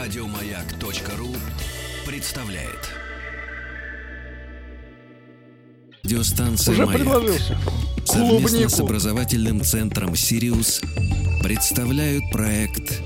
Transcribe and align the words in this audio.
Радиомаяк.ру 0.00 1.28
представляет. 2.06 2.88
Радиостанция 6.02 6.72
Уже 6.72 6.86
«Маяк» 6.86 7.02
предложился. 7.02 7.58
совместно 8.06 8.48
Клубнику. 8.48 8.70
с 8.70 8.80
образовательным 8.80 9.60
центром 9.60 10.16
«Сириус» 10.16 10.80
представляют 11.42 12.24
проект 12.32 13.02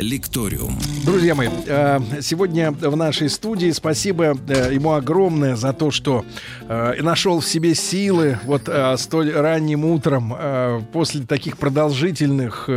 «Лекториум». 0.00 0.78
Друзья 1.04 1.34
мои, 1.34 1.48
э, 1.66 1.98
сегодня 2.20 2.72
в 2.72 2.96
нашей 2.96 3.28
студии 3.30 3.70
спасибо 3.70 4.36
э, 4.48 4.70
ему 4.72 4.92
огромное 4.92 5.56
за 5.56 5.72
то, 5.72 5.90
что 5.90 6.24
э, 6.68 7.02
нашел 7.02 7.40
в 7.40 7.46
себе 7.46 7.74
силы 7.74 8.38
вот 8.44 8.68
столь 8.98 9.32
ранним 9.32 9.84
утром 9.84 10.34
после 10.92 11.22
таких 11.22 11.56
продолжительных 11.56 12.68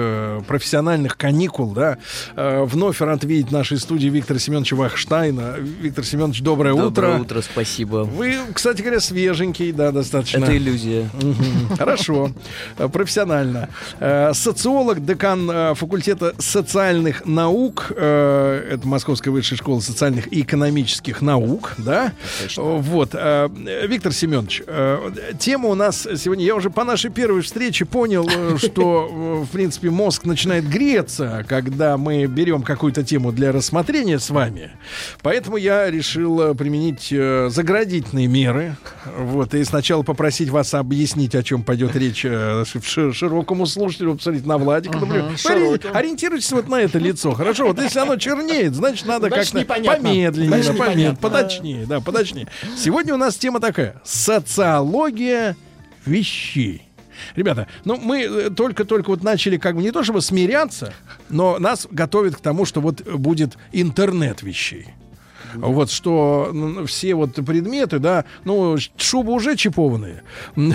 профессиональных 0.47 1.17
каникул, 1.17 1.71
да, 1.71 1.97
вновь 2.35 3.01
рад 3.01 3.23
видеть 3.23 3.49
в 3.49 3.51
нашей 3.51 3.77
студии 3.77 4.07
Виктора 4.07 4.39
Семеновича 4.39 4.75
Вахштайна. 4.75 5.55
Виктор 5.59 6.05
Семенович, 6.05 6.41
доброе, 6.41 6.73
Доброе 6.73 7.17
утро. 7.17 7.21
утро, 7.21 7.41
спасибо. 7.41 8.03
Вы, 8.03 8.37
кстати 8.53 8.81
говоря, 8.81 8.99
свеженький, 8.99 9.71
да, 9.71 9.91
достаточно. 9.91 10.43
Это 10.43 10.57
иллюзия. 10.57 11.09
Хорошо, 11.77 12.31
профессионально. 12.91 13.69
Социолог, 14.33 15.05
декан 15.05 15.75
факультета 15.75 16.33
социальных 16.39 17.12
наук, 17.25 17.91
э, 17.95 18.69
это 18.71 18.87
Московская 18.87 19.31
высшая 19.31 19.55
школа 19.55 19.79
социальных 19.79 20.31
и 20.31 20.41
экономических 20.41 21.21
наук, 21.21 21.73
да? 21.77 22.13
Точно. 22.41 22.63
Вот, 22.63 23.11
э, 23.13 23.49
Виктор 23.87 24.11
Семенович, 24.11 24.63
э, 24.65 25.11
тема 25.39 25.69
у 25.69 25.75
нас 25.75 26.07
сегодня, 26.17 26.45
я 26.45 26.55
уже 26.55 26.69
по 26.69 26.83
нашей 26.83 27.11
первой 27.11 27.41
встрече 27.41 27.85
понял, 27.85 28.27
э, 28.29 28.57
что, 28.63 29.43
в 29.43 29.51
принципе, 29.51 29.89
мозг 29.89 30.25
начинает 30.25 30.67
греться, 30.67 31.45
когда 31.47 31.97
мы 31.97 32.25
берем 32.25 32.63
какую-то 32.63 33.03
тему 33.03 33.31
для 33.31 33.51
рассмотрения 33.51 34.19
с 34.19 34.29
вами. 34.29 34.71
Поэтому 35.21 35.57
я 35.57 35.89
решил 35.89 36.41
э, 36.41 36.55
применить 36.55 37.09
э, 37.11 37.49
заградительные 37.49 38.27
меры. 38.27 38.75
Вот, 39.17 39.53
и 39.53 39.63
сначала 39.63 40.03
попросить 40.03 40.49
вас 40.49 40.73
объяснить, 40.73 41.35
о 41.35 41.43
чем 41.43 41.63
пойдет 41.63 41.95
речь 41.95 42.21
широкому 42.23 43.65
слушателю, 43.65 44.15
посмотреть 44.15 44.45
на 44.45 44.57
Владика, 44.57 44.97
например. 44.97 45.31
Ориентируйтесь 45.93 46.51
вот 46.51 46.67
на 46.67 46.81
это 46.81 46.99
лицо, 47.03 47.31
хорошо? 47.33 47.67
Вот 47.67 47.79
если 47.81 47.99
оно 47.99 48.15
чернеет, 48.17 48.73
значит, 48.75 49.05
надо 49.05 49.29
как-то 49.29 49.63
помедленнее, 49.65 50.31
Значит, 50.31 50.71
помед- 50.71 50.75
непонятно. 50.75 51.15
подочнее, 51.21 51.85
да, 51.85 51.99
подочнее. 51.99 52.47
Сегодня 52.77 53.13
у 53.13 53.17
нас 53.17 53.35
тема 53.35 53.59
такая. 53.59 54.01
Социология 54.03 55.55
вещей. 56.05 56.83
Ребята, 57.35 57.67
ну 57.85 57.97
мы 57.97 58.23
э, 58.23 58.49
только-только 58.49 59.09
вот 59.09 59.23
начали 59.23 59.57
как 59.57 59.75
бы 59.75 59.81
не 59.83 59.91
то 59.91 60.03
чтобы 60.03 60.21
смиряться, 60.21 60.93
но 61.29 61.57
нас 61.59 61.87
готовят 61.89 62.35
к 62.35 62.39
тому, 62.41 62.65
что 62.65 62.81
вот 62.81 63.01
будет 63.03 63.57
интернет 63.71 64.41
вещей. 64.41 64.87
Вот 65.55 65.91
что 65.91 66.53
все 66.87 67.15
вот 67.15 67.33
предметы, 67.35 67.99
да, 67.99 68.25
ну, 68.43 68.77
шубы 68.97 69.33
уже 69.33 69.55
чипованные. 69.55 70.23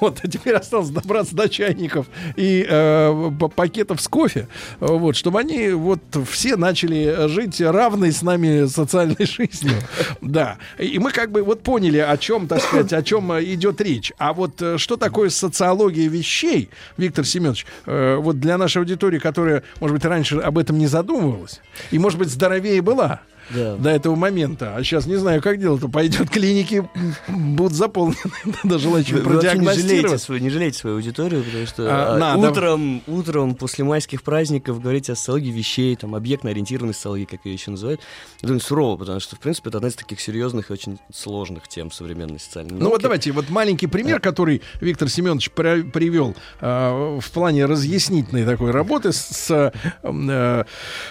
Вот, 0.00 0.20
а 0.22 0.28
теперь 0.28 0.54
осталось 0.54 0.90
добраться 0.90 1.34
до 1.34 1.48
чайников 1.48 2.06
и 2.36 2.66
э, 2.68 3.30
пакетов 3.54 4.00
с 4.00 4.08
кофе, 4.08 4.48
вот, 4.80 5.16
чтобы 5.16 5.40
они 5.40 5.70
вот 5.70 6.00
все 6.28 6.56
начали 6.56 7.28
жить 7.28 7.60
равной 7.60 8.12
с 8.12 8.22
нами 8.22 8.66
социальной 8.66 9.16
жизнью. 9.20 9.76
Да. 10.20 10.58
И 10.78 10.98
мы 10.98 11.10
как 11.10 11.30
бы 11.30 11.42
вот 11.42 11.62
поняли, 11.62 11.98
о 11.98 12.16
чем, 12.16 12.48
так 12.48 12.60
сказать, 12.62 12.92
о 12.92 13.02
чем 13.02 13.32
э, 13.32 13.44
идет 13.44 13.80
речь. 13.80 14.12
А 14.18 14.32
вот 14.32 14.60
э, 14.60 14.78
что 14.78 14.96
такое 14.96 15.30
социология 15.30 16.08
вещей, 16.08 16.70
Виктор 16.96 17.24
Семенович, 17.24 17.66
э, 17.86 18.16
вот 18.16 18.40
для 18.40 18.58
нашей 18.58 18.78
аудитории, 18.78 19.18
которая, 19.18 19.62
может 19.80 19.96
быть, 19.96 20.04
раньше 20.04 20.38
об 20.38 20.58
этом 20.58 20.78
не 20.78 20.86
задумывалась, 20.86 21.60
и, 21.90 21.98
может 21.98 22.18
быть, 22.18 22.28
здоровее 22.28 22.82
была, 22.82 23.20
Да. 23.50 23.76
до 23.76 23.90
этого 23.90 24.14
момента. 24.14 24.76
А 24.76 24.82
сейчас 24.82 25.06
не 25.06 25.16
знаю, 25.16 25.42
как 25.42 25.58
дело-то 25.58 25.88
пойдет. 25.88 26.30
Клиники 26.30 26.88
будут 27.28 27.72
заполнены 27.72 28.16
не 28.64 28.78
жалеете, 28.78 29.16
продиагностировать. 29.16 30.42
не 30.42 30.50
жалеете 30.50 30.78
свою 30.78 30.96
аудиторию, 30.96 31.42
потому 31.42 31.66
что 31.66 31.86
А, 31.88 32.34
а, 32.34 32.36
утром, 32.36 33.02
утром 33.06 33.54
после 33.54 33.84
майских 33.84 34.22
праздников 34.22 34.80
говорить 34.80 35.10
о 35.10 35.14
социологии 35.16 35.50
вещей, 35.50 35.96
там, 35.96 36.14
объектно-ориентированной 36.14 36.94
социологии, 36.94 37.24
как 37.24 37.44
ее 37.44 37.54
еще 37.54 37.70
называют, 37.70 38.00
довольно 38.42 38.60
сурово, 38.62 38.96
потому 38.96 39.20
что, 39.20 39.36
в 39.36 39.40
принципе, 39.40 39.70
это 39.70 39.78
одна 39.78 39.88
из 39.88 39.94
таких 39.94 40.20
серьезных 40.20 40.70
и 40.70 40.72
очень 40.72 40.98
сложных 41.12 41.68
тем 41.68 41.90
современной 41.90 42.38
социальной 42.38 42.72
Ну 42.72 42.84
вот 42.84 42.90
науки. 42.90 43.02
давайте, 43.02 43.32
вот 43.32 43.50
маленький 43.50 43.86
пример, 43.86 44.20
который 44.20 44.62
Виктор 44.80 45.08
Семенович 45.08 45.50
привел 45.50 46.34
э, 46.60 47.18
в 47.20 47.30
плане 47.30 47.66
разъяснительной 47.66 48.44
такой 48.44 48.70
работы 48.70 49.12
с, 49.12 49.18
с, 49.18 49.72
э, 50.02 50.64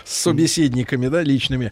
с 0.05 0.13
собеседниками, 0.13 1.07
да, 1.07 1.21
личными. 1.21 1.71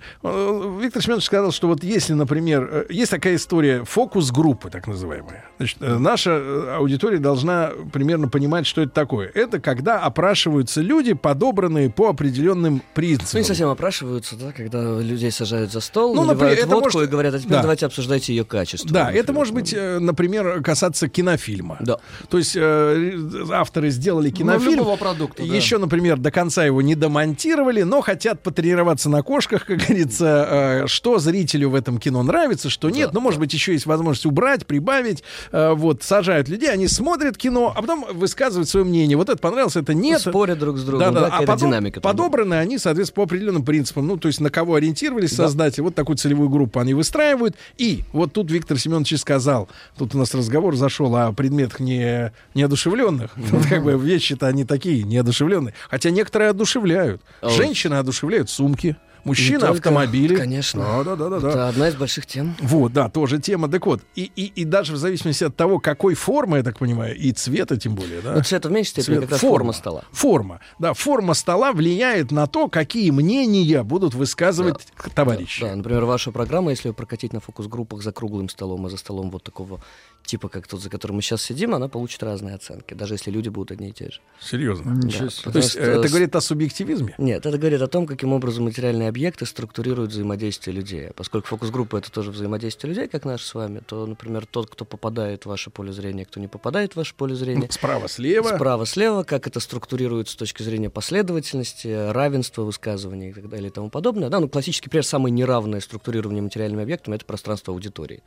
Виктор 0.80 1.02
Семенович 1.04 1.26
сказал, 1.26 1.52
что 1.52 1.68
вот 1.68 1.84
если, 1.84 2.14
например, 2.14 2.70
э, 2.72 2.86
есть 2.90 3.12
такая 3.12 3.36
история 3.36 3.84
фокус-группы, 3.84 4.70
так 4.70 4.88
называемая. 4.88 5.46
Значит, 5.58 5.78
э, 5.82 5.98
наша 5.98 6.32
э, 6.32 6.76
аудитория 6.78 7.18
должна 7.20 7.72
примерно 7.94 8.28
понимать, 8.28 8.66
что 8.66 8.82
это 8.82 8.92
такое. 8.92 9.32
Это 9.34 9.60
когда 9.60 10.00
опрашиваются 10.00 10.82
люди, 10.82 11.14
подобранные 11.14 11.90
по 11.90 12.10
определенным 12.10 12.76
Ну, 12.76 12.82
принципам. 12.94 13.40
не 13.40 13.44
совсем 13.46 13.70
опрашиваются, 13.70 14.36
да, 14.36 14.52
когда 14.52 15.00
людей 15.00 15.32
сажают 15.32 15.72
за 15.72 15.80
стол, 15.82 16.16
Ну, 16.16 16.22
наливают 16.24 16.40
например, 16.42 16.58
это 16.66 16.68
водку 16.76 16.84
может- 16.98 17.10
и 17.10 17.12
говорят, 17.12 17.34
а 17.36 17.40
теперь 17.40 17.52
Да. 17.54 17.62
давайте 17.62 17.86
обсуждайте 17.86 18.34
ее 18.36 18.46
качество. 18.46 18.90
Да, 18.92 19.04
например. 19.06 19.24
это 19.24 19.34
может 19.34 19.54
быть, 19.54 19.76
например, 20.00 20.62
касаться 20.64 21.08
кинофильма. 21.08 21.78
Да. 21.82 21.98
То 22.30 22.38
есть 22.38 22.56
э, 22.56 23.18
авторы 23.52 23.90
сделали 23.90 24.30
кинофильм. 24.30 24.78
Ну, 24.84 24.98
продукта, 24.98 25.44
да. 25.46 25.54
Еще, 25.56 25.78
например, 25.78 26.18
до 26.18 26.32
конца 26.32 26.64
его 26.66 26.82
не 26.82 26.96
домонтировали, 26.96 27.82
но 27.84 28.02
хотят 28.02 28.42
потренироваться 28.44 29.10
на 29.10 29.22
кошках, 29.24 29.66
как 29.68 29.78
говорится, 29.80 30.45
э, 30.48 30.88
что 30.88 31.20
зрителю 31.20 31.70
в 31.70 31.76
этом 31.76 31.98
кино 31.98 32.24
нравится, 32.24 32.70
что 32.70 32.90
нет. 32.90 33.12
ну, 33.14 33.20
может 33.20 33.40
быть, 33.40 33.54
еще 33.54 33.74
есть 33.74 33.86
возможность 33.86 34.26
убрать, 34.26 34.66
прибавить. 34.66 35.24
Э, 35.52 35.74
вот, 35.74 36.04
сажают 36.04 36.48
людей, 36.50 36.72
они 36.72 36.88
смотрят 36.88 37.38
кино, 37.38 37.74
а 37.76 37.82
потом 37.82 38.06
высказывают 38.14 38.70
свое 38.70 38.86
мнение. 38.86 39.18
Вот 39.18 39.30
это 39.30 39.38
понравилось, 39.38 39.76
это 39.76 39.94
нет. 39.94 40.22
Спорят 40.22 40.60
друг 40.60 40.78
с 40.78 40.84
другом, 40.84 41.14
Да, 41.14 41.22
да, 41.22 41.30
да, 41.30 41.38
а 41.38 41.42
потом 41.44 41.70
динамика. 41.70 42.02
там. 42.02 42.12
подобраны 42.12 42.56
они, 42.56 42.78
соответственно, 42.78 43.16
по 43.16 43.24
определенным 43.24 43.64
принципам. 43.66 44.08
Ну, 44.08 44.18
то 44.18 44.28
есть 44.28 44.40
на 44.40 44.50
кого 44.50 44.76
ориентировались 44.76 45.36
создатели, 45.36 45.82
вот 45.82 45.96
такую 45.96 46.18
целевую 46.18 46.50
группу 46.50 46.80
они 46.80 46.94
выстраивают. 46.94 47.56
И 47.78 48.04
вот 48.14 48.34
тут 48.34 48.52
Виктор 48.52 48.78
Семенович 48.78 49.14
и 49.14 49.18
сказал, 49.18 49.70
тут 49.98 50.16
у 50.16 50.18
нас 50.18 50.34
разговор 50.34 50.76
зашел 50.76 51.16
о 51.16 51.32
предметах 51.34 51.80
не, 51.80 52.32
неодушевленных. 52.54 53.32
Тут 53.50 53.66
как 53.68 53.84
бы 53.84 53.94
вещи-то 53.98 54.48
они 54.48 54.66
такие, 54.66 55.04
неодушевленные. 55.04 55.74
Хотя 55.90 56.10
некоторые 56.10 56.50
одушевляют. 56.50 57.22
Женщины 57.42 57.96
одушевляют 57.96 58.50
сумки, 58.50 58.98
только, 59.34 59.70
автомобили. 59.70 60.36
Конечно. 60.36 60.82
Да, 60.82 61.04
да, 61.04 61.16
да, 61.16 61.30
да, 61.30 61.40
да. 61.40 61.50
Это 61.50 61.70
одна 61.70 61.88
из 61.90 61.96
больших 61.96 62.26
тем. 62.26 62.56
Вот, 62.62 62.94
да, 62.94 63.10
тоже 63.10 63.40
тема. 63.40 63.68
Так 63.70 63.86
вот, 63.86 64.02
и, 64.16 64.32
и, 64.36 64.46
и 64.62 64.66
даже 64.66 64.94
в 64.94 64.98
зависимости 64.98 65.44
от 65.44 65.56
того, 65.56 65.80
какой 65.80 66.14
формы, 66.16 66.58
я 66.58 66.64
так 66.64 66.80
понимаю, 66.80 67.16
и 67.16 67.32
цвета 67.32 67.78
тем 67.78 67.96
более, 67.96 68.22
да. 68.22 68.34
Ну, 68.34 68.44
цвет 68.44 68.66
в 68.66 68.72
меньшей 68.72 68.90
степени 68.90 69.18
Цвет- 69.18 69.30
как 69.30 69.40
форма 69.40 69.74
стола. 69.74 70.04
Форма. 70.12 70.60
Да, 70.80 70.94
форма 70.94 71.34
стола 71.34 71.74
влияет 71.74 72.32
на 72.32 72.48
то, 72.48 72.68
какие 72.68 73.12
мнения 73.12 73.84
будут 73.84 74.14
высказывать 74.14 74.88
товарищи. 75.14 75.62
Да, 75.62 75.76
например, 75.76 76.06
ваша 76.06 76.32
программа, 76.32 76.72
если 76.72 76.90
ее 76.90 76.94
прокатить 76.94 77.34
на 77.34 77.40
фокус-группах 77.40 78.02
за 78.02 78.12
круглым 78.12 78.50
столом, 78.50 78.86
а 78.86 78.90
за 78.90 78.98
столом 78.98 79.32
вот 79.32 79.44
такого 79.44 79.82
типа, 80.26 80.50
как 80.50 80.68
тот, 80.68 80.82
за 80.82 80.90
которым 80.90 81.18
мы 81.18 81.22
сейчас 81.22 81.42
сидим, 81.42 81.76
она 81.76 81.88
получит 81.88 82.24
разные 82.24 82.56
оценки, 82.56 82.94
даже 82.94 83.14
если 83.14 83.32
люди 83.32 83.50
будут 83.50 83.72
одни 83.72 83.90
и 83.90 83.92
те 83.92 84.06
же. 84.10 84.20
Серьезно. 84.40 84.92
Ничего 84.92 85.26
Да, 85.26 85.30
себе. 85.30 85.52
То 85.52 85.58
есть 85.60 85.72
что 85.72 85.80
э, 85.80 86.00
это 86.00 86.10
говорит 86.10 86.36
о 86.36 86.42
субъективизме? 86.42 87.16
Нет, 87.18 87.46
это 87.46 87.58
говорит 87.58 87.82
о 87.82 87.88
том, 87.88 88.06
каким 88.08 88.34
образом 88.34 88.66
материальные 88.66 89.08
объекты 89.16 89.46
структурируют 89.46 90.12
взаимодействие 90.12 90.76
людей. 90.76 91.08
А 91.08 91.14
поскольку 91.14 91.48
фокус-группа— 91.48 91.96
это 91.98 92.12
тоже 92.12 92.32
взаимодействие 92.32 92.94
людей, 92.94 93.08
как 93.08 93.24
наш 93.24 93.44
с 93.44 93.54
вами, 93.54 93.80
то, 93.80 94.06
например, 94.06 94.46
тот, 94.46 94.70
кто 94.70 94.84
попадает 94.84 95.44
в 95.44 95.46
ваше 95.46 95.70
поле 95.70 95.94
зрения, 95.94 96.26
кто 96.26 96.42
не 96.42 96.50
попадает 96.50 96.94
в 96.94 96.96
ваше 96.98 97.16
поле 97.16 97.34
зрения, 97.34 97.70
Справа, 97.72 98.10
слева. 98.10 98.50
Справа-слева, 98.56 99.24
как 99.24 99.48
это 99.48 99.62
структурируется 99.62 100.34
с 100.34 100.36
точки 100.36 100.64
зрения 100.64 100.90
последовательности, 100.90 102.12
равенства 102.12 102.64
высказываний 102.64 103.30
и 103.30 103.34
так 103.34 103.48
далее 103.48 103.70
и 103.70 103.72
тому 103.72 103.90
подобное. 103.90 104.30
Да, 104.30 104.42
ну, 104.42 104.50
классический 104.50 104.90
пример, 104.90 105.06
самое 105.06 105.32
неравное 105.32 105.80
структурирование 105.80 106.44
материальными 106.44 106.84
объектами— 106.84 107.16
это 107.16 107.26
пространство 107.26 107.74
аудитории 107.74 108.22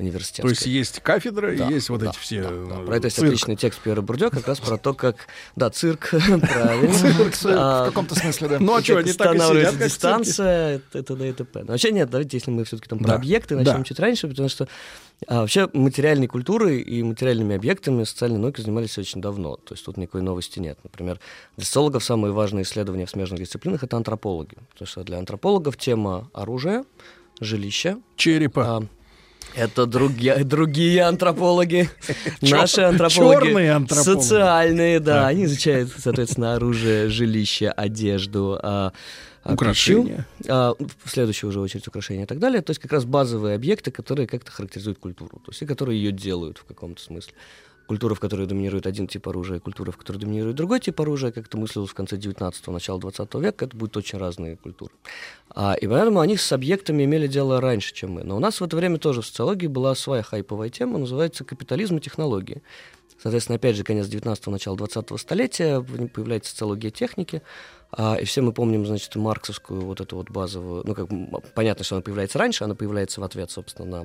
университетской. 0.00 0.42
То 0.44 0.48
есть 0.50 0.66
есть 0.66 1.00
кафедра, 1.00 1.54
Да, 1.56 1.68
и 1.68 1.74
есть 1.74 1.88
вот 1.90 2.00
да, 2.00 2.10
эти 2.10 2.18
все... 2.18 2.42
да, 2.42 2.48
да. 2.50 2.82
э, 2.82 2.86
Про 2.86 2.96
это 2.96 3.06
есть 3.06 3.16
цирк. 3.16 3.28
отличный 3.28 3.56
текст 3.56 3.80
Пьера 3.80 4.00
Бурдё, 4.02 4.30
как 4.30 4.46
раз 4.48 4.58
про 4.60 4.76
то, 4.76 4.94
как... 4.94 5.16
Да, 5.56 5.70
цирк, 5.70 6.10
правильно. 6.10 6.92
Цирк, 6.92 7.34
А, 7.46 7.84
В 7.84 7.88
каком-то 7.88 8.14
смысле, 8.14 8.48
да. 8.48 8.58
Ну 8.60 8.74
а 8.74 8.82
что, 8.82 8.98
они 8.98 9.12
так 9.12 9.34
и 9.34 9.38
сидят, 9.38 9.78
дистанция, 9.78 10.76
это, 10.76 10.98
это, 10.98 11.16
да, 11.16 11.26
и 11.28 11.32
т.п. 11.32 11.60
Но 11.60 11.66
вообще 11.72 11.92
нет, 11.92 12.10
давайте, 12.10 12.36
если 12.36 12.50
мы 12.50 12.64
все-таки 12.64 12.88
там 12.88 12.98
про 12.98 13.08
Да, 13.08 13.14
объекты 13.14 13.56
да. 13.56 13.62
начнем 13.62 13.84
чуть 13.84 13.98
раньше, 14.00 14.28
потому 14.28 14.48
что 14.48 14.68
а, 15.26 15.40
вообще 15.40 15.68
материальной 15.72 16.26
культурой 16.26 16.80
и 16.80 17.02
материальными 17.02 17.54
объектами 17.54 18.04
социальные 18.04 18.38
науки 18.40 18.60
занимались 18.62 18.96
очень 18.98 19.20
давно. 19.20 19.56
То 19.56 19.74
есть 19.74 19.84
тут 19.84 19.96
никакой 19.98 20.22
новости 20.22 20.58
нет. 20.58 20.78
Например, 20.82 21.20
для 21.56 21.66
социологов 21.66 22.02
самые 22.02 22.32
важные 22.32 22.62
исследования 22.62 23.04
в 23.06 23.10
смежных 23.10 23.40
дисциплинах— 23.40 23.82
это 23.84 23.96
антропологи. 23.96 24.56
Потому 24.72 24.88
что 24.88 25.04
для 25.04 25.18
антропологов 25.18 25.76
тема 25.76 26.30
оружия, 26.32 26.84
жилища, 27.40 27.98
Черепа. 28.16 28.76
а, 28.78 28.82
это 29.54 29.86
другие, 29.86 30.44
другие 30.44 31.02
антропологи. 31.02 31.90
Наши 32.40 32.82
антропологи. 32.82 33.46
чёрные 33.46 33.72
антропологи. 33.72 34.20
Социальные, 34.20 35.00
да. 35.00 35.26
Они 35.26 35.44
изучают, 35.44 35.92
соответственно, 35.96 36.54
оружие, 36.54 37.08
жилище, 37.08 37.68
одежду, 37.68 38.58
а, 38.62 38.92
а, 39.42 39.54
Украшения. 39.54 40.26
а, 40.48 40.74
в 41.04 41.10
следующую 41.10 41.50
уже 41.50 41.60
очередь 41.60 41.88
украшения 41.88 42.24
и 42.24 42.26
так 42.26 42.38
далее. 42.38 42.62
То 42.62 42.70
есть 42.70 42.80
как 42.80 42.92
раз 42.92 43.04
базовые 43.04 43.54
объекты, 43.54 43.90
которые 43.90 44.26
как-то 44.26 44.52
характеризуют 44.52 44.98
культуру, 44.98 45.40
то 45.44 45.50
есть 45.50 45.62
и 45.62 45.66
которые 45.66 46.02
ее 46.02 46.12
делают 46.12 46.58
в 46.58 46.64
каком-то 46.64 47.02
смысле. 47.02 47.32
Культура, 47.90 48.14
в 48.14 48.20
которой 48.20 48.46
доминирует 48.46 48.86
один 48.86 49.08
тип 49.08 49.26
оружия, 49.26 49.56
и 49.56 49.58
культура, 49.60 49.90
в 49.90 49.96
которой 49.96 50.18
доминирует 50.18 50.54
другой 50.54 50.78
тип 50.78 51.00
оружия, 51.00 51.32
как 51.32 51.46
это 51.48 51.58
мыслилось 51.58 51.90
в 51.90 51.94
конце 51.94 52.14
19-го, 52.18 52.70
начала 52.70 53.00
20 53.00 53.34
века, 53.34 53.64
это 53.64 53.76
будут 53.76 53.96
очень 53.96 54.16
разные 54.16 54.56
культуры. 54.56 54.92
А, 55.48 55.74
и 55.74 55.88
поэтому 55.88 56.20
они 56.20 56.36
с 56.36 56.52
объектами 56.52 57.02
имели 57.02 57.26
дело 57.26 57.60
раньше, 57.60 57.92
чем 57.92 58.12
мы. 58.12 58.22
Но 58.22 58.36
у 58.36 58.38
нас 58.38 58.60
в 58.60 58.64
это 58.64 58.76
время 58.76 58.98
тоже 58.98 59.22
в 59.22 59.26
социологии 59.26 59.66
была 59.66 59.96
своя 59.96 60.22
хайповая 60.22 60.68
тема, 60.70 60.98
называется 60.98 61.42
«Капитализм 61.42 61.96
и 61.96 62.00
технологии». 62.00 62.62
Соответственно, 63.20 63.56
опять 63.56 63.74
же, 63.74 63.82
конец 63.82 64.06
19-го, 64.06 64.52
начало 64.52 64.76
20-го 64.76 65.18
столетия, 65.18 65.80
появляется 65.80 66.52
социология 66.52 66.92
техники, 66.92 67.42
а, 67.90 68.14
и 68.14 68.24
все 68.24 68.40
мы 68.40 68.52
помним, 68.52 68.86
значит, 68.86 69.16
марксовскую 69.16 69.80
вот 69.80 70.00
эту 70.00 70.14
вот 70.14 70.30
базовую, 70.30 70.84
ну, 70.86 70.94
как 70.94 71.08
понятно, 71.56 71.84
что 71.84 71.96
она 71.96 72.02
появляется 72.02 72.38
раньше, 72.38 72.62
она 72.62 72.76
появляется 72.76 73.20
в 73.20 73.24
ответ, 73.24 73.50
собственно, 73.50 74.04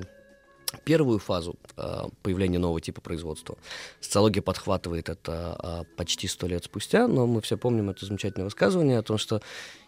первую 0.84 1.18
фазу 1.18 1.56
а, 1.76 2.08
появления 2.22 2.58
нового 2.58 2.80
типа 2.80 3.00
производства. 3.00 3.56
Социология 4.00 4.42
подхватывает 4.42 5.08
это 5.08 5.56
а, 5.58 5.84
почти 5.96 6.28
сто 6.28 6.46
лет 6.46 6.64
спустя, 6.64 7.08
но 7.08 7.26
мы 7.26 7.40
все 7.40 7.56
помним 7.56 7.90
это 7.90 8.06
замечательное 8.06 8.44
высказывание 8.44 8.98
о 8.98 9.02
том, 9.02 9.18
что 9.18 9.42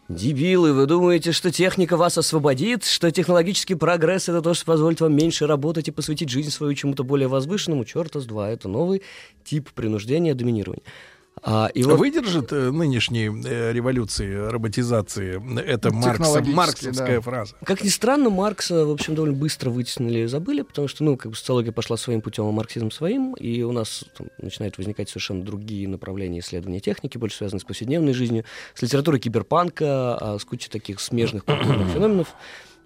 Дебилы, 0.08 0.72
вы 0.72 0.86
думаете, 0.86 1.32
что 1.32 1.52
техника 1.52 1.98
вас 1.98 2.16
освободит, 2.16 2.84
что 2.84 3.10
технологический 3.10 3.74
прогресс 3.74 4.30
это 4.30 4.40
то, 4.40 4.54
что 4.54 4.64
позволит 4.64 5.02
вам 5.02 5.14
меньше 5.14 5.46
работать 5.46 5.88
и 5.88 5.90
посвятить 5.90 6.30
жизнь 6.30 6.48
свою 6.50 6.72
чему-то 6.72 7.04
более 7.04 7.28
возвышенному? 7.28 7.84
Черта 7.84 8.20
с 8.20 8.24
два, 8.24 8.48
это 8.48 8.68
новый 8.68 9.02
тип 9.44 9.70
принуждения, 9.72 10.32
доминирования. 10.32 10.82
А, 11.42 11.70
и 11.74 11.82
вот 11.82 11.98
Выдержит 11.98 12.52
э, 12.52 12.70
нынешней 12.70 13.26
э, 13.26 13.72
революции, 13.72 14.34
роботизации 14.48 15.36
это 15.60 15.92
Маркс, 15.92 16.18
Технологически, 16.18 16.56
марксовская 16.56 17.16
да. 17.16 17.20
фраза? 17.20 17.54
Как 17.64 17.82
ни 17.82 17.88
странно, 17.88 18.30
Маркса, 18.30 18.84
в 18.84 18.90
общем, 18.90 19.14
довольно 19.14 19.36
быстро 19.36 19.70
вытеснили 19.70 20.20
и 20.20 20.26
забыли, 20.26 20.62
потому 20.62 20.88
что, 20.88 21.04
ну, 21.04 21.16
как 21.16 21.32
бы 21.32 21.36
социология 21.36 21.72
пошла 21.72 21.96
своим 21.96 22.20
путем, 22.20 22.46
а 22.46 22.52
марксизм 22.52 22.90
своим, 22.90 23.34
и 23.34 23.62
у 23.62 23.72
нас 23.72 24.04
там, 24.16 24.28
начинают 24.38 24.78
возникать 24.78 25.08
совершенно 25.08 25.44
другие 25.44 25.88
направления 25.88 26.40
исследования 26.40 26.80
техники, 26.80 27.18
больше 27.18 27.38
связанные 27.38 27.60
с 27.60 27.64
повседневной 27.64 28.12
жизнью, 28.12 28.44
с 28.74 28.82
литературой 28.82 29.20
киберпанка, 29.20 30.16
а, 30.16 30.38
с 30.38 30.44
кучей 30.44 30.68
таких 30.68 31.00
смежных 31.00 31.44
культурных 31.44 31.88
феноменов. 31.92 32.34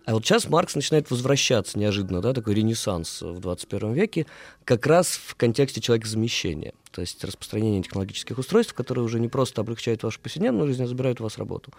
А 0.05 0.15
вот 0.15 0.25
сейчас 0.25 0.49
Маркс 0.49 0.75
начинает 0.75 1.11
возвращаться 1.11 1.79
неожиданно, 1.79 2.21
да, 2.21 2.33
такой 2.33 2.55
ренессанс 2.55 3.23
в 3.23 3.39
21 3.39 3.93
веке, 3.93 4.27
как 4.65 4.87
раз 4.87 5.09
в 5.11 5.37
контексте 5.37 5.81
человека-замещения. 5.81 6.73
То 6.93 7.01
есть 7.01 7.25
распространение 7.25 7.83
технологических 7.83 8.39
устройств, 8.39 8.75
которые 8.75 9.05
уже 9.05 9.19
не 9.19 9.29
просто 9.29 9.63
облегчают 9.63 10.03
вашу 10.03 10.21
повседневную 10.21 10.69
жизнь, 10.69 10.85
а 10.85 10.87
забирают 10.87 11.21
у 11.21 11.25
вас 11.25 11.39
работу. 11.39 11.73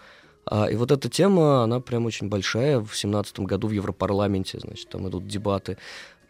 А, 0.46 0.66
и 0.66 0.76
вот 0.76 0.90
эта 0.90 1.08
тема, 1.08 1.62
она 1.62 1.80
прям 1.80 2.04
очень 2.04 2.28
большая. 2.28 2.80
В 2.80 2.94
семнадцатом 2.94 3.46
году 3.46 3.68
в 3.68 3.72
Европарламенте, 3.72 4.58
значит, 4.58 4.88
там 4.88 5.08
идут 5.08 5.26
дебаты, 5.26 5.78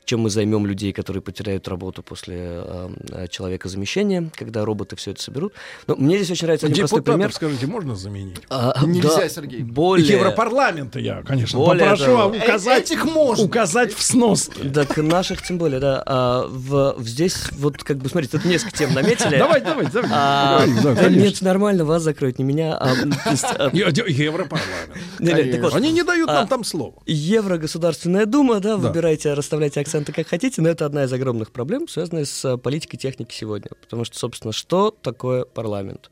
чем 0.05 0.21
мы 0.21 0.31
займем 0.31 0.67
людей, 0.67 0.93
которые 0.93 1.23
потеряют 1.23 1.67
работу 1.69 2.03
после 2.03 2.37
э, 2.39 2.89
э, 3.11 3.29
человека 3.29 3.69
замещения, 3.69 4.31
когда 4.37 4.65
роботы 4.65 4.97
все 4.97 5.13
это 5.13 5.23
соберут. 5.23 5.55
Но 5.87 5.97
мне 5.97 6.17
здесь 6.19 6.33
очень 6.33 6.47
нравится 6.47 6.67
один 6.67 6.81
простой 6.81 6.99
Депутатов, 7.01 7.19
пример. 7.21 7.33
скажите, 7.33 7.67
можно 7.67 7.97
заменить? 7.97 8.37
А, 8.51 8.75
Нельзя, 8.85 9.17
да, 9.17 9.29
Сергей. 9.29 9.63
Более... 9.63 10.07
Европарламента 10.07 10.99
я, 10.99 11.23
конечно, 11.23 11.59
Более 11.59 11.85
попрошу 11.85 12.05
того, 12.05 12.19
а 12.21 12.27
указать, 12.27 12.91
этих 12.91 13.05
можно. 13.07 13.45
указать 13.45 13.95
в 13.95 14.03
снос. 14.03 14.51
Так 14.75 14.97
наших 14.99 15.43
тем 15.43 15.57
более, 15.59 15.81
да. 15.81 16.03
А, 16.05 16.47
в, 16.49 16.97
здесь 17.01 17.51
вот 17.53 17.83
как 17.83 17.99
бы, 17.99 18.09
смотрите, 18.11 18.37
тут 18.37 18.45
несколько 18.45 18.77
тем 18.77 18.93
наметили. 18.93 19.39
Давай, 19.39 19.63
давай, 19.63 19.87
давай. 19.87 20.11
А, 20.13 20.67
да, 20.83 20.95
да 20.95 21.09
нет, 21.09 21.41
нормально, 21.41 21.85
вас 21.85 22.03
закроют, 22.03 22.39
не 22.39 22.45
меня. 22.45 22.77
а, 22.77 22.91
а, 22.93 23.71
Европарламент. 23.73 25.75
Они 25.75 25.93
не 25.93 26.03
дают 26.03 26.27
нам 26.29 26.45
А, 26.45 26.47
там 26.47 26.63
слова. 26.63 26.95
Еврогосударственная 27.07 28.27
дума, 28.27 28.61
да, 28.61 28.77
Да. 28.77 28.89
выбирайте, 28.89 29.33
расставляйте 29.33 29.81
акценты 29.81 29.94
как 30.03 30.27
хотите, 30.27 30.61
но 30.63 30.69
это 30.69 30.87
одна 30.87 31.05
из 31.05 31.13
огромных 31.13 31.53
проблем, 31.53 31.87
связанная 31.89 32.25
с 32.25 32.45
а, 32.45 32.57
политикой 32.57 32.97
техники 32.97 33.35
сегодня. 33.35 33.71
Потому 33.81 34.05
что, 34.05 34.19
собственно, 34.19 34.53
что 34.53 34.91
такое 34.91 35.45
парламент? 35.45 36.11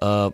А, 0.00 0.30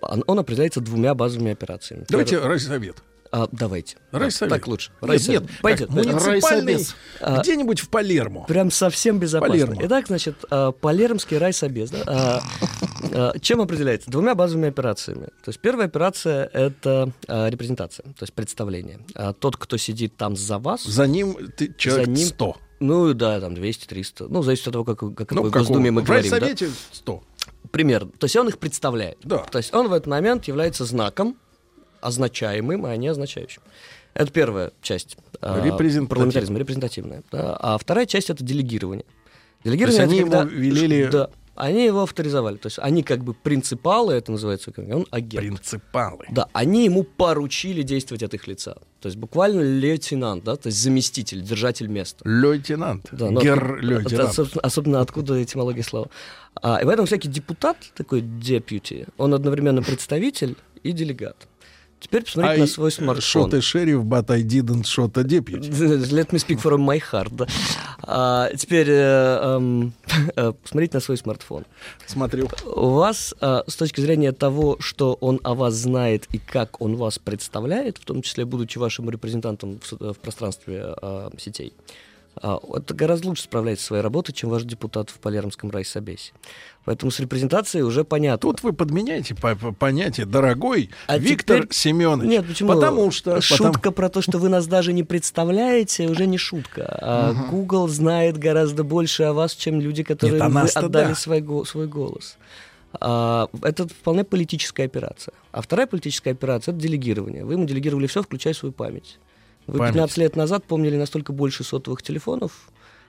он, 0.00 0.38
определяется 0.38 0.80
двумя 0.80 1.14
базовыми 1.14 1.52
операциями. 1.52 2.04
Давайте 2.08 2.36
Первое- 2.36 2.48
райсовет. 2.50 3.02
А, 3.36 3.48
давайте. 3.50 3.96
Райсовет. 4.12 4.52
Так 4.54 4.66
лучше. 4.68 4.90
Нет, 5.00 5.10
Райсовет. 5.10 5.40
нет, 5.42 5.50
Пойдет. 5.60 5.88
как 5.88 5.96
муниципальный, 5.96 6.74
Райсобес. 6.74 6.94
А, 7.20 7.40
где-нибудь 7.40 7.80
в 7.80 7.88
Палермо. 7.88 8.44
Прям 8.44 8.70
совсем 8.70 9.18
безопасно. 9.18 9.52
Палермо. 9.54 9.82
Итак, 9.86 10.06
значит, 10.06 10.36
а, 10.50 10.70
Палермский 10.72 11.38
райсобес. 11.38 11.90
Да? 11.90 12.02
А, 12.06 12.42
а, 13.12 13.38
Чем 13.40 13.60
определяется? 13.60 14.10
Двумя 14.10 14.34
базовыми 14.34 14.68
операциями. 14.68 15.26
То 15.42 15.48
есть 15.48 15.58
первая 15.58 15.86
операция— 15.88 16.44
это 16.52 17.10
репрезентация, 17.26 18.04
то 18.04 18.22
есть 18.22 18.32
представление. 18.32 19.00
Тот, 19.40 19.56
кто 19.56 19.76
сидит 19.76 20.16
там 20.16 20.36
за 20.36 20.58
вас, 20.58 20.84
За 20.84 21.06
ним 21.06 21.36
ты 21.56 21.74
человек 21.76 22.06
За 22.06 22.12
ним 22.12 22.26
100. 22.28 22.56
ну 22.80 23.14
да, 23.14 23.40
там 23.40 23.54
200-300, 23.54 24.26
ну, 24.28 24.42
зависит 24.42 24.66
от 24.68 24.72
того, 24.74 24.84
как, 24.84 24.98
как 24.98 25.30
Ну, 25.32 25.42
какого? 25.44 25.50
Госдуме 25.50 25.90
мы 25.90 26.02
в 26.02 26.04
говорим. 26.04 26.30
да. 26.30 26.38
райсовете 26.38 26.70
100. 26.92 27.22
Примерно. 27.70 28.10
То 28.18 28.26
есть 28.26 28.36
он 28.36 28.48
их 28.48 28.58
представляет. 28.58 29.18
Да. 29.24 29.38
То 29.38 29.58
есть 29.58 29.74
он 29.74 29.88
в 29.88 29.92
этот 29.92 30.06
момент 30.06 30.44
является 30.44 30.84
знаком, 30.84 31.36
означаемым, 32.04 32.84
а 32.86 32.96
не 32.96 33.08
означающим. 33.08 33.62
Это 34.14 34.30
первая 34.30 34.70
часть. 34.82 35.16
а, 35.40 35.60
Репрезентатив- 35.64 36.08
Парламентаризма, 36.08 36.58
репрезентативная. 36.58 37.22
да. 37.32 37.56
А 37.60 37.76
вторая 37.78 38.06
часть— 38.06 38.30
это 38.30 38.44
делегирование. 38.44 39.04
То 39.04 39.70
есть 39.70 39.78
Делегирование 39.78 40.02
они 40.04 40.20
когда- 40.20 40.40
ему 40.42 40.50
велели- 40.50 41.10
Да. 41.10 41.30
Они 41.56 41.84
его 41.86 42.02
авторизовали. 42.02 42.56
То 42.56 42.66
есть 42.66 42.80
они 42.80 43.04
как 43.04 43.22
бы 43.22 43.32
принципалы, 43.32 44.14
это 44.14 44.32
называется, 44.32 44.72
он 44.76 45.06
агент. 45.12 45.40
Принципалы. 45.46 46.24
Да, 46.30 46.48
они 46.52 46.84
ему 46.84 47.04
поручили 47.04 47.82
действовать 47.82 48.24
от 48.24 48.34
их 48.34 48.48
лица. 48.48 48.74
То 49.00 49.06
есть 49.06 49.16
буквально 49.16 49.60
лейтенант, 49.60 50.42
да, 50.42 50.56
то 50.56 50.66
есть 50.68 50.78
заместитель, 50.82 51.42
держатель 51.42 51.86
места. 51.86 52.28
Лейтенант. 52.28 53.06
Да, 53.12 53.30
но 53.30 53.40
Гер 53.40 53.80
лейтенант. 53.80 54.12
это, 54.12 54.32
собственно, 54.32 54.62
особенно 54.62 55.00
откуда 55.00 55.40
этимология 55.40 55.84
слова. 55.84 56.08
А, 56.60 56.78
и 56.82 56.84
поэтому 56.84 57.06
всякий 57.06 57.28
депутат, 57.28 57.76
такой 57.94 58.20
deputy, 58.22 59.06
он 59.16 59.32
одновременно 59.32 59.82
представитель 59.82 60.56
и 60.82 60.90
делегат. 60.92 61.46
Теперь 62.04 62.22
посмотрите 62.22 62.60
на 62.60 62.66
свой 62.66 62.92
смартфон. 62.92 63.50
Shot 63.50 63.54
a 63.54 63.60
sheriff, 63.60 64.04
but 64.04 64.30
I 64.30 64.42
didn't 64.42 64.84
shot 64.84 65.16
a 65.16 65.24
deputy. 65.24 65.70
Let 66.12 66.32
me 66.32 66.38
speak 66.38 66.60
from 66.60 66.80
my 66.80 67.00
heart. 67.00 67.30
да. 67.34 67.46
А, 68.02 68.50
теперь 68.54 68.88
э, 68.90 69.56
эм, 69.56 69.92
э, 70.36 70.52
посмотрите 70.62 70.96
на 70.98 71.00
свой 71.00 71.16
смартфон. 71.16 71.64
Смотрю. 72.06 72.48
У 72.66 72.90
вас, 72.90 73.34
э, 73.40 73.62
с 73.66 73.76
точки 73.76 74.02
зрения 74.02 74.32
того, 74.32 74.76
что 74.80 75.14
он 75.20 75.40
о 75.44 75.54
вас 75.54 75.74
знает 75.74 76.28
и 76.32 76.38
как 76.38 76.80
он 76.82 76.96
вас 76.96 77.18
представляет, 77.18 77.96
в 77.96 78.04
том 78.04 78.20
числе 78.20 78.44
будучи 78.44 78.76
вашим 78.76 79.08
репрезентантом 79.08 79.80
в, 79.80 79.86
со- 79.86 80.12
в 80.12 80.18
пространстве 80.18 80.94
э, 81.00 81.30
сетей, 81.38 81.72
это 82.42 82.94
гораздо 82.94 83.28
лучше 83.28 83.44
справляется 83.44 83.86
своей 83.86 84.02
работой, 84.02 84.32
чем 84.32 84.50
ваш 84.50 84.64
депутат 84.64 85.10
в 85.10 85.14
Палермском 85.20 85.70
райсобесе. 85.70 86.32
Поэтому 86.84 87.10
с 87.10 87.18
репрезентацией 87.20 87.82
уже 87.82 88.04
понятно. 88.04 88.38
Тут 88.50 88.62
вы 88.62 88.72
подменяете 88.72 89.34
по- 89.34 89.54
по- 89.56 89.72
понятие 89.72 90.26
«дорогой 90.26 90.90
А 91.06 91.16
Виктор 91.16 91.62
теперь- 91.62 91.72
Семенович». 91.74 92.28
Нет, 92.30 92.46
почему? 92.46 92.74
Потому 92.74 93.10
что... 93.10 93.40
Шутка 93.40 93.72
потому- 93.72 93.94
про 93.94 94.08
то, 94.10 94.20
что 94.22 94.38
вы 94.38 94.48
нас 94.50 94.66
даже 94.66 94.92
не 94.92 95.02
представляете, 95.02 96.08
уже 96.08 96.26
не 96.26 96.36
шутка. 96.38 96.98
А 97.00 97.32
Google 97.50 97.88
знает 97.88 98.36
гораздо 98.36 98.84
больше 98.84 99.22
о 99.22 99.32
вас, 99.32 99.54
чем 99.54 99.80
люди, 99.80 100.02
которые 100.02 100.42
Нет, 100.42 100.52
вы 100.52 100.60
отдали 100.60 101.08
да. 101.08 101.14
свой, 101.14 101.40
го- 101.40 101.64
свой 101.64 101.86
голос. 101.86 102.36
А, 103.00 103.48
это 103.62 103.88
вполне 103.88 104.24
политическая 104.24 104.84
операция. 104.84 105.32
А 105.52 105.62
вторая 105.62 105.86
политическая 105.86 106.30
операция— 106.32 106.72
это 106.74 106.80
делегирование. 106.82 107.44
Вы 107.44 107.54
ему 107.54 107.64
делегировали 107.64 108.06
все, 108.06 108.22
включая 108.22 108.54
свою 108.54 108.72
память. 108.72 109.18
Вы 109.66 109.78
Память. 109.78 109.94
15 109.94 110.16
лет 110.18 110.36
назад 110.36 110.64
помнили 110.64 110.96
настолько 110.96 111.32
больше 111.32 111.64
сотовых 111.64 112.02
телефонов, 112.02 112.52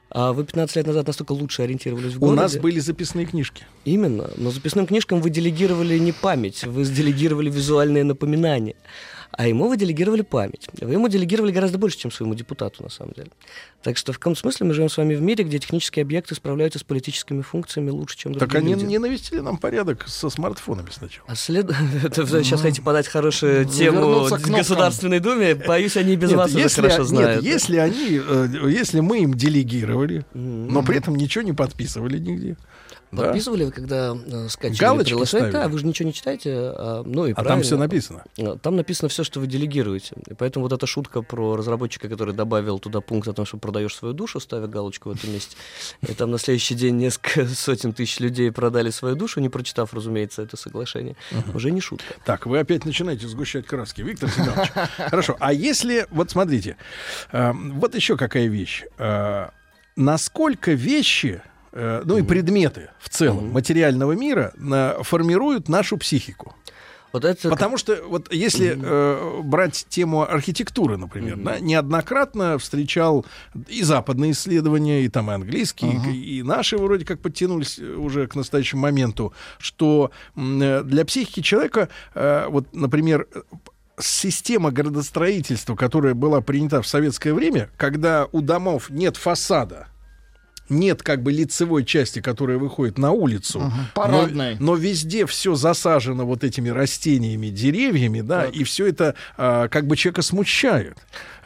а 0.10 0.32
вы 0.34 0.46
15 0.46 0.76
лет 0.78 0.88
назад 0.88 1.08
настолько 1.08 1.34
лучше 1.34 1.64
ориентировались 1.64 2.14
в 2.14 2.18
У 2.18 2.28
городе. 2.28 2.42
нас 2.42 2.58
были 2.58 2.80
записные 2.80 3.26
книжки. 3.26 3.66
Именно. 3.84 4.30
Но 4.38 4.52
записным 4.52 4.88
книжкам 4.88 5.22
вы 5.22 5.30
делегировали 5.30 5.98
не 5.98 6.12
память, 6.14 6.64
вы 6.64 6.84
делегировали 6.86 7.50
визуальные 7.50 8.04
напоминания. 8.04 8.76
А 9.38 9.48
ему 9.48 9.68
вы 9.68 9.76
делегировали 9.76 10.22
память. 10.22 10.68
Вы 10.80 10.94
ему 10.94 11.10
делегировали 11.10 11.52
гораздо 11.52 11.78
больше, 11.78 11.98
чем 11.98 12.12
своему 12.12 12.36
депутату, 12.36 12.84
на 12.84 12.90
самом 12.90 13.14
деле. 13.14 13.32
Так 13.84 13.98
что 13.98 14.14
в 14.14 14.18
каком 14.18 14.36
смысле 14.36 14.68
мы 14.68 14.74
живем 14.74 14.90
с 14.90 14.96
вами 14.96 15.14
в 15.14 15.22
мире, 15.22 15.44
где 15.44 15.60
технические 15.60 16.04
объекты 16.04 16.36
справляются 16.36 16.80
с 16.80 16.84
политическими 16.84 17.42
функциями 17.42 17.90
лучше, 17.90 18.18
чем 18.18 18.32
другие 18.32 18.48
Так 18.48 18.56
они 18.62 18.74
люди. 18.74 18.86
не 18.86 18.98
навестили 18.98 19.42
нам 19.42 19.58
порядок 19.58 20.08
со 20.08 20.30
смартфонами 20.30 20.88
сначала. 20.90 21.28
А 21.28 21.36
след... 21.36 21.70
Это 22.04 22.26
сейчас 22.26 22.62
хотите 22.62 22.82
подать 22.82 23.08
хорошую 23.08 23.66
тему 23.66 24.24
в 24.24 24.28
кнопкам. 24.30 24.54
Государственной 24.54 25.20
Думе? 25.20 25.56
Боюсь, 25.68 25.98
они 25.98 26.16
без 26.16 26.32
вас 26.32 26.56
уже 26.56 26.70
хорошо 26.70 27.00
нет, 27.00 27.08
знают. 27.08 27.44
если 27.44 27.78
они, 27.78 28.22
э, 28.26 28.48
если 28.70 29.02
мы 29.02 29.20
им 29.20 29.34
делегировали, 29.34 30.26
но 30.34 30.82
при 30.82 30.98
этом 30.98 31.16
ничего 31.16 31.44
не 31.44 31.54
подписывали 31.54 32.18
нигде, 32.20 32.56
Да? 33.16 33.24
Подписывали 33.24 33.64
вы, 33.66 33.72
когда 33.72 34.16
э, 34.16 34.48
скачивали 34.50 34.80
Галочку 34.80 35.10
приложение? 35.10 35.28
ставили? 35.50 35.52
Да, 35.52 35.68
вы 35.70 35.80
же 35.80 35.86
ничего 35.86 36.08
не 36.08 36.14
читаете. 36.14 36.52
а, 36.54 37.04
ну 37.06 37.26
и 37.26 37.34
А 37.34 37.44
там 37.44 37.62
все 37.62 37.78
написано. 37.78 38.24
А, 38.38 38.58
Там 38.58 38.76
написано 38.76 39.10
все, 39.10 39.24
что 39.24 39.40
вы 39.40 39.48
делегируете. 39.48 40.16
И 40.30 40.34
поэтому 40.34 40.66
вот 40.66 40.74
эта 40.74 40.86
шутка 40.88 41.22
про 41.22 41.56
разработчика, 41.56 42.08
который 42.10 42.34
добавил 42.34 42.80
туда 42.80 43.02
пункт 43.02 43.28
о 43.28 43.34
том, 43.34 43.46
что 43.46 43.58
продаешь 43.58 43.96
свою 43.96 44.14
душу, 44.14 44.40
ставя 44.40 44.68
галочку 44.68 45.10
в 45.10 45.16
этом 45.18 45.32
месте. 45.32 45.56
И 46.02 46.14
там 46.14 46.32
на 46.32 46.38
следующий 46.38 46.76
день 46.76 46.98
несколько 46.98 47.46
сотен 47.56 47.94
тысяч 47.94 48.20
людей 48.20 48.52
продали 48.52 48.90
свою 48.90 49.16
душу, 49.16 49.40
не 49.40 49.50
прочитав, 49.50 49.94
разумеется, 49.94 50.42
это 50.42 50.58
соглашение. 50.58 51.16
Уже 51.54 51.72
не 51.72 51.82
шутка. 51.82 52.14
Так, 52.26 52.46
вы 52.46 52.60
опять 52.60 52.86
начинаете 52.86 53.28
сгущать 53.28 53.66
краски, 53.66 54.02
Виктор 54.02 54.30
Семенович. 54.30 54.70
Хорошо. 54.98 55.36
А 55.40 55.54
если, 55.54 56.08
вот 56.10 56.32
смотрите, 56.32 56.78
э, 57.32 57.52
вот 57.54 57.96
еще 57.96 58.18
какая 58.18 58.48
вещь. 58.48 58.84
Э, 58.98 59.50
насколько 59.96 60.72
вещи, 60.74 61.42
э, 61.76 62.02
ну 62.06 62.18
и 62.18 62.24
предметы 62.24 62.90
в 63.00 63.10
целом 63.10 63.52
материального 63.52 64.14
мира 64.14 64.54
э, 64.58 65.04
формируют 65.04 65.70
нашу 65.70 65.98
психику? 65.98 66.56
Вот 67.16 67.24
это 67.24 67.50
Потому 67.50 67.78
что 67.78 67.98
вот 68.10 68.34
если 68.34 68.78
э, 68.78 69.42
брать 69.42 69.86
тему 69.88 70.30
архитектуры, 70.30 70.98
например, 70.98 71.38
да, 71.38 71.60
неоднократно 71.62 72.58
встречал 72.58 73.26
и 73.70 73.84
западные 73.84 74.32
исследования, 74.32 75.06
и 75.06 75.08
там 75.08 75.32
и 75.32 75.34
английские, 75.34 76.02
и, 76.12 76.40
и 76.40 76.44
наши 76.44 76.78
вроде 76.78 77.06
как 77.06 77.22
подтянулись 77.22 77.80
э, 77.80 77.86
уже 77.86 78.28
к 78.28 78.36
настоящему 78.36 78.82
моменту, 78.82 79.32
что 79.60 80.12
э, 80.36 80.84
для 80.84 81.06
психики 81.06 81.40
человека, 81.40 81.88
э, 82.16 82.48
вот, 82.50 82.68
например, 82.74 83.28
система 83.98 84.72
градостроительства, 84.72 85.78
которая 85.78 86.16
была 86.16 86.42
принята 86.42 86.82
в 86.82 86.88
советское 86.88 87.34
время, 87.34 87.70
когда 87.78 88.28
у 88.34 88.42
домов 88.42 88.90
нет 88.90 89.16
фасада, 89.16 89.88
нет 90.70 91.04
как 91.04 91.22
бы 91.24 91.32
лицевой 91.32 91.86
части, 91.86 92.20
которая 92.22 92.58
выходит 92.58 92.98
на 92.98 93.12
улицу, 93.12 93.60
но- 93.60 93.72
Парадной. 93.94 94.58
но, 94.60 94.76
везде 94.76 95.26
все 95.26 95.56
засажено 95.56 96.26
вот 96.26 96.44
этими 96.44 96.70
растениями, 96.70 97.48
деревьями, 97.48 98.22
да, 98.22 98.46
и 98.46 98.64
все 98.64 98.88
это 98.88 99.16
а, 99.38 99.68
как 99.68 99.88
бы 99.88 99.96
человека 99.96 100.22
смущает. 100.22 100.98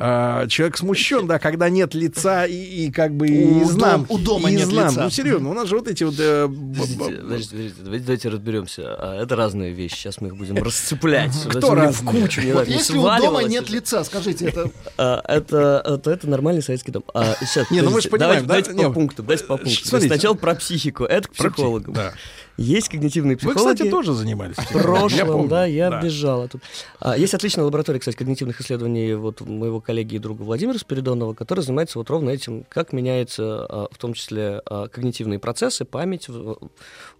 А, 0.01 0.47
человек 0.47 0.77
смущен, 0.77 1.27
да, 1.27 1.39
когда 1.39 1.69
нет 1.69 1.93
лица 1.93 2.45
и, 2.45 2.55
и 2.55 2.91
как 2.91 3.13
бы 3.13 3.25
У 3.27 3.63
изнан- 3.63 4.05
дом- 4.05 4.05
у 4.09 4.17
дома 4.17 4.49
и 4.49 4.55
нет 4.55 4.69
изнан. 4.69 4.89
лица. 4.91 5.03
Ну 5.03 5.09
серьезно, 5.09 5.49
у 5.49 5.53
нас 5.53 5.67
же 5.67 5.77
вот 5.77 5.87
эти 5.89 6.03
вот. 6.05 6.15
э, 6.17 6.47
Подождите, 6.47 7.17
подождите, 7.21 7.73
давайте, 7.83 8.05
давайте 8.05 8.29
разберемся. 8.29 8.83
А, 8.97 9.21
Это 9.21 9.35
разные 9.35 9.73
вещи. 9.73 9.95
Сейчас 9.95 10.21
мы 10.21 10.27
их 10.29 10.37
будем 10.37 10.55
расцеплять. 10.63 11.33
Кто 11.49 11.75
в 11.75 12.05
кучу. 12.05 12.41
Вот 12.53 12.67
если 12.67 12.97
у 12.97 13.03
дома 13.03 13.43
нет 13.43 13.63
это. 13.65 13.73
лица, 13.73 14.03
скажите, 14.05 14.45
это 14.45 14.71
А, 14.97 15.21
это, 15.27 15.81
это, 15.85 16.11
это 16.11 16.29
нормальный 16.29 16.61
советский 16.61 16.91
дом. 16.91 17.03
А, 17.13 17.35
сейчас, 17.41 17.69
Не, 17.69 17.81
ну 17.81 17.91
мы 17.91 18.01
ж 18.01 18.05
подождите, 18.09 18.09
понимаем, 18.09 18.47
давайте, 18.47 18.71
да? 18.71 18.75
Давайте 19.17 19.43
Не, 19.43 19.47
по 19.47 19.53
э, 19.61 19.65
есть 19.65 19.85
смотрите. 19.85 20.13
Сначала 20.13 20.33
про 20.35 20.55
психику, 20.55 21.03
это 21.03 21.27
к 21.27 21.31
Про 21.31 21.35
психику, 21.35 21.53
психологам. 21.53 21.93
да. 21.93 22.13
Есть 22.57 22.89
когнитивные 22.89 23.35
Вы, 23.35 23.39
психологи. 23.39 23.73
кстати, 23.75 23.89
тоже 23.89 24.13
занимались. 24.13 24.57
В 24.57 24.71
прошлом, 24.71 25.17
я 25.17 25.25
помню. 25.25 25.47
да, 25.47 25.65
я 25.65 25.89
Да. 25.89 26.01
бежала 26.01 26.49
тут. 26.49 26.61
А, 26.99 27.17
есть 27.17 27.33
отличная 27.33 27.63
лаборатория, 27.63 27.99
кстати, 27.99 28.17
когнитивных 28.17 28.59
исследований 28.59 29.13
вот 29.13 29.39
моего 29.41 29.79
коллеги 29.79 30.15
и 30.15 30.19
друга 30.19 30.41
Владимира 30.41 30.77
Спиридонова, 30.77 31.33
который 31.33 31.61
занимается 31.61 31.99
вот 31.99 32.09
ровно 32.09 32.29
этим, 32.31 32.65
как 32.67 32.91
меняются 32.91 33.65
а, 33.65 33.87
в 33.89 33.97
том 33.97 34.13
числе 34.13 34.61
а, 34.65 34.89
когнитивные 34.89 35.39
процессы, 35.39 35.85
память, 35.85 36.27
э, 36.27 36.53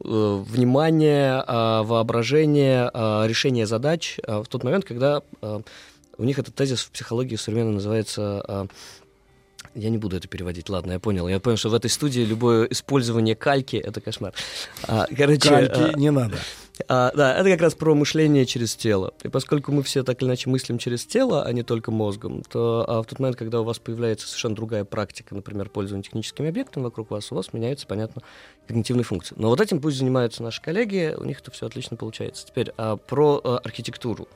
внимание, 0.01 1.43
воображение, 1.83 2.89
решение 3.27 3.65
задач 3.65 4.17
в 4.27 4.45
тот 4.47 4.63
момент, 4.63 4.85
когда 4.85 5.21
у 5.41 6.23
них 6.23 6.37
этот 6.39 6.55
тезис 6.55 6.81
в 6.81 6.91
психологии 6.91 7.35
современно 7.35 7.73
называется 7.73 8.67
я 9.79 9.89
не 9.89 9.97
буду 9.97 10.17
это 10.17 10.27
переводить, 10.27 10.69
ладно, 10.69 10.93
я 10.93 10.99
понял. 10.99 11.27
Я 11.27 11.39
понял, 11.39 11.57
что 11.57 11.69
в 11.69 11.73
этой 11.73 11.89
студии 11.89 12.21
любое 12.21 12.65
использование 12.65 13.35
кальки— 13.35 13.75
это 13.77 14.01
кошмар. 14.01 14.33
А, 14.87 15.05
короче, 15.15 15.49
а, 15.49 15.67
Кальки 15.67 15.97
не 15.97 16.11
надо. 16.11 16.37
а, 16.87 17.11
да, 17.15 17.35
это 17.35 17.49
как 17.49 17.61
раз 17.61 17.73
про 17.75 17.95
мышление 17.95 18.45
через 18.45 18.75
тело. 18.75 19.13
И 19.23 19.27
поскольку 19.29 19.71
мы 19.71 19.83
все 19.83 20.03
так 20.03 20.21
или 20.21 20.27
иначе 20.27 20.49
мыслим 20.49 20.77
через 20.77 21.05
тело, 21.05 21.43
а 21.43 21.51
не 21.53 21.63
только 21.63 21.91
мозгом, 21.91 22.43
то 22.43 22.85
а, 22.87 23.01
в 23.01 23.05
тот 23.05 23.19
момент, 23.19 23.37
когда 23.37 23.61
у 23.61 23.63
вас 23.63 23.79
появляется 23.79 24.27
совершенно 24.27 24.55
другая 24.55 24.85
практика, 24.85 25.35
например, 25.35 25.69
пользования 25.69 26.03
техническими 26.03 26.49
объектами 26.49 26.83
вокруг 26.83 27.11
вас, 27.11 27.31
у 27.31 27.35
вас 27.35 27.53
меняются, 27.53 27.87
понятно, 27.87 28.21
когнитивные 28.67 29.03
функции. 29.03 29.35
Но 29.37 29.49
вот 29.49 29.61
этим 29.61 29.81
пусть 29.81 29.97
занимаются 29.97 30.43
наши 30.43 30.61
коллеги, 30.61 31.15
у 31.17 31.23
них 31.23 31.39
это 31.39 31.51
все 31.51 31.65
отлично 31.65 31.97
получается. 31.97 32.45
Теперь 32.45 32.71
а, 32.77 32.97
про 32.97 33.41
а, 33.43 33.57
архитектуру. 33.59 34.27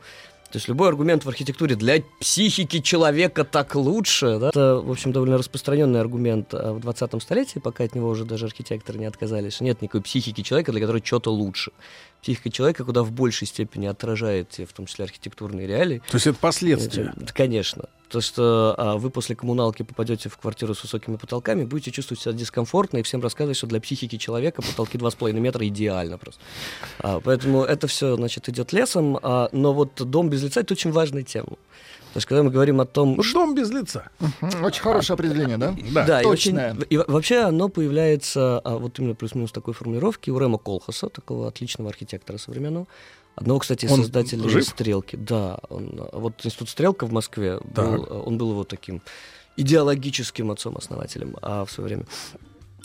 То 0.53 0.57
есть 0.57 0.67
любой 0.67 0.89
аргумент 0.89 1.25
в 1.25 1.29
архитектуре 1.29 1.75
для 1.75 2.03
психики 2.19 2.77
человека 2.77 3.43
так 3.43 3.73
лучше, 3.73 4.37
да, 4.37 4.49
это, 4.49 4.75
в 4.85 4.91
общем, 4.91 5.11
довольно 5.11 5.39
распространенный 5.39 5.99
аргумент 5.99 6.53
а, 6.53 6.73
в 6.73 6.79
20 6.79 7.23
столетии, 7.23 7.57
пока 7.57 7.83
от 7.85 7.95
него 7.95 8.09
уже 8.09 8.23
даже 8.23 8.45
архитекторы 8.45 8.99
не 8.99 9.05
отказались, 9.05 9.61
нет 9.61 9.81
никакой 9.81 10.03
психики 10.03 10.41
человека, 10.43 10.71
для 10.71 10.79
которой 10.79 11.01
что-то 11.03 11.31
лучше. 11.31 11.71
Психика 12.23 12.49
человека 12.49 12.85
куда 12.85 13.03
в 13.03 13.11
большей 13.11 13.45
степени 13.45 13.85
отражает, 13.85 14.53
в 14.57 14.73
том 14.73 14.85
числе 14.85 15.03
архитектурные 15.03 15.67
реалии. 15.67 16.01
То 16.09 16.15
есть 16.15 16.25
это 16.25 16.39
последствия. 16.39 17.13
Это, 17.21 17.33
конечно. 17.33 17.89
То, 18.07 18.21
что 18.21 18.75
а, 18.77 18.97
вы 18.97 19.09
после 19.09 19.35
коммуналки 19.35 19.83
попадете 19.83 20.29
в 20.29 20.37
квартиру 20.37 20.73
с 20.73 20.83
высокими 20.83 21.17
потолками, 21.17 21.65
будете 21.65 21.91
чувствовать 21.91 22.21
себя 22.21 22.33
дискомфортно 22.33 22.99
и 22.99 23.03
всем 23.03 23.21
рассказывать, 23.21 23.57
что 23.57 23.67
для 23.67 23.81
психики 23.81 24.17
человека 24.17 24.61
потолки 24.61 24.97
2,5 24.97 25.33
метра 25.33 25.67
идеально 25.67 26.17
просто. 26.17 26.39
А, 26.99 27.19
поэтому 27.19 27.63
это 27.63 27.87
все, 27.87 28.15
значит, 28.15 28.47
идет 28.47 28.71
лесом. 28.71 29.19
а, 29.21 29.49
но 29.51 29.73
вот 29.73 29.95
дом 29.95 30.29
без 30.29 30.43
лица— 30.43 30.59
это 30.61 30.75
очень 30.75 30.91
важная 30.91 31.23
тема. 31.23 31.57
То 32.13 32.17
есть, 32.17 32.27
когда 32.27 32.43
мы 32.43 32.51
говорим 32.51 32.79
о 32.79 32.85
том, 32.85 33.15
Ну, 33.17 33.23
дом 33.33 33.55
без 33.55 33.71
лица. 33.71 34.09
Очень 34.61 34.81
хорошее 34.83 35.15
определение, 35.15 35.57
да? 35.57 35.75
Да. 35.93 36.05
да, 36.05 36.21
и, 36.21 36.23
точное. 36.23 36.73
очень- 36.73 36.85
и 36.89 36.97
во- 36.97 37.05
вообще 37.07 37.39
оно 37.39 37.69
появляется 37.69 38.59
а, 38.63 38.77
вот 38.77 38.99
именно 38.99 39.15
плюс-минус 39.15 39.51
такой 39.51 39.73
формулировки 39.73 40.29
у 40.29 40.37
Рема 40.37 40.59
Колхаса, 40.59 41.09
такого 41.09 41.47
отличного 41.47 41.89
архитектора 41.89 42.37
современного. 42.37 42.85
Одного, 43.35 43.59
кстати, 43.59 43.87
Он 43.87 43.97
создателей 43.97 44.47
жив? 44.47 44.63
«Стрелки». 44.67 45.15
Да, 45.15 45.57
он, 45.69 45.99
а, 46.11 46.19
вот 46.19 46.33
институт 46.45 46.69
«Стрелка» 46.69 47.07
в 47.07 47.11
Москве, 47.11 47.59
Так. 47.73 47.85
был, 47.91 48.07
а, 48.09 48.19
он 48.21 48.37
был 48.37 48.51
его 48.51 48.63
таким 48.63 49.01
идеологическим 49.57 50.51
отцом-основателем 50.51 51.35
а, 51.41 51.65
в 51.65 51.71
свое 51.71 51.87
время. 51.87 52.05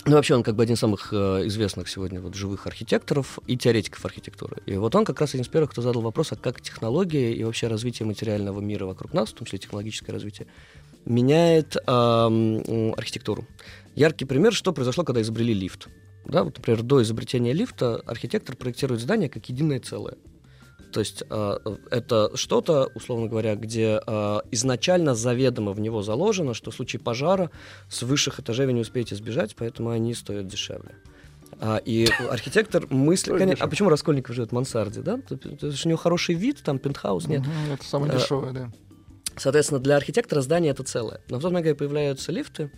Ну, 0.08 0.14
вообще, 0.14 0.34
он 0.34 0.42
как 0.42 0.56
бы 0.56 0.62
один 0.62 0.74
из 0.74 0.78
самых 0.78 1.12
э, 1.12 1.42
известных 1.48 1.86
сегодня 1.86 2.18
вот 2.18 2.34
живых 2.34 2.66
архитекторов 2.66 3.38
и 3.46 3.58
теоретиков 3.58 4.02
архитектуры. 4.06 4.56
И 4.64 4.74
вот 4.76 4.94
он 4.94 5.04
как 5.04 5.20
раз 5.20 5.30
один 5.34 5.42
из 5.42 5.48
первых, 5.48 5.72
кто 5.72 5.82
задал 5.82 6.00
вопрос, 6.00 6.32
а 6.32 6.36
как 6.36 6.62
технологии 6.62 7.34
и 7.34 7.44
вообще 7.44 7.66
развитие 7.66 8.06
материального 8.06 8.58
мира 8.60 8.86
вокруг 8.86 9.12
нас, 9.12 9.28
в 9.28 9.34
том 9.34 9.44
числе 9.44 9.58
технологическое 9.58 10.14
развитие, 10.14 10.48
меняет 11.04 11.76
м, 11.86 12.94
архитектуру. 12.96 13.46
Яркий 13.96 14.24
пример, 14.24 14.54
что 14.54 14.72
произошло, 14.72 15.04
когда 15.04 15.20
изобрели 15.20 15.52
лифт. 15.52 15.88
Да, 16.24 16.42
вот, 16.42 16.56
например, 16.56 16.82
до 16.82 17.02
изобретения 17.02 17.52
лифта 17.52 17.96
архитектор 18.06 18.56
проектирует 18.56 19.02
здание 19.02 19.28
как 19.28 19.46
единое 19.50 19.78
целое. 19.78 20.16
То 20.92 21.00
есть 21.00 21.22
а, 21.30 21.60
это 21.90 22.30
что-то, 22.34 22.90
условно 22.94 23.26
говоря, 23.26 23.54
где 23.54 24.00
а, 24.06 24.42
изначально 24.50 25.14
заведомо 25.14 25.72
в 25.72 25.80
него 25.80 26.02
заложено, 26.02 26.54
что 26.54 26.70
в 26.70 26.74
случае 26.74 27.00
пожара 27.00 27.50
с 27.88 28.02
высших 28.02 28.40
этажей 28.40 28.66
вы 28.66 28.72
не 28.72 28.80
успеете 28.80 29.14
сбежать, 29.14 29.54
поэтому 29.56 29.90
они 29.90 30.14
стоят 30.14 30.46
дешевле. 30.46 30.94
А, 31.60 31.78
и 31.78 32.06
архитектор. 32.30 32.86
Стоит 33.16 33.38
конечно, 33.38 33.64
а 33.64 33.68
почему 33.68 33.88
Раскольников 33.88 34.34
живет 34.34 34.50
в 34.50 34.52
мансарде, 34.52 35.00
да? 35.00 35.16
Потому 35.16 35.72
что 35.72 35.88
у 35.88 35.90
него 35.90 35.98
хороший 35.98 36.34
вид, 36.34 36.62
там 36.62 36.78
пентхаус 36.78 37.26
нет. 37.26 37.40
Мгм, 37.40 37.72
Это 37.72 37.84
самое 37.84 38.12
Э, 38.12 38.18
дешевое, 38.18 38.52
да. 38.52 38.70
Соответственно, 39.36 39.80
для 39.80 39.96
архитектора 39.96 40.40
здание 40.40 40.72
это 40.72 40.82
целое. 40.82 41.20
Но 41.28 41.38
в 41.38 41.44
момент, 41.44 41.64
когда 41.64 41.76
появляются 41.76 42.32
лифты, 42.32 42.70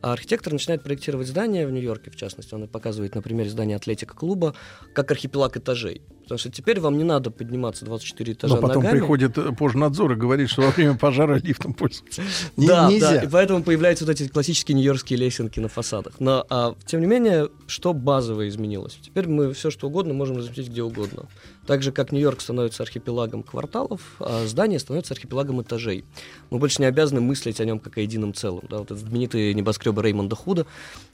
а 0.00 0.12
архитектор 0.12 0.52
начинает 0.52 0.82
проектировать 0.82 1.28
здание 1.28 1.66
в 1.66 1.70
Нью-Йорке, 1.70 2.10
в 2.10 2.16
частности, 2.16 2.54
он 2.54 2.68
показывает 2.68 3.14
на 3.14 3.22
примере 3.22 3.48
здания 3.50 3.76
атлетика-клуба, 3.76 4.54
как 4.92 5.10
архипелаг 5.10 5.56
этажей. 5.56 6.02
Потому 6.24 6.38
что 6.38 6.50
теперь 6.50 6.80
вам 6.80 6.98
не 6.98 7.04
надо 7.04 7.30
подниматься 7.30 7.84
24 7.84 8.32
этажа 8.32 8.54
Но 8.56 8.60
потом 8.60 8.82
ногами. 8.82 8.98
приходит 8.98 9.38
э, 9.38 9.52
пожнадзор 9.52 10.12
и 10.12 10.14
говорит, 10.16 10.50
что 10.50 10.62
во 10.62 10.70
время 10.70 10.96
пожара 10.96 11.36
лифтом 11.38 11.72
пользоваться 11.74 12.22
не- 12.56 12.66
да, 12.66 12.90
нельзя. 12.90 13.12
да, 13.12 13.22
и 13.22 13.28
поэтому 13.28 13.62
появляются 13.62 14.04
вот 14.04 14.10
эти 14.12 14.26
классические 14.28 14.74
нью-йоркские 14.76 15.18
лесенки 15.18 15.60
на 15.60 15.68
фасадах. 15.68 16.14
Но, 16.18 16.44
а, 16.50 16.74
тем 16.86 17.00
не 17.00 17.06
менее, 17.06 17.48
что 17.66 17.92
базово 17.92 18.48
изменилось? 18.48 18.98
Теперь 19.00 19.28
мы 19.28 19.52
все, 19.52 19.70
что 19.70 19.86
угодно, 19.88 20.14
можем 20.14 20.36
разместить 20.38 20.68
где 20.68 20.82
угодно. 20.82 21.26
Так 21.66 21.82
же, 21.82 21.92
как 21.92 22.12
Нью-Йорк 22.12 22.42
становится 22.42 22.82
архипелагом 22.82 23.42
кварталов, 23.42 24.00
а 24.18 24.44
здание 24.46 24.78
становится 24.78 25.14
архипелагом 25.14 25.62
этажей. 25.62 26.04
Мы 26.50 26.58
больше 26.58 26.82
не 26.82 26.86
обязаны 26.86 27.22
мыслить 27.22 27.58
о 27.58 27.64
нем 27.64 27.78
как 27.78 27.96
о 27.96 28.02
едином 28.02 28.34
целом. 28.34 28.64
Да, 28.68 28.78
вот 28.78 28.90
это 28.90 28.96
знаменитые 28.96 29.54
небоскребы 29.54 30.02
Реймонда 30.02 30.36
Худа, 30.36 30.66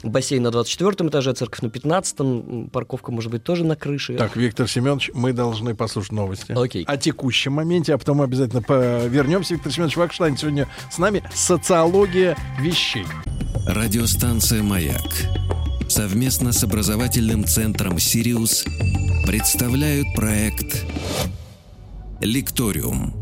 бассейн 0.02 0.43
на 0.43 0.50
24 0.50 1.09
этаже, 1.09 1.33
церковь 1.35 1.61
на 1.62 1.71
15 1.71 2.21
м, 2.21 2.71
парковка, 2.71 3.12
может 3.12 3.31
быть, 3.31 3.45
тоже 3.45 3.64
на 3.64 3.76
крыше. 3.76 4.17
Так, 4.17 4.35
Виктор 4.37 4.69
Семенович, 5.00 5.11
мы 5.14 5.33
должны 5.33 5.75
послушать 5.75 6.12
новости. 6.12 6.52
Окей. 6.52 6.85
О 6.85 6.97
текущем 6.97 7.52
моменте, 7.54 7.95
а 7.95 7.99
потом 7.99 8.21
обязательно 8.23 8.62
по- 8.62 9.07
вернемся. 9.07 9.54
Виктор 9.54 9.73
Семенович 9.73 9.97
Вакштайн 9.97 10.37
сегодня 10.37 10.69
с 10.90 10.99
нами. 10.99 11.23
Социология 11.35 12.37
вещей. 12.61 13.07
Радиостанция 13.66 14.62
«Маяк» 14.62 15.00
совместно 15.88 16.52
с 16.52 16.62
образовательным 16.64 17.45
центром 17.45 17.99
«Сириус» 17.99 18.64
представляют 19.26 20.07
проект 20.14 20.85
«Лекториум». 22.21 23.20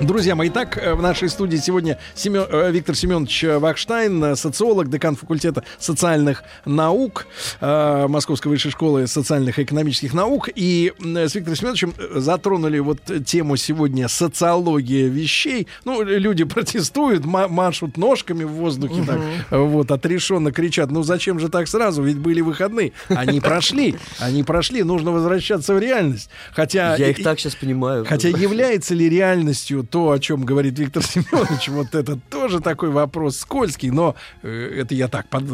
Друзья 0.00 0.34
мои, 0.34 0.50
итак, 0.50 0.76
э, 0.76 0.92
в 0.92 1.00
нашей 1.00 1.30
студии 1.30 1.56
сегодня 1.56 1.98
Семен, 2.14 2.44
э, 2.50 2.70
Виктор 2.70 2.94
Семенович 2.94 3.44
Вахштайн, 3.44 4.22
э, 4.22 4.36
социолог, 4.36 4.90
декан 4.90 5.16
факультета 5.16 5.64
социальных 5.78 6.44
наук 6.66 7.26
э, 7.62 8.06
Московской 8.06 8.50
высшей 8.50 8.70
школы 8.70 9.06
социальных 9.06 9.58
и 9.58 9.62
экономических 9.62 10.12
наук. 10.12 10.50
И 10.54 10.92
с 11.00 11.34
Виктором 11.34 11.56
Семеновичем 11.56 11.94
затронули 12.14 12.78
вот 12.78 12.98
тему 13.24 13.56
сегодня 13.56 14.08
социология 14.08 15.08
вещей. 15.08 15.66
Ну, 15.86 16.02
люди 16.02 16.44
протестуют, 16.44 17.24
ма- 17.24 17.48
машут 17.48 17.96
ножками 17.96 18.44
в 18.44 18.50
воздухе, 18.50 19.02
так, 19.06 19.18
вот, 19.50 19.90
отрешенно 19.90 20.52
кричат, 20.52 20.90
ну 20.90 21.04
зачем 21.04 21.40
же 21.40 21.48
так 21.48 21.68
сразу, 21.68 22.02
ведь 22.02 22.18
были 22.18 22.42
выходные. 22.42 22.92
Они 23.08 23.40
прошли, 23.40 23.96
они 24.18 24.42
прошли, 24.42 24.82
нужно 24.82 25.10
возвращаться 25.10 25.72
в 25.72 25.78
реальность. 25.78 26.28
Хотя... 26.52 26.96
Я 26.96 27.08
их 27.08 27.22
так 27.22 27.40
сейчас 27.40 27.54
понимаю. 27.54 28.04
Хотя 28.06 28.28
является 28.28 28.94
ли 28.94 29.08
реальностью 29.08 29.85
то, 29.86 30.10
о 30.10 30.18
чем 30.18 30.44
говорит 30.44 30.78
Виктор 30.78 31.02
Семенович, 31.04 31.68
вот 31.70 31.94
это 31.94 32.18
тоже 32.30 32.60
такой 32.60 32.90
вопрос 32.90 33.38
скользкий, 33.38 33.90
но 33.90 34.14
э, 34.42 34.80
это 34.80 34.94
я 34.94 35.08
так 35.08 35.28
под, 35.28 35.44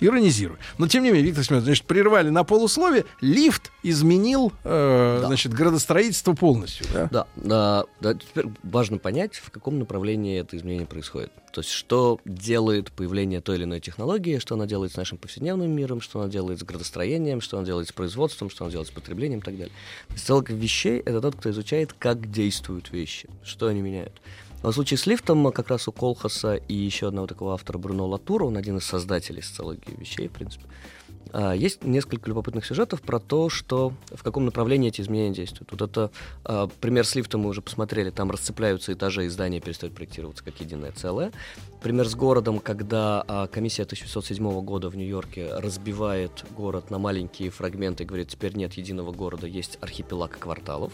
иронизирую. 0.00 0.58
Но 0.78 0.88
тем 0.88 1.02
не 1.02 1.10
менее, 1.10 1.26
Виктор 1.26 1.44
Семенович, 1.44 1.64
значит, 1.66 1.84
прервали 1.84 2.30
на 2.30 2.44
полуслове, 2.44 3.04
лифт 3.20 3.70
изменил, 3.82 4.52
э, 4.64 5.18
Да. 5.20 5.26
значит, 5.26 5.52
градостроительство 5.52 6.32
полностью, 6.34 6.86
да? 6.92 7.08
Да, 7.10 7.26
да, 7.36 7.84
да, 8.00 8.14
теперь 8.14 8.46
важно 8.62 8.98
понять, 8.98 9.36
в 9.36 9.50
каком 9.50 9.78
направлении 9.78 10.40
это 10.40 10.56
изменение 10.56 10.86
происходит. 10.86 11.32
То 11.52 11.60
есть, 11.60 11.70
что 11.70 12.18
делает 12.24 12.90
появление 12.92 13.40
той 13.42 13.56
или 13.56 13.64
иной 13.64 13.80
технологии, 13.80 14.38
что 14.38 14.54
она 14.54 14.66
делает 14.66 14.92
с 14.92 14.96
нашим 14.96 15.18
повседневным 15.18 15.70
миром, 15.70 16.00
что 16.00 16.20
она 16.20 16.30
делает 16.30 16.60
с 16.60 16.62
градостроением, 16.62 17.42
что 17.42 17.58
она 17.58 17.66
делает 17.66 17.88
с 17.88 17.92
производством, 17.92 18.48
что 18.48 18.64
она 18.64 18.70
делает 18.70 18.88
с 18.88 18.90
потреблением 18.90 19.40
и 19.40 19.42
так 19.42 19.56
далее. 19.58 19.72
Социолог 20.16 20.48
вещей— 20.50 20.98
это 21.04 21.20
тот, 21.20 21.36
кто 21.36 21.50
изучает, 21.50 21.92
как 21.98 22.30
действуют 22.30 22.90
вещи, 22.90 23.28
что 23.44 23.68
они 23.72 23.82
меняют. 23.82 24.20
В 24.62 24.70
случае 24.70 24.96
с 24.96 25.06
лифтом 25.06 25.50
как 25.50 25.68
раз 25.68 25.88
у 25.88 25.92
Колхаса 25.92 26.54
и 26.54 26.74
еще 26.74 27.08
одного 27.08 27.26
такого 27.26 27.54
автора 27.54 27.78
Бруно 27.78 28.06
Латура, 28.06 28.44
он 28.44 28.56
один 28.56 28.76
из 28.76 28.84
создателей 28.84 29.42
социологии 29.42 29.98
вещей, 29.98 30.28
в 30.28 30.32
принципе, 30.32 30.64
а, 30.66 31.01
Есть 31.54 31.82
несколько 31.84 32.28
любопытных 32.28 32.66
сюжетов 32.66 33.00
про 33.00 33.18
то, 33.18 33.48
что 33.48 33.92
в 34.12 34.22
каком 34.22 34.44
направлении 34.44 34.88
эти 34.88 35.00
изменения 35.00 35.34
действуют. 35.34 35.70
Вот 35.72 35.80
это 35.80 36.10
а, 36.44 36.68
пример 36.80 37.06
с 37.06 37.14
лифтом 37.14 37.40
мы 37.42 37.48
уже 37.50 37.62
посмотрели, 37.62 38.10
там 38.10 38.30
расцепляются 38.30 38.92
этажи 38.92 39.24
и 39.24 39.28
здания 39.28 39.60
перестают 39.60 39.94
проектироваться 39.94 40.44
как 40.44 40.60
единое 40.60 40.92
целое. 40.92 41.32
Пример 41.82 42.06
с 42.06 42.14
городом, 42.14 42.58
когда 42.58 43.24
а, 43.26 43.46
комиссия 43.46 43.82
1907 43.84 44.60
года 44.62 44.90
в 44.90 44.96
Нью-Йорке 44.96 45.54
разбивает 45.54 46.44
город 46.56 46.90
на 46.90 46.98
маленькие 46.98 47.50
фрагменты 47.50 48.04
и 48.04 48.06
говорит, 48.06 48.28
теперь 48.28 48.54
нет 48.54 48.74
единого 48.74 49.12
города, 49.12 49.46
есть 49.46 49.78
архипелаг 49.80 50.38
кварталов. 50.38 50.92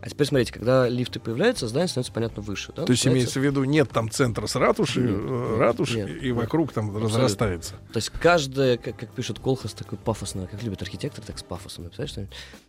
А 0.00 0.08
теперь 0.08 0.26
смотрите, 0.26 0.52
когда 0.52 0.86
лифты 0.88 1.18
появляются, 1.18 1.66
здание 1.66 1.88
становится, 1.88 2.12
понятно, 2.12 2.42
выше. 2.42 2.72
да? 2.76 2.84
То 2.84 2.90
есть 2.92 3.02
Становится- 3.02 3.38
имеется 3.38 3.40
в 3.40 3.42
виду, 3.44 3.64
нет 3.64 3.88
там 3.90 4.10
центра 4.10 4.46
с 4.46 4.54
ратуши, 4.56 5.00
Нет, 5.00 5.10
э, 5.18 5.56
ратуши, 5.58 5.96
нет, 5.96 6.22
и 6.22 6.26
нет. 6.26 6.36
вокруг 6.36 6.72
там 6.72 6.88
Абсолютно. 6.90 7.08
разрастается. 7.18 7.74
То 7.92 7.96
есть 7.96 8.10
каждое, 8.10 8.76
как, 8.76 8.96
как 8.98 9.10
пишет 9.14 9.38
Колхас, 9.64 9.72
такой 9.72 9.98
пафосно, 9.98 10.46
как 10.46 10.62
любят 10.62 10.82
архитекторы, 10.82 11.26
так 11.26 11.38
с 11.38 11.42
пафосом 11.42 11.84
написать, 11.84 12.10
что 12.10 12.26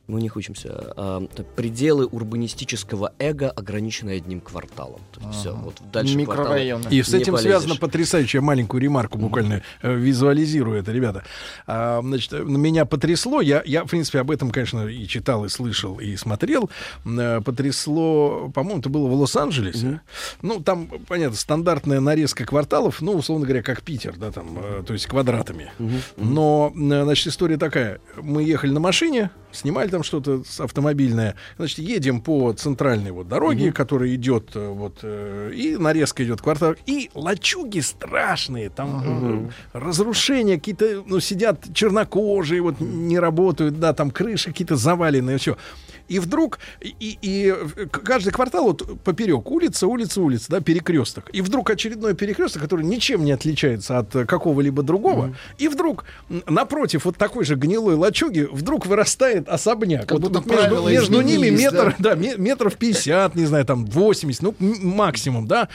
мы 0.08 0.16
у 0.16 0.22
них 0.22 0.36
учимся. 0.36 0.72
А, 0.96 1.28
пределы 1.56 2.06
урбанистического 2.06 3.14
эго 3.20 3.50
ограничены 3.50 4.12
одним 4.12 4.40
кварталом. 4.40 5.02
То 5.12 5.22
есть 5.28 5.40
все, 5.40 5.56
вот 5.56 5.76
дальше 5.92 6.16
Микрорайоны. 6.16 6.88
И 6.90 7.02
с 7.04 7.14
этим 7.14 7.34
полезешь. 7.34 7.42
связана 7.42 7.76
потрясающая 7.76 8.42
маленькую 8.42 8.82
ремарку, 8.82 9.18
буквально 9.18 9.62
э, 9.82 9.94
визуализирую 9.94 10.80
это, 10.80 10.92
ребята. 10.92 11.24
А, 11.68 12.02
значит, 12.02 12.32
меня 12.32 12.86
потрясло, 12.86 13.42
я, 13.42 13.62
я, 13.66 13.84
в 13.84 13.90
принципе, 13.90 14.20
об 14.20 14.32
этом, 14.32 14.52
конечно, 14.52 14.88
и 14.88 15.08
читал, 15.08 15.46
и 15.46 15.50
слышал, 15.50 16.00
и 16.00 16.16
смотрел. 16.16 16.70
Э, 17.06 17.42
Потрясло, 17.42 18.52
по-моему, 18.54 18.80
это 18.80 18.90
было 18.90 19.08
в 19.08 19.14
Лос-Анджелесе. 19.14 20.02
Ну, 20.42 20.62
там, 20.62 20.90
понятно, 21.08 21.36
стандартная 21.36 22.00
нарезка 22.00 22.46
кварталов, 22.46 23.02
ну, 23.02 23.14
условно 23.14 23.46
говоря, 23.46 23.64
как 23.64 23.82
Питер, 23.82 24.16
да, 24.18 24.32
там, 24.32 24.58
э, 24.58 24.84
то 24.86 24.94
есть 24.94 25.08
квадратами. 25.08 25.72
Но, 26.18 26.72
э, 26.74 26.78
значит, 26.90 27.28
история 27.28 27.58
такая. 27.58 28.00
Мы 28.16 28.44
ехали 28.44 28.72
на 28.72 28.80
машине, 28.80 29.32
снимали 29.52 29.90
там 29.90 30.04
что-то 30.04 30.44
автомобильное. 30.60 31.36
Значит, 31.58 31.80
едем 31.80 32.22
по 32.22 32.54
центральной 32.54 33.12
вот 33.12 33.28
дороге, 33.28 33.72
которая 33.72 34.14
идет 34.16 34.56
э, 34.56 34.68
вот 34.68 35.00
э, 35.04 35.52
и 35.54 35.78
нарезка 35.78 36.24
идет 36.24 36.42
квартал, 36.42 36.76
и 36.86 37.10
лачуги 37.14 37.80
страшные, 37.80 38.70
там 38.70 39.50
э, 39.74 39.78
разрушения 39.78 40.56
какие-то, 40.56 41.04
ну 41.06 41.20
сидят 41.20 41.66
чернокожие, 41.74 42.62
вот 42.62 42.80
не 42.80 43.20
работают, 43.20 43.80
да, 43.80 43.94
там 43.94 44.12
крыши 44.12 44.52
какие-то 44.52 44.76
заваленные, 44.76 45.38
все. 45.38 45.58
И 46.08 46.20
вдруг, 46.20 46.60
и, 46.82 47.18
и- 47.22 47.54
каждый 47.92 48.32
квартал 48.32 48.66
вот 48.66 49.00
поперек 49.04 49.50
улица, 49.50 49.88
улица, 49.88 50.22
улица, 50.22 50.46
да, 50.50 50.60
перекресток. 50.62 51.30
И 51.34 51.42
вдруг 51.42 51.70
очередной 51.70 52.14
перекресток, 52.14 52.62
который 52.62 52.86
ничем 52.86 53.26
не 53.26 53.32
отличается 53.32 53.98
от 54.00 54.16
э, 54.16 54.26
какого-либо 54.26 54.84
другого. 54.84 55.36
И 55.58 55.68
вдруг 55.68 56.06
напротив 56.48 57.06
вот 57.06 57.18
такой 57.18 57.46
же 57.46 57.56
гнилой 57.56 57.96
лачуги 57.96 58.48
вдруг 58.52 58.86
вырастает 58.86 59.50
особняк. 59.50 60.02
Как 60.02 60.12
вот 60.12 60.22
будто 60.22 60.40
вот 60.40 60.48
между, 60.48 60.88
между 60.90 61.22
ними 61.22 61.50
метр, 61.50 61.96
да, 62.00 62.16
ме- 62.16 62.36
метров 62.38 62.76
50, 62.78 63.36
не 63.36 63.46
знаю, 63.46 63.66
там 63.66 63.86
80, 63.86 64.42
ну, 64.42 64.54
максимум, 64.60 65.48
да. 65.48 65.70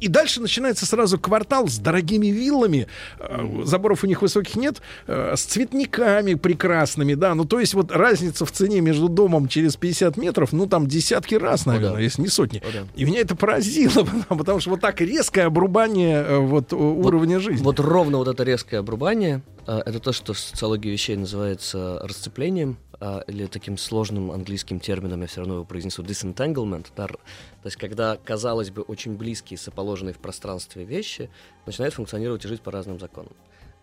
И 0.00 0.08
дальше 0.08 0.40
начинается 0.40 0.86
сразу 0.86 1.18
квартал 1.18 1.66
с 1.68 1.78
дорогими 1.78 2.28
виллами. 2.28 2.86
Э, 3.18 3.62
Заборов 3.64 4.04
у 4.04 4.06
них 4.06 4.22
высоких 4.22 4.54
нет, 4.56 4.80
э, 5.06 5.34
с 5.36 5.42
цветниками 5.42 6.34
прекрасными, 6.34 7.14
да. 7.14 7.34
Ну, 7.34 7.44
то 7.44 7.58
есть 7.58 7.74
вот 7.74 7.90
разница 7.90 8.44
в 8.46 8.52
цене 8.52 8.80
между 8.80 9.08
домом 9.08 9.47
через 9.48 9.76
50 9.76 10.16
метров, 10.16 10.52
ну, 10.52 10.66
там 10.66 10.86
десятки 10.86 11.34
раз, 11.34 11.66
наверное, 11.66 11.96
да. 11.96 12.00
если 12.00 12.22
не 12.22 12.28
сотни. 12.28 12.58
О, 12.58 12.72
да. 12.72 12.86
И 12.94 13.04
меня 13.04 13.20
это 13.20 13.36
поразило, 13.36 14.04
потому, 14.04 14.38
потому 14.38 14.60
что 14.60 14.70
вот 14.70 14.80
так 14.80 15.00
резкое 15.00 15.42
обрубание 15.42 16.22
э, 16.22 16.38
вот, 16.38 16.72
у- 16.72 17.00
уровня 17.00 17.40
жизни. 17.40 17.62
Вот 17.64 17.80
ровно 17.80 18.18
вот 18.18 18.28
это 18.28 18.42
резкое 18.42 18.78
обрубание, 18.78 19.42
а, 19.66 19.82
это 19.84 20.00
то, 20.00 20.12
что 20.12 20.32
в 20.32 20.38
социологии 20.38 20.88
вещей 20.88 21.16
называется 21.16 22.00
расцеплением, 22.02 22.78
а, 23.00 23.22
или 23.28 23.46
таким 23.46 23.78
сложным 23.78 24.32
английским 24.32 24.80
термином, 24.80 25.20
я 25.20 25.26
все 25.26 25.40
равно 25.40 25.54
его 25.54 25.64
произнесу, 25.64 26.02
disentanglement. 26.02 26.86
да, 26.96 27.06
то 27.06 27.18
есть, 27.64 27.76
когда, 27.76 28.16
казалось 28.16 28.70
бы, 28.70 28.82
очень 28.82 29.16
близкие, 29.16 29.58
соположенные 29.58 30.14
в 30.14 30.18
пространстве 30.18 30.84
вещи 30.84 31.30
начинают 31.66 31.94
функционировать 31.94 32.44
и 32.44 32.48
жить 32.48 32.60
по 32.60 32.70
разным 32.70 32.98
законам. 32.98 33.32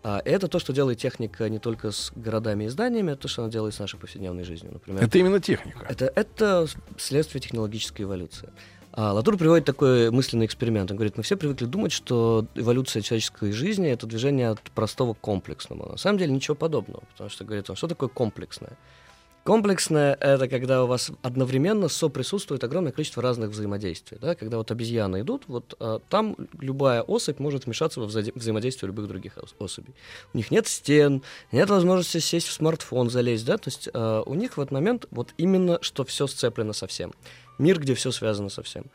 А 0.08 0.22
это 0.24 0.46
то, 0.46 0.60
что 0.60 0.72
делает 0.72 0.98
техника 0.98 1.48
не 1.48 1.58
только 1.58 1.90
с 1.90 2.12
городами 2.14 2.62
и 2.64 2.68
зданиями, 2.68 3.10
это 3.10 3.22
то, 3.22 3.28
что 3.28 3.42
она 3.42 3.50
делает 3.50 3.74
с 3.74 3.80
нашей 3.80 3.98
повседневной 3.98 4.44
жизнью. 4.44 4.74
Например, 4.74 5.02
Это 5.02 5.18
именно 5.18 5.40
техника. 5.40 5.84
это, 5.88 6.12
это 6.14 6.68
следствие 6.96 7.42
технологической 7.42 8.04
эволюции. 8.04 8.50
А 8.92 9.12
Латур 9.12 9.36
приводит 9.36 9.64
такой 9.64 10.12
мысленный 10.12 10.46
эксперимент. 10.46 10.92
Он 10.92 10.96
говорит, 10.96 11.16
мы 11.16 11.24
все 11.24 11.36
привыкли 11.36 11.64
думать, 11.64 11.90
что 11.90 12.46
эволюция 12.54 13.02
человеческой 13.02 13.50
жизни— 13.50 13.88
это 13.90 14.06
движение 14.06 14.50
от 14.50 14.60
простого 14.70 15.14
к 15.14 15.18
комплексному. 15.20 15.86
На 15.86 15.96
самом 15.96 16.18
деле 16.18 16.32
ничего 16.32 16.54
подобного, 16.54 17.02
потому 17.10 17.28
что, 17.28 17.44
говорит 17.44 17.68
он, 17.68 17.74
что 17.74 17.88
такое 17.88 18.08
комплексное? 18.08 18.78
Комплексное— 19.46 20.18
это 20.20 20.48
когда 20.48 20.82
у 20.82 20.88
вас 20.88 21.12
одновременно 21.22 21.86
соприсутствует 21.86 22.64
огромное 22.64 22.90
количество 22.90 23.22
разных 23.22 23.50
взаимодействий. 23.50 24.18
Да? 24.20 24.34
Когда 24.34 24.56
вот 24.56 24.72
обезьяны 24.72 25.20
идут, 25.20 25.44
вот 25.46 25.76
а, 25.78 26.00
там 26.08 26.36
любая 26.58 27.02
особь 27.02 27.38
может 27.38 27.64
вмешаться 27.64 28.00
во 28.00 28.06
взаде- 28.06 28.32
взаимодействие 28.34 28.88
любых 28.88 29.06
других 29.06 29.36
ос- 29.36 29.54
особей. 29.60 29.94
У 30.34 30.36
них 30.36 30.50
нет 30.50 30.66
стен, 30.66 31.22
нет 31.52 31.70
возможности 31.70 32.18
сесть 32.18 32.48
в 32.48 32.52
смартфон, 32.52 33.08
залезть, 33.08 33.46
да, 33.46 33.56
то 33.56 33.68
есть 33.68 33.88
а, 33.94 34.22
у 34.26 34.34
них 34.34 34.56
в 34.56 34.60
этот 34.60 34.72
момент 34.72 35.06
вот 35.12 35.32
именно, 35.38 35.78
что 35.80 36.04
все 36.04 36.26
сцеплено 36.26 36.72
со 36.72 36.88
всем. 36.88 37.12
Мир, 37.58 37.78
где 37.78 37.94
все 37.94 38.10
связано 38.10 38.48
со 38.48 38.64
всем. 38.64 38.86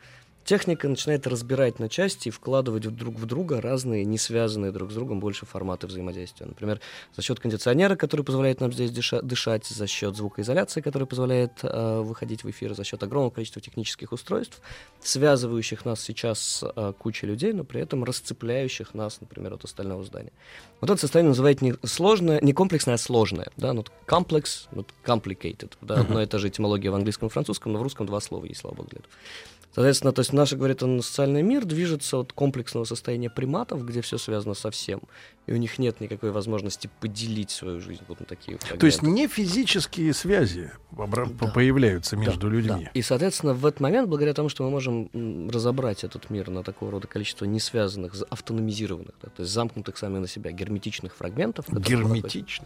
Техника 0.44 0.88
начинает 0.88 1.26
разбирать 1.26 1.78
на 1.78 1.88
части 1.88 2.28
и 2.28 2.30
вкладывать 2.30 2.82
друг 2.82 3.16
в 3.16 3.26
друга 3.26 3.60
разные, 3.60 4.04
не 4.04 4.18
связанные 4.18 4.72
друг 4.72 4.90
с 4.90 4.94
другом 4.94 5.20
больше 5.20 5.46
форматы 5.46 5.86
взаимодействия. 5.86 6.46
Например, 6.46 6.80
за 7.14 7.22
счет 7.22 7.38
кондиционера, 7.38 7.94
который 7.94 8.24
позволяет 8.24 8.60
нам 8.60 8.72
здесь 8.72 8.90
дыша- 8.90 9.22
дышать, 9.22 9.66
за 9.66 9.86
счет 9.86 10.16
звукоизоляции, 10.16 10.80
которая 10.80 11.06
позволяет 11.06 11.52
э, 11.62 12.00
выходить 12.00 12.42
в 12.42 12.50
эфир, 12.50 12.74
за 12.74 12.84
счет 12.84 13.02
огромного 13.02 13.30
количества 13.30 13.62
технических 13.62 14.12
устройств, 14.12 14.60
связывающих 15.00 15.84
нас 15.84 16.00
сейчас 16.00 16.40
с 16.40 16.72
э, 16.74 16.92
кучей 16.98 17.26
людей, 17.26 17.52
но 17.52 17.62
при 17.62 17.80
этом 17.80 18.02
расцепляющих 18.02 18.94
нас, 18.94 19.20
например, 19.20 19.54
от 19.54 19.64
остального 19.64 20.02
здания. 20.02 20.32
Вот 20.80 20.90
это 20.90 21.00
состояние 21.00 21.30
называют 21.30 21.62
не 21.62 21.74
сложное, 21.84 22.40
не 22.40 22.52
комплексное, 22.52 22.94
а 22.94 22.98
сложное. 22.98 23.50
Да? 23.56 23.72
Ну, 23.72 23.84
complex, 24.06 24.66
ну, 24.72 24.84
complicated. 25.04 25.72
Да? 25.80 26.00
Одно 26.00 26.20
и 26.20 26.26
та 26.26 26.38
же 26.38 26.48
этимология 26.48 26.90
в 26.90 26.94
английском 26.96 27.28
и 27.28 27.30
французском, 27.30 27.72
но 27.72 27.78
в 27.78 27.82
русском 27.82 28.06
два 28.06 28.20
слова 28.20 28.44
есть, 28.44 28.60
слава 28.60 28.74
богу, 28.74 28.88
для 28.90 28.98
этого. 28.98 29.14
Соответственно, 29.74 30.12
то 30.12 30.20
есть 30.20 30.31
наш, 30.32 30.52
говорит 30.52 30.82
он, 30.82 31.02
социальный 31.02 31.42
мир 31.42 31.64
движется 31.64 32.18
от 32.18 32.32
комплексного 32.32 32.84
состояния 32.84 33.30
приматов, 33.30 33.84
где 33.86 34.00
все 34.00 34.18
связано 34.18 34.54
со 34.54 34.70
всем, 34.70 35.00
и 35.46 35.52
у 35.52 35.56
них 35.56 35.78
нет 35.78 36.00
никакой 36.00 36.30
возможности 36.30 36.88
поделить 37.00 37.50
свою 37.50 37.80
жизнь 37.80 38.02
вот 38.08 38.20
на 38.20 38.26
такие 38.26 38.58
То 38.58 38.86
есть 38.86 38.98
фрагменты. 38.98 39.22
не 39.22 39.28
физические 39.28 40.14
связи, 40.14 40.70
обра- 40.92 41.28
появляются 41.52 42.16
между 42.16 42.48
людьми. 42.48 42.88
И, 42.94 43.02
соответственно, 43.02 43.54
в 43.54 43.66
этот 43.66 43.80
момент, 43.80 44.08
благодаря 44.08 44.34
тому, 44.34 44.48
что 44.48 44.62
мы 44.64 44.70
можем 44.70 45.10
разобрать 45.50 46.04
этот 46.04 46.30
мир 46.30 46.48
на 46.50 46.62
такого 46.62 46.92
рода 46.92 47.06
количество 47.08 47.44
несвязанных, 47.44 48.14
за- 48.14 48.26
автономизированных, 48.26 49.14
да, 49.22 49.28
то 49.30 49.42
есть 49.42 49.52
замкнутых 49.52 49.96
сами 49.98 50.18
на 50.18 50.28
себя 50.28 50.52
герметичных 50.52 51.14
фрагментов. 51.16 51.68
находимся, 51.68 51.96
Герметично. 51.96 52.64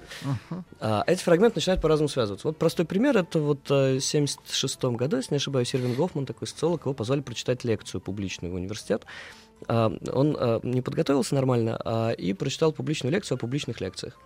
а, 0.80 1.02
эти 1.06 1.22
фрагменты 1.22 1.56
начинают 1.56 1.80
по-разному 1.82 2.08
связываться. 2.08 2.46
Вот 2.48 2.58
простой 2.58 2.84
пример, 2.86 3.16
это 3.16 3.38
вот 3.38 3.70
э, 3.70 3.96
в 3.98 4.00
76 4.04 4.84
году, 4.96 5.16
если 5.16 5.34
не 5.34 5.36
ошибаюсь, 5.36 5.74
Ирвин 5.74 5.94
Гофман, 5.94 6.26
такой 6.26 6.46
социолог, 6.48 6.82
его 6.82 6.92
позвали 6.94 7.20
прочитать 7.20 7.55
лекцию 7.64 8.00
публичную 8.00 8.52
в 8.52 8.56
университет. 8.56 9.04
А, 9.68 9.92
он 10.12 10.36
а, 10.38 10.60
не 10.62 10.82
подготовился 10.82 11.34
нормально 11.34 11.80
а, 11.84 12.10
и 12.10 12.32
прочитал 12.32 12.72
публичную 12.72 13.12
лекцию 13.12 13.36
о 13.36 13.38
публичных 13.38 13.80
лекциях. 13.80 14.18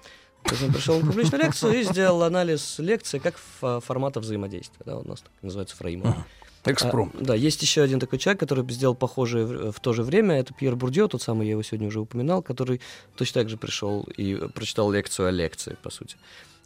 То 0.45 0.53
есть 0.53 0.63
он 0.63 0.73
пришел 0.73 0.99
на 0.99 1.07
публичную 1.07 1.45
лекцию 1.45 1.81
и 1.81 1.83
сделал 1.83 2.23
анализ 2.23 2.79
лекции 2.79 3.19
как 3.19 3.37
формата 3.37 4.21
взаимодействия. 4.21 4.83
Да, 4.87 4.97
у 4.97 5.07
нас 5.07 5.21
так 5.21 5.31
называется 5.43 5.77
фреймом. 5.77 6.25
Экспромт. 6.65 7.15
А, 7.15 7.25
да, 7.25 7.35
есть 7.35 7.63
еще 7.63 7.83
один 7.83 8.01
такой 8.01 8.19
человек, 8.19 8.41
который 8.41 8.69
сделал 8.71 8.95
похожее 8.95 9.47
в, 9.47 9.73
в 9.73 9.81
то 9.81 9.93
же 9.93 10.03
время. 10.03 10.39
Это 10.39 10.53
Пьер 10.53 10.77
Бурдье, 10.77 11.09
тот 11.09 11.23
самый, 11.23 11.47
я 11.47 11.53
его 11.53 11.63
сегодня 11.63 11.89
уже 11.89 12.01
упоминал, 12.01 12.43
который 12.43 12.81
точно 13.17 13.43
так 13.43 13.49
же 13.49 13.57
пришел 13.57 14.03
и 14.17 14.35
прочитал 14.55 14.91
лекцию 14.91 15.29
о 15.29 15.31
лекции, 15.31 15.77
по 15.83 15.91
сути. 15.91 16.17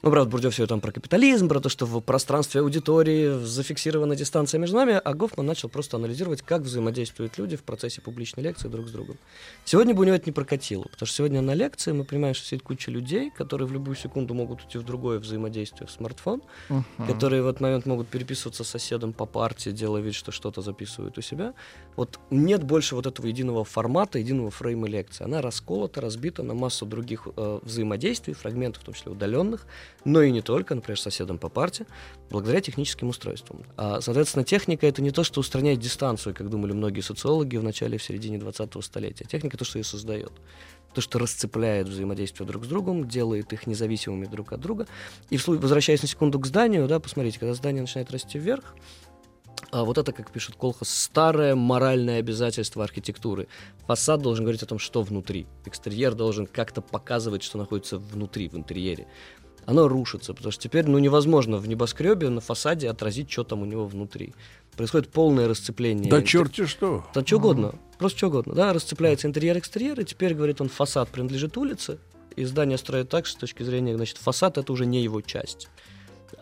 Ну, 0.05 0.11
правда, 0.11 0.31
Бурдье 0.31 0.51
все 0.51 0.67
там 0.67 0.83
про 0.83 0.93
капитализм, 0.93 1.49
про 1.49 1.61
то, 1.61 1.71
что 1.71 1.87
в 1.87 1.99
пространстве 2.03 2.61
аудитории 2.61 3.43
зафиксирована 3.43 4.15
дистанция 4.15 4.59
между 4.59 4.77
нами, 4.77 5.01
а 5.03 5.15
Гофман 5.15 5.47
начал 5.47 5.71
просто 5.71 5.97
анализировать, 5.97 6.43
как 6.43 6.61
взаимодействуют 6.61 7.39
люди 7.39 7.57
в 7.57 7.63
процессе 7.63 8.03
публичной 8.03 8.45
лекции 8.45 8.69
друг 8.69 8.87
с 8.87 8.91
другом. 8.91 9.17
Сегодня 9.65 9.95
бы 9.95 10.03
у 10.03 10.05
него 10.05 10.15
это 10.15 10.27
не 10.27 10.33
прокатило, 10.33 10.83
потому 10.83 11.07
что 11.07 11.17
сегодня 11.17 11.41
на 11.41 11.55
лекции 11.55 11.93
мы 11.93 12.05
понимаем, 12.05 12.35
что 12.35 12.47
сидит 12.47 12.63
куча 12.63 12.91
людей, 12.91 13.31
которые 13.31 13.67
в 13.67 13.73
любую 13.73 13.97
секунду 13.97 14.35
могут 14.35 14.61
уйти 14.61 14.77
в 14.77 14.83
другое 14.83 15.19
взаимодействие 15.19 15.87
в 15.87 15.91
смартфон, 15.91 16.43
которые 17.07 17.43
в 17.43 17.47
этот 17.47 17.63
момент 17.63 17.87
могут 17.87 18.09
переписываться 18.09 18.63
с 18.63 18.69
соседом 18.69 19.15
по 19.15 19.25
партии, 19.25 19.71
делая 19.71 20.03
вид, 20.03 20.15
что 20.15 20.33
что-то 20.33 20.61
записывают 20.61 21.17
у 21.17 21.23
себя. 21.23 21.55
Вот 21.97 22.21
нет 22.29 22.63
больше 22.63 22.95
вот 22.95 23.07
этого 23.07 23.27
единого 23.27 23.65
формата, 23.65 24.19
единого 24.19 24.51
фрейма 24.51 24.87
лекции. 24.87 25.25
Она 25.25 25.41
расколота, 25.41 26.03
разбита 26.03 26.43
на 26.43 26.53
массу 26.53 26.85
других 26.85 27.27
э, 27.35 27.61
взаимодействий, 27.63 28.35
фрагментов, 28.35 28.83
в 28.83 28.85
том 28.85 28.93
числе 28.93 29.11
удаленных, 29.11 29.67
но 30.05 30.23
и 30.23 30.31
не 30.31 30.43
только, 30.43 30.75
например, 30.75 30.99
соседом 30.99 31.39
по 31.39 31.49
парте, 31.49 31.87
благодаря 32.31 32.61
техническим 32.61 33.09
устройствам. 33.09 33.65
А, 33.77 34.01
соответственно, 34.01 34.45
техника— 34.45 34.87
это 34.89 35.03
не 35.03 35.11
то, 35.11 35.25
что 35.25 35.41
устраняет 35.41 35.79
дистанцию, 35.81 36.35
как 36.35 36.51
думали 36.51 36.73
многие 36.73 37.01
социологи 37.01 37.57
в 37.57 37.63
начале 37.63 37.97
и 37.97 37.99
в 37.99 38.03
середине 38.03 38.39
20-го 38.39 38.83
столетия. 38.83 39.25
Техника— 39.25 39.57
то, 39.59 39.65
что 39.65 39.79
ее 39.79 39.85
создает 39.85 40.33
то, 40.95 41.01
что 41.01 41.19
расцепляет 41.19 41.89
взаимодействие 41.89 42.47
друг 42.47 42.65
с 42.65 42.69
другом, 42.69 43.09
делает 43.09 43.53
их 43.53 43.67
независимыми 43.67 44.27
друг 44.27 44.53
от 44.53 44.61
друга. 44.61 44.87
И 45.29 45.37
возвращаясь 45.37 46.03
на 46.03 46.09
секунду 46.09 46.39
к 46.39 46.47
зданию, 46.47 46.87
да, 46.87 47.01
посмотрите, 47.01 47.41
когда 47.41 47.53
здание 47.55 47.83
начинает 47.83 48.11
расти 48.13 48.39
вверх, 48.39 48.77
а 49.71 49.85
вот 49.85 49.99
это, 49.99 50.13
как 50.13 50.31
пишет 50.31 50.57
Колхас, 50.57 50.89
старое 50.89 51.55
моральное 51.55 52.19
обязательство 52.19 52.85
архитектуры. 52.85 53.49
Фасад 53.87 54.23
должен 54.23 54.45
говорить 54.45 54.63
о 54.63 54.67
том, 54.67 54.79
что 54.79 55.03
внутри. 55.03 55.47
Экстерьер 55.65 56.15
должен 56.15 56.47
как-то 56.47 56.81
показывать, 56.81 57.43
что 57.43 57.59
находится 57.59 57.99
внутри, 57.99 58.49
в 58.49 58.55
интерьере. 58.55 59.07
Оно 59.67 59.89
рушится, 59.89 60.35
потому 60.35 60.53
что 60.53 60.63
теперь 60.63 60.87
ну, 60.87 60.99
невозможно 60.99 61.57
в 61.57 61.69
небоскребе 61.69 62.29
на 62.29 62.41
фасаде 62.41 62.89
отразить, 62.91 63.31
что 63.31 63.45
там 63.45 63.63
у 63.63 63.65
него 63.65 63.87
внутри. 63.87 64.35
Происходит 64.77 65.09
полное 65.09 65.49
расцепление. 65.49 66.11
Да 66.11 66.23
черти 66.23 66.67
что. 66.67 67.05
да 67.15 67.25
что 67.25 67.37
угодно, 67.37 67.75
просто 67.99 68.19
что 68.19 68.27
угодно, 68.29 68.55
да, 68.55 68.73
расцепляется 68.73 69.29
интерьер-экстерьер, 69.29 70.01
и 70.01 70.05
теперь, 70.05 70.35
говорит 70.35 70.61
он, 70.61 70.69
фасад 70.69 71.09
принадлежит 71.09 71.57
улице, 71.57 71.99
и 72.37 72.45
здание 72.45 72.77
строят 72.77 73.09
так, 73.09 73.27
что 73.27 73.37
с 73.37 73.41
точки 73.41 73.63
зрения, 73.63 73.97
значит, 73.97 74.19
фасад 74.19 74.59
это 74.59 74.73
уже 74.73 74.87
не 74.87 75.03
его 75.03 75.21
часть. 75.21 75.69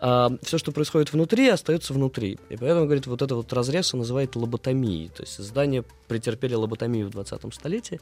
А 0.00 0.30
все, 0.42 0.58
что 0.58 0.72
происходит 0.72 1.12
внутри, 1.12 1.48
остается 1.48 1.92
внутри. 1.92 2.38
И 2.48 2.56
поэтому, 2.56 2.86
говорит, 2.86 3.06
вот 3.06 3.22
это 3.22 3.34
вот 3.34 3.52
разрез 3.52 3.92
он 3.94 4.00
называет 4.00 4.34
лоботомией. 4.34 5.08
То 5.10 5.22
есть 5.22 5.38
здания 5.38 5.84
претерпели 6.08 6.54
лоботомию 6.54 7.06
в 7.06 7.10
20 7.10 7.54
столетии, 7.54 8.00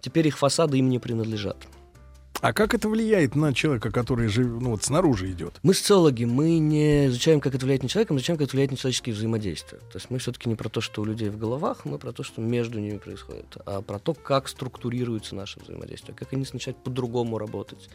теперь 0.00 0.26
их 0.26 0.36
фасады 0.36 0.78
им 0.78 0.90
не 0.90 0.98
принадлежат. 0.98 1.56
А 2.40 2.52
как 2.52 2.72
это 2.72 2.88
влияет 2.88 3.34
на 3.34 3.52
человека, 3.52 3.90
который 3.90 4.28
жив, 4.28 4.46
ну, 4.60 4.70
вот 4.70 4.84
снаружи 4.84 5.30
идет? 5.32 5.58
Мы 5.62 5.74
социологи, 5.74 6.24
мы 6.24 6.58
не 6.58 7.06
изучаем, 7.06 7.40
как 7.40 7.54
это 7.54 7.64
влияет 7.64 7.82
на 7.82 7.88
человека, 7.88 8.12
мы 8.12 8.18
изучаем, 8.20 8.38
как 8.38 8.46
это 8.46 8.52
влияет 8.52 8.70
на 8.70 8.76
человеческие 8.76 9.14
взаимодействия. 9.14 9.78
То 9.78 9.96
есть 9.96 10.08
мы 10.10 10.18
все-таки 10.18 10.48
не 10.48 10.54
про 10.54 10.68
то, 10.68 10.80
что 10.80 11.02
у 11.02 11.04
людей 11.04 11.30
в 11.30 11.38
головах, 11.38 11.84
мы 11.84 11.98
про 11.98 12.12
то, 12.12 12.22
что 12.22 12.40
между 12.40 12.78
ними 12.78 12.98
происходит, 12.98 13.56
а 13.66 13.82
про 13.82 13.98
то, 13.98 14.14
как 14.14 14.48
структурируется 14.48 15.34
наше 15.34 15.58
взаимодействие, 15.58 16.14
как 16.16 16.32
они 16.32 16.46
начинают 16.52 16.82
по-другому 16.82 17.38
работать. 17.38 17.88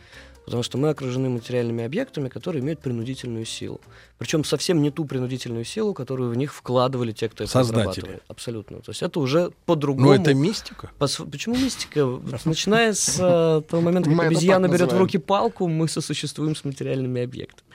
Потому 0.46 0.62
что 0.62 0.78
мы 0.78 0.90
окружены 0.90 1.30
материальными 1.30 1.86
объектами, 1.86 2.28
которые 2.28 2.62
имеют 2.62 2.82
принудительную 2.82 3.46
силу. 3.46 3.80
Причем 4.18 4.44
совсем 4.44 4.82
не 4.82 4.92
ту 4.92 5.06
принудительную 5.06 5.64
силу, 5.64 5.94
которую 5.94 6.32
в 6.32 6.36
них 6.36 6.54
вкладывали 6.54 7.14
те, 7.14 7.30
кто 7.30 7.46
это 7.46 7.54
Создатели. 7.54 8.20
Абсолютно. 8.28 8.82
То 8.82 8.92
есть 8.92 9.02
это 9.02 9.22
уже 9.22 9.52
по-другому. 9.66 10.08
Ну, 10.08 10.14
это 10.14 10.34
мистика. 10.34 10.92
Почему 11.00 11.56
мистика? 11.56 12.20
Начиная 12.44 12.94
с 12.94 13.18
э, 13.20 13.62
того 13.70 13.82
момента, 13.82 14.10
как 14.10 14.33
обезьяна 14.38 14.68
берет 14.68 14.92
в 14.92 14.98
руки 14.98 15.18
палку, 15.18 15.68
мы 15.68 15.88
сосуществуем 15.88 16.56
с 16.56 16.64
материальными 16.64 17.22
объектами. 17.24 17.68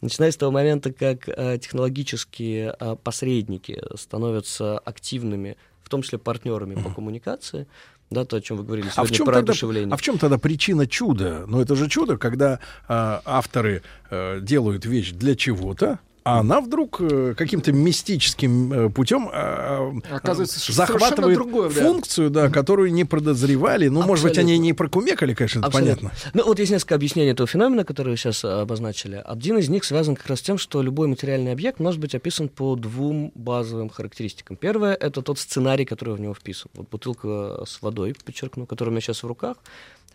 Начиная 0.00 0.30
с 0.30 0.36
того 0.36 0.52
момента, 0.52 0.92
как 0.92 1.28
э, 1.28 1.58
технологические 1.58 2.76
э, 2.78 2.96
посредники 3.02 3.80
становятся 3.96 4.78
активными, 4.78 5.56
в 5.82 5.88
том 5.88 6.02
числе 6.02 6.18
партнерами 6.18 6.74
по 6.80 6.90
коммуникации, 6.90 7.66
да, 8.10 8.24
то, 8.24 8.36
о 8.36 8.40
чем 8.40 8.58
вы 8.58 8.64
говорили 8.64 8.86
А 8.88 8.90
в, 8.90 8.94
сегодня 8.94 9.16
чем 9.16 9.26
про 9.26 9.34
тогда, 9.34 9.52
одушевление. 9.52 9.92
а 9.92 9.96
в 9.96 10.02
чем 10.02 10.18
тогда 10.18 10.38
причина 10.38 10.86
чуда? 10.86 11.44
Ну, 11.46 11.60
это 11.60 11.74
же 11.74 11.88
чудо, 11.88 12.16
когда 12.16 12.60
а, 12.86 13.22
авторы 13.24 13.82
э, 14.10 14.40
делают 14.40 14.84
вещь 14.84 15.12
для 15.12 15.34
чего-то, 15.34 15.98
а 16.24 16.40
она 16.40 16.62
вдруг 16.62 17.00
э, 17.00 17.34
каким-то 17.36 17.70
мистическим 17.72 18.72
э, 18.72 18.88
путем 18.88 19.28
а, 19.30 19.92
Оказывается, 20.10 20.72
захватывает 20.72 21.36
другое, 21.36 21.68
да. 21.68 21.82
функцию, 21.82 22.30
да, 22.30 22.48
которую 22.48 22.92
не 22.92 23.04
подозревали. 23.04 23.88
Ну, 23.88 24.02
может 24.02 24.24
быть, 24.24 24.38
они 24.38 24.52
Абсолютно. 24.52 24.64
не 24.64 24.72
прокумекали, 24.72 25.34
конечно, 25.34 25.58
это 25.58 25.68
Абсолютно. 25.68 26.08
понятно. 26.08 26.30
Ну, 26.32 26.46
вот 26.46 26.58
есть 26.58 26.72
несколько 26.72 26.94
объяснений 26.94 27.32
этого 27.32 27.46
феномена, 27.46 27.84
которые 27.84 28.12
вы 28.12 28.16
сейчас 28.16 28.42
обозначили. 28.42 29.22
Один 29.22 29.58
из 29.58 29.68
них 29.68 29.84
связан 29.84 30.16
как 30.16 30.26
раз 30.26 30.38
с 30.38 30.42
тем, 30.42 30.56
что 30.56 30.80
любой 30.80 31.08
материальный 31.08 31.52
объект 31.52 31.78
может 31.78 32.00
быть 32.00 32.14
описан 32.14 32.48
по 32.48 32.74
двум 32.74 33.30
базовым 33.34 33.90
характеристикам. 33.90 34.56
Первое— 34.56 34.94
это 35.00 35.20
тот 35.20 35.38
сценарий, 35.38 35.84
который 35.84 36.14
в 36.14 36.20
него 36.20 36.32
вписан. 36.32 36.70
Вот 36.74 36.88
бутылка 36.88 37.64
с 37.66 37.82
водой, 37.82 38.14
подчеркну, 38.24 38.64
которая 38.64 38.90
у 38.90 38.92
меня 38.92 39.02
сейчас 39.02 39.22
в 39.22 39.26
руках, 39.26 39.58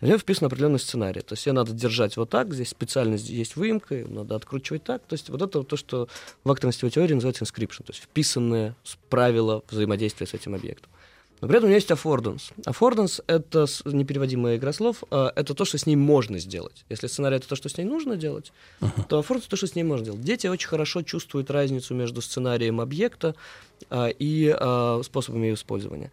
в 0.00 0.02
нее 0.06 0.18
вписан 0.18 0.46
определенный 0.46 0.78
сценарий. 0.78 1.20
То 1.20 1.34
есть 1.34 1.44
ее 1.46 1.52
надо 1.52 1.72
держать 1.72 2.16
вот 2.16 2.30
так, 2.30 2.54
здесь 2.54 2.70
специально 2.70 3.16
есть 3.16 3.56
выемка, 3.56 4.04
надо 4.08 4.34
откручивать 4.34 4.82
так. 4.84 5.02
То 5.02 5.14
есть 5.14 5.28
вот 5.28 5.42
это 5.42 5.62
то, 5.62 5.76
что 5.76 6.08
в 6.44 6.50
акторной 6.50 6.72
сетевой 6.72 6.90
теории 6.90 7.14
называется 7.14 7.44
inscription, 7.44 7.84
то 7.84 7.92
есть 7.92 8.02
вписанное 8.02 8.74
с- 8.82 8.96
правила 9.10 9.62
взаимодействия 9.70 10.26
с 10.26 10.34
этим 10.34 10.54
объектом. 10.54 10.90
Но 11.40 11.48
при 11.48 11.56
этом 11.56 11.66
у 11.66 11.68
меня 11.68 11.76
есть 11.76 11.90
affordance. 11.90 12.52
Affordance— 12.66 13.22
это 13.26 13.66
непереводимая 13.86 14.56
игра 14.56 14.72
слов, 14.74 15.04
а, 15.10 15.32
это 15.34 15.54
то, 15.54 15.64
что 15.64 15.78
с 15.78 15.86
ней 15.86 15.96
можно 15.96 16.38
сделать. 16.38 16.84
Если 16.90 17.06
сценарий— 17.06 17.36
это 17.38 17.48
то, 17.48 17.56
что 17.56 17.70
с 17.70 17.78
ней 17.78 17.84
нужно 17.84 18.16
делать, 18.16 18.52
то 19.08 19.20
affordance— 19.20 19.46
то, 19.48 19.56
что 19.56 19.66
с 19.66 19.74
ней 19.74 19.82
можно 19.82 20.04
делать. 20.04 20.20
Дети 20.22 20.46
очень 20.48 20.68
хорошо 20.68 21.00
чувствуют 21.02 21.50
разницу 21.50 21.94
между 21.94 22.20
сценарием 22.20 22.78
объекта 22.80 23.34
а, 23.88 24.08
и 24.08 24.54
а, 24.54 25.00
способами 25.02 25.46
ее 25.46 25.54
использования. 25.54 26.12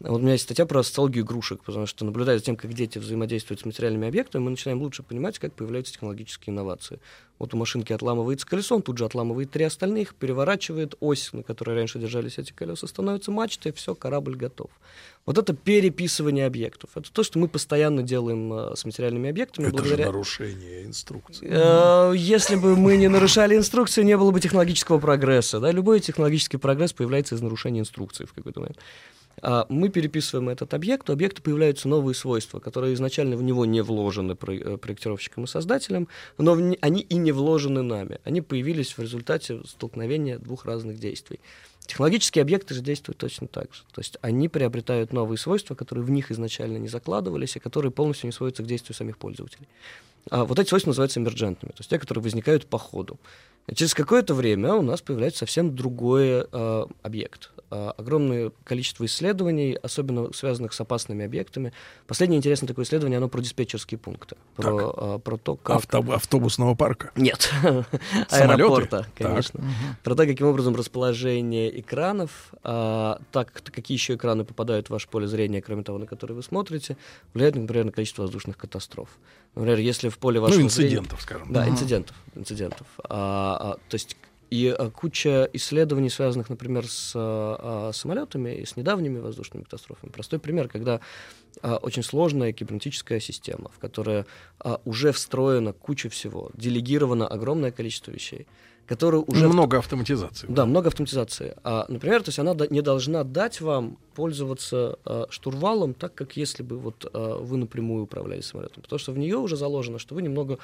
Вот 0.00 0.18
у 0.18 0.22
меня 0.22 0.32
есть 0.32 0.44
статья 0.44 0.64
про 0.64 0.84
социологию 0.84 1.24
игрушек, 1.24 1.64
потому 1.64 1.86
что, 1.86 2.04
наблюдая 2.04 2.38
за 2.38 2.44
тем, 2.44 2.56
как 2.56 2.72
дети 2.72 2.98
взаимодействуют 2.98 3.60
с 3.60 3.64
материальными 3.64 4.06
объектами, 4.06 4.42
мы 4.42 4.50
начинаем 4.50 4.80
лучше 4.80 5.02
понимать, 5.02 5.40
как 5.40 5.52
появляются 5.54 5.92
технологические 5.92 6.54
инновации. 6.54 7.00
Вот 7.40 7.52
у 7.54 7.56
машинки 7.56 7.92
отламывается 7.92 8.46
колесо, 8.46 8.76
он 8.76 8.82
тут 8.82 8.98
же 8.98 9.04
отламывает 9.04 9.50
три 9.50 9.64
остальных, 9.64 10.14
переворачивает 10.14 10.94
ось, 11.00 11.32
на 11.32 11.42
которой 11.42 11.76
раньше 11.76 11.98
держались 11.98 12.38
эти 12.38 12.52
колеса, 12.52 12.86
становится 12.86 13.32
мачтой, 13.32 13.72
все, 13.72 13.94
корабль 13.94 14.36
готов. 14.36 14.70
Вот 15.26 15.36
это 15.36 15.52
переписывание 15.52 16.46
объектов. 16.46 16.90
Это 16.94 17.12
то, 17.12 17.22
что 17.22 17.38
мы 17.38 17.48
постоянно 17.48 18.02
делаем 18.02 18.52
э, 18.52 18.76
с 18.76 18.84
материальными 18.84 19.28
объектами. 19.28 19.66
Это 19.66 19.76
же 19.76 19.82
благодаря... 19.82 20.06
нарушение 20.06 20.86
инструкции. 20.86 21.48
Э, 21.50 22.14
Если 22.16 22.56
бы 22.56 22.76
мы 22.76 22.96
не 22.96 23.08
нарушали 23.08 23.54
инструкции, 23.54 24.02
не 24.04 24.16
было 24.16 24.30
бы 24.30 24.40
технологического 24.40 24.98
прогресса. 24.98 25.60
Да? 25.60 25.70
Любой 25.70 26.00
технологический 26.00 26.56
прогресс 26.56 26.92
появляется 26.92 27.34
из 27.34 27.42
нарушения 27.42 27.80
инструкции 27.80 28.24
в 28.24 28.32
какой-то 28.32 28.60
момент. 28.60 28.78
А 29.42 29.66
Мы 29.68 29.88
переписываем 29.88 30.48
этот 30.48 30.74
объект, 30.74 31.08
у 31.10 31.12
объекта 31.12 31.42
появляются 31.42 31.88
новые 31.88 32.14
свойства, 32.14 32.60
которые 32.60 32.94
изначально 32.94 33.36
в 33.36 33.42
него 33.42 33.64
не 33.64 33.82
вложены 33.82 34.32
э, 34.32 34.76
проектировщиком 34.76 35.44
и 35.44 35.46
создателем, 35.46 36.08
но 36.38 36.52
они 36.80 37.00
и 37.00 37.16
не 37.16 37.32
вложены 37.32 37.82
нами. 37.82 38.20
Они 38.24 38.40
появились 38.40 38.96
в 38.96 39.02
результате 39.02 39.60
столкновения 39.64 40.38
двух 40.38 40.64
разных 40.64 40.98
действий. 40.98 41.40
Технологические 41.86 42.42
объекты 42.42 42.74
же 42.74 42.82
действуют 42.82 43.16
точно 43.16 43.48
так 43.48 43.72
же. 43.72 43.82
То 43.94 44.00
есть 44.00 44.18
они 44.20 44.48
приобретают 44.48 45.12
новые 45.12 45.38
свойства, 45.38 45.74
которые 45.74 46.04
в 46.04 46.10
них 46.10 46.30
изначально 46.30 46.76
не 46.76 46.88
закладывались, 46.88 47.56
и 47.56 47.60
которые 47.60 47.90
полностью 47.90 48.26
не 48.26 48.32
сводятся 48.32 48.62
к 48.62 48.66
действию 48.66 48.94
самих 48.94 49.16
пользователей. 49.16 49.66
А 50.30 50.44
вот 50.44 50.58
эти 50.58 50.68
свойства 50.68 50.90
называются 50.90 51.20
эмерджентными, 51.20 51.72
то 51.72 51.80
есть 51.80 51.88
те, 51.88 51.98
которые 51.98 52.22
возникают 52.22 52.66
по 52.66 52.76
ходу. 52.76 53.18
И 53.66 53.74
через 53.74 53.94
какое-то 53.94 54.34
время 54.34 54.74
у 54.74 54.82
нас 54.82 55.00
появляется 55.00 55.40
совсем 55.40 55.74
другой 55.74 56.46
э, 56.50 56.86
объект. 57.02 57.50
А, 57.70 57.92
огромное 57.96 58.52
количество 58.64 59.04
исследований, 59.04 59.78
особенно 59.82 60.32
связанных 60.32 60.72
с 60.72 60.80
опасными 60.80 61.24
объектами. 61.24 61.72
Последнее 62.06 62.38
интересное 62.38 62.66
такое 62.66 62.84
исследование, 62.84 63.18
оно 63.18 63.28
про 63.28 63.40
диспетчерские 63.40 63.98
пункты, 63.98 64.36
про, 64.56 64.92
а, 64.96 65.18
про 65.18 65.36
то, 65.36 65.56
как... 65.56 65.76
Авто- 65.76 66.12
автобусного 66.14 66.74
парка. 66.74 67.10
Нет, 67.16 67.50
аэропорта, 68.30 69.06
Так. 69.16 69.26
конечно. 69.28 69.62
Про 70.02 70.14
то, 70.14 70.26
каким 70.26 70.46
образом 70.46 70.74
расположение 70.76 71.80
экранов, 71.80 72.52
а, 72.62 73.20
так, 73.32 73.52
какие 73.52 73.96
еще 73.96 74.14
экраны 74.14 74.44
попадают 74.44 74.86
в 74.88 74.90
ваше 74.90 75.08
поле 75.08 75.26
зрения, 75.26 75.60
кроме 75.62 75.82
того, 75.82 75.98
на 75.98 76.06
который 76.06 76.32
вы 76.32 76.42
смотрите, 76.42 76.96
влияет, 77.34 77.56
например, 77.56 77.84
на 77.84 77.92
количество 77.92 78.22
воздушных 78.22 78.56
катастроф. 78.56 79.08
Например, 79.54 79.78
если 79.78 80.08
в 80.08 80.18
поле 80.18 80.40
Ну, 80.40 80.46
вашего 80.46 80.68
зрения- 80.68 80.68
инцидентов, 80.96 81.22
скажем. 81.22 81.52
Да, 81.52 81.68
инцидентов. 81.68 82.16
инцидентов. 82.34 82.86
А, 83.08 83.74
а, 83.74 83.74
то 83.88 83.94
есть 83.94 84.16
и 84.50 84.68
а, 84.68 84.90
куча 84.90 85.48
исследований, 85.52 86.10
связанных, 86.10 86.48
например, 86.50 86.86
с 86.88 87.12
а, 87.14 87.88
а, 87.88 87.92
самолетами 87.92 88.54
и 88.56 88.64
с 88.64 88.76
недавними 88.76 89.18
воздушными 89.18 89.64
катастрофами. 89.64 90.10
Простой 90.10 90.38
пример, 90.38 90.68
когда 90.68 91.00
а, 91.62 91.76
очень 91.76 92.02
сложная 92.02 92.52
кибернетическая 92.52 93.20
система, 93.20 93.70
в 93.74 93.78
которой 93.78 94.24
а, 94.60 94.80
уже 94.84 95.12
встроена 95.12 95.72
куча 95.72 96.08
всего, 96.08 96.50
делегировано 96.54 97.26
огромное 97.26 97.70
количество 97.72 98.10
вещей, 98.10 98.46
которые 98.86 99.22
уже 99.26 99.48
в 99.48 99.52
Много 99.52 99.76
автоматизации. 99.78 100.46
да, 100.48 100.64
много 100.64 100.88
автоматизации. 100.88 101.54
А, 101.62 101.84
например, 101.88 102.22
то 102.22 102.30
есть 102.30 102.38
она 102.38 102.54
не 102.70 102.80
должна 102.80 103.22
дать 103.22 103.60
вам 103.60 103.98
пользоваться 104.14 104.98
а, 105.04 105.26
штурвалом 105.28 105.92
так, 105.92 106.14
как 106.14 106.38
если 106.38 106.62
бы 106.62 106.78
вот 106.78 107.04
а, 107.12 107.38
вы 107.38 107.58
напрямую 107.58 108.04
управляли 108.04 108.40
самолетом. 108.40 108.82
Потому 108.82 108.98
что 108.98 109.12
в 109.12 109.18
нее 109.18 109.36
уже 109.36 109.56
заложено, 109.56 109.98
что 109.98 110.14
вы 110.14 110.22
немного 110.22 110.58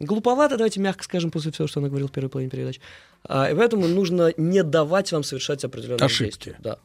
глуповато, 0.00 0.56
давайте 0.56 0.80
мягко 0.80 1.04
скажем, 1.04 1.30
после 1.30 1.52
всего, 1.52 1.68
что 1.68 1.80
она 1.80 1.88
говорила 1.88 2.08
в 2.08 2.12
первой 2.12 2.28
половине 2.28 2.50
передач. 2.50 2.80
А, 3.24 3.50
и 3.50 3.54
поэтому 3.54 3.86
нужно 3.88 4.32
не 4.36 4.62
давать 4.62 5.12
вам 5.12 5.22
совершать 5.24 5.64
определенные 5.64 6.04
Ошибки. 6.06 6.24
действия. 6.30 6.56
Да. 6.60 6.78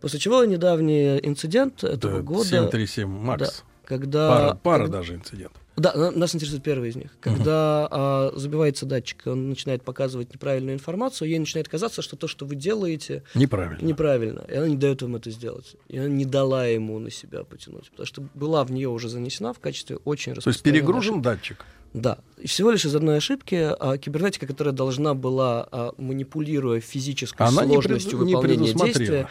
После 0.00 0.18
чего 0.18 0.44
недавний 0.44 1.18
инцидент 1.18 1.84
этого 1.84 2.14
Это 2.16 2.22
года... 2.22 2.44
737 2.48 3.08
да, 3.08 3.18
Макс. 3.24 3.64
когда, 3.84 4.28
Пара, 4.28 4.54
пара 4.62 4.82
когда- 4.84 4.98
даже 4.98 5.14
инцидентов. 5.14 5.61
Да, 5.76 5.94
на- 5.94 6.10
нас 6.10 6.34
интересует 6.34 6.62
первый 6.62 6.90
из 6.90 6.96
них. 6.96 7.10
Когда 7.20 7.88
а, 7.90 8.32
забивается 8.36 8.84
датчик, 8.86 9.22
он 9.26 9.48
начинает 9.48 9.82
показывать 9.82 10.32
неправильную 10.32 10.74
информацию, 10.74 11.28
ей 11.28 11.38
начинает 11.38 11.68
казаться, 11.68 12.02
что 12.02 12.16
то, 12.16 12.28
что 12.28 12.44
вы 12.46 12.54
делаете, 12.56 13.22
Неправильно. 13.34 13.84
неправильно. 13.84 14.44
И 14.48 14.54
она 14.54 14.68
не 14.68 14.76
дает 14.76 15.02
вам 15.02 15.16
это 15.16 15.30
сделать. 15.30 15.76
И 15.88 15.96
она 15.98 16.08
не 16.08 16.24
дала 16.24 16.66
ему 16.66 16.98
на 16.98 17.10
себя 17.10 17.44
потянуть. 17.44 17.90
Потому 17.90 18.06
что 18.06 18.22
была 18.34 18.64
в 18.64 18.70
нее 18.72 18.88
уже 18.88 19.08
занесена 19.08 19.52
в 19.54 19.60
качестве 19.60 19.96
очень 20.04 20.34
То 20.34 20.48
есть 20.50 20.62
перегружен 20.62 21.14
ошибки. 21.14 21.24
датчик. 21.24 21.64
Да. 21.94 22.18
И 22.38 22.46
всего 22.46 22.70
лишь 22.70 22.84
из 22.86 22.94
одной 22.96 23.18
ошибки 23.18 23.54
а, 23.78 23.98
кибернетика, 23.98 24.46
которая 24.46 24.72
должна 24.74 25.14
была, 25.14 25.68
а, 25.70 25.92
манипулируя 25.98 26.80
физической 26.80 27.42
Она 27.42 27.64
не 27.64 27.72
сложностью 27.72 28.18
пред- 28.18 28.26
не 28.28 28.34
выполнения 28.34 28.64
предусмотрела. 28.72 28.98
действия, 28.98 29.28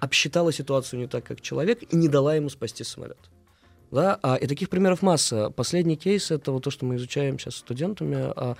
обсчитала 0.00 0.52
ситуацию 0.52 1.00
не 1.00 1.06
так, 1.06 1.24
как 1.24 1.40
человек, 1.40 1.82
и 1.82 1.96
не 1.96 2.08
дала 2.08 2.34
ему 2.34 2.48
спасти 2.48 2.84
самолет. 2.84 3.18
Да, 3.90 4.18
а, 4.22 4.36
и 4.36 4.46
таких 4.46 4.68
примеров 4.68 5.02
масса. 5.02 5.50
Последний 5.50 5.96
кейс 5.96 6.30
это 6.30 6.52
вот 6.52 6.62
то, 6.64 6.70
что 6.70 6.84
мы 6.84 6.96
изучаем 6.96 7.38
сейчас 7.38 7.54
с 7.54 7.58
студентами. 7.58 8.16
А, 8.36 8.56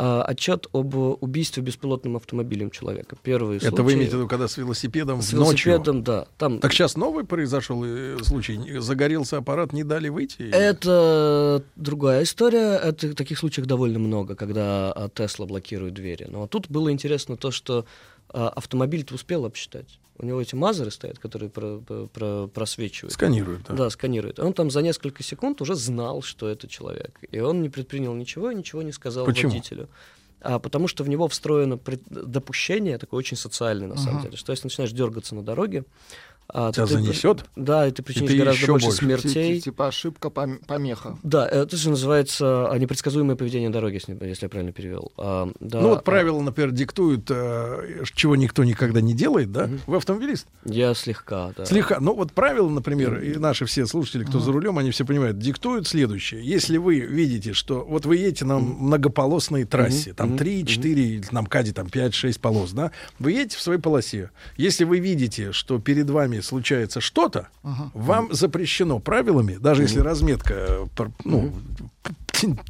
а, 0.00 0.22
отчет 0.22 0.68
об 0.72 0.94
убийстве 0.94 1.62
беспилотным 1.62 2.16
автомобилем 2.16 2.70
человека. 2.70 3.16
Первый 3.20 3.56
Это 3.56 3.68
случай 3.68 3.82
вы 3.82 3.92
имеете 3.94 4.12
в 4.12 4.18
виду, 4.20 4.28
когда 4.28 4.46
с 4.46 4.56
велосипедом 4.56 5.22
с 5.22 5.32
ночью? 5.32 5.72
велосипедом, 5.72 6.04
да. 6.04 6.26
Там 6.36 6.60
Так 6.60 6.72
сейчас 6.72 6.96
новый 6.96 7.24
произошел 7.24 7.82
э, 7.84 8.16
случай. 8.22 8.78
Загорелся 8.78 9.38
аппарат, 9.38 9.72
не 9.72 9.82
дали 9.82 10.08
выйти? 10.08 10.42
Это 10.52 11.64
другая 11.74 12.22
история. 12.22 12.76
Это 12.76 13.14
таких 13.14 13.38
случаев 13.38 13.66
довольно 13.66 13.98
много, 13.98 14.36
когда 14.36 14.92
а, 14.92 15.08
Тесла 15.08 15.46
блокирует 15.46 15.94
двери. 15.94 16.28
Но 16.30 16.46
тут 16.46 16.68
было 16.70 16.92
интересно 16.92 17.36
то, 17.36 17.50
что 17.50 17.84
а, 18.30 18.48
автомобиль-то 18.50 19.14
успел 19.14 19.44
обсчитать. 19.44 19.98
У 20.20 20.26
него 20.26 20.40
эти 20.40 20.54
мазеры 20.56 20.90
стоят, 20.90 21.18
которые 21.18 21.48
про- 21.48 21.78
про- 21.78 22.06
про- 22.06 22.46
просвечивают. 22.48 23.12
Сканируют, 23.14 23.62
да. 23.68 23.74
Да, 23.74 23.90
сканирует. 23.90 24.38
Он 24.40 24.52
там 24.52 24.70
за 24.70 24.82
несколько 24.82 25.22
секунд 25.22 25.60
уже 25.62 25.74
знал, 25.76 26.22
что 26.22 26.48
это 26.48 26.66
человек. 26.66 27.18
И 27.30 27.38
он 27.38 27.62
не 27.62 27.68
предпринял 27.68 28.14
ничего 28.14 28.50
и 28.50 28.54
ничего 28.54 28.82
не 28.82 28.92
сказал 28.92 29.24
Почему? 29.26 29.52
водителю. 29.52 29.88
А, 30.40 30.58
потому 30.58 30.88
что 30.88 31.04
в 31.04 31.08
него 31.08 31.26
встроено 31.28 31.78
пред- 31.78 32.02
допущение, 32.08 32.98
такое 32.98 33.18
очень 33.18 33.36
социальное 33.36 33.88
на 33.88 33.96
самом 33.96 34.16
Ага. 34.18 34.26
деле, 34.26 34.36
что 34.36 34.52
если 34.52 34.66
начинаешь 34.66 34.92
дергаться 34.92 35.34
на 35.34 35.42
дороге, 35.42 35.84
а, 36.52 36.72
Тебя 36.72 36.86
ты- 36.86 36.92
занесет? 36.94 37.44
Да, 37.56 37.86
и 37.86 37.90
ты 37.90 38.02
причинишь 38.02 38.30
ты 38.30 38.38
гораздо 38.38 38.66
больше 38.66 38.86
больше. 38.86 38.98
смертей. 39.04 39.60
Типа 39.60 39.88
ошибка, 39.88 40.28
пом- 40.28 40.64
помеха. 40.66 41.18
Да, 41.22 41.46
это 41.46 41.76
же 41.76 41.90
называется 41.90 42.70
а, 42.70 42.78
непредсказуемое 42.78 43.36
поведение 43.36 43.70
дороги, 43.70 43.94
если, 43.94 44.16
если 44.26 44.46
я 44.46 44.48
правильно 44.48 44.72
перевел. 44.72 45.12
А, 45.18 45.50
да, 45.60 45.80
Ну 45.80 45.88
вот 45.90 45.98
а, 45.98 46.02
правила, 46.02 46.40
например, 46.40 46.70
диктуют, 46.70 47.26
э, 47.30 48.02
чего 48.14 48.36
никто 48.36 48.64
никогда 48.64 49.00
не 49.00 49.14
делает, 49.14 49.52
да? 49.52 49.66
Мгм. 49.66 49.80
Вы 49.86 49.96
автомобилист? 49.98 50.46
Я 50.64 50.94
слегка, 50.94 51.52
да. 51.56 51.64
Слегка. 51.66 51.98
Ну 52.00 52.14
вот 52.14 52.32
правила, 52.32 52.68
например, 52.68 53.18
и 53.20 53.36
наши 53.36 53.64
все 53.66 53.86
слушатели, 53.86 54.24
кто 54.24 54.40
за 54.40 54.50
рулем, 54.52 54.78
они 54.78 54.90
все 54.90 55.04
понимают, 55.04 55.38
диктуют 55.38 55.86
следующее. 55.86 56.42
Если 56.44 56.78
вы 56.78 57.00
видите, 57.00 57.52
что 57.52 57.84
вот 57.84 58.06
вы 58.06 58.16
едете 58.16 58.44
на 58.44 58.58
многополосной 58.58 59.64
трассе, 59.64 60.12
там 60.14 60.30
Мгм. 60.30 60.38
3, 60.38 60.66
4, 60.66 61.02
или 61.08 61.24
на 61.30 61.42
МКАДе 61.42 61.72
там 61.72 61.88
5, 61.88 62.14
6 62.14 62.40
полос, 62.40 62.72
да, 62.72 62.90
вы 63.18 63.32
едете 63.32 63.56
в 63.56 63.60
своей 63.60 63.80
полосе. 63.80 64.30
Если 64.56 64.84
вы 64.84 64.98
видите, 64.98 65.52
что 65.52 65.78
перед 65.78 66.08
вами 66.10 66.37
случается 66.42 67.00
что-то, 67.00 67.48
Ага. 67.62 67.90
вам 67.94 68.32
запрещено 68.32 68.98
правилами, 68.98 69.54
даже 69.54 69.82
если 69.82 70.00
разметка, 70.00 70.54
э, 70.54 70.86
ну, 71.24 71.52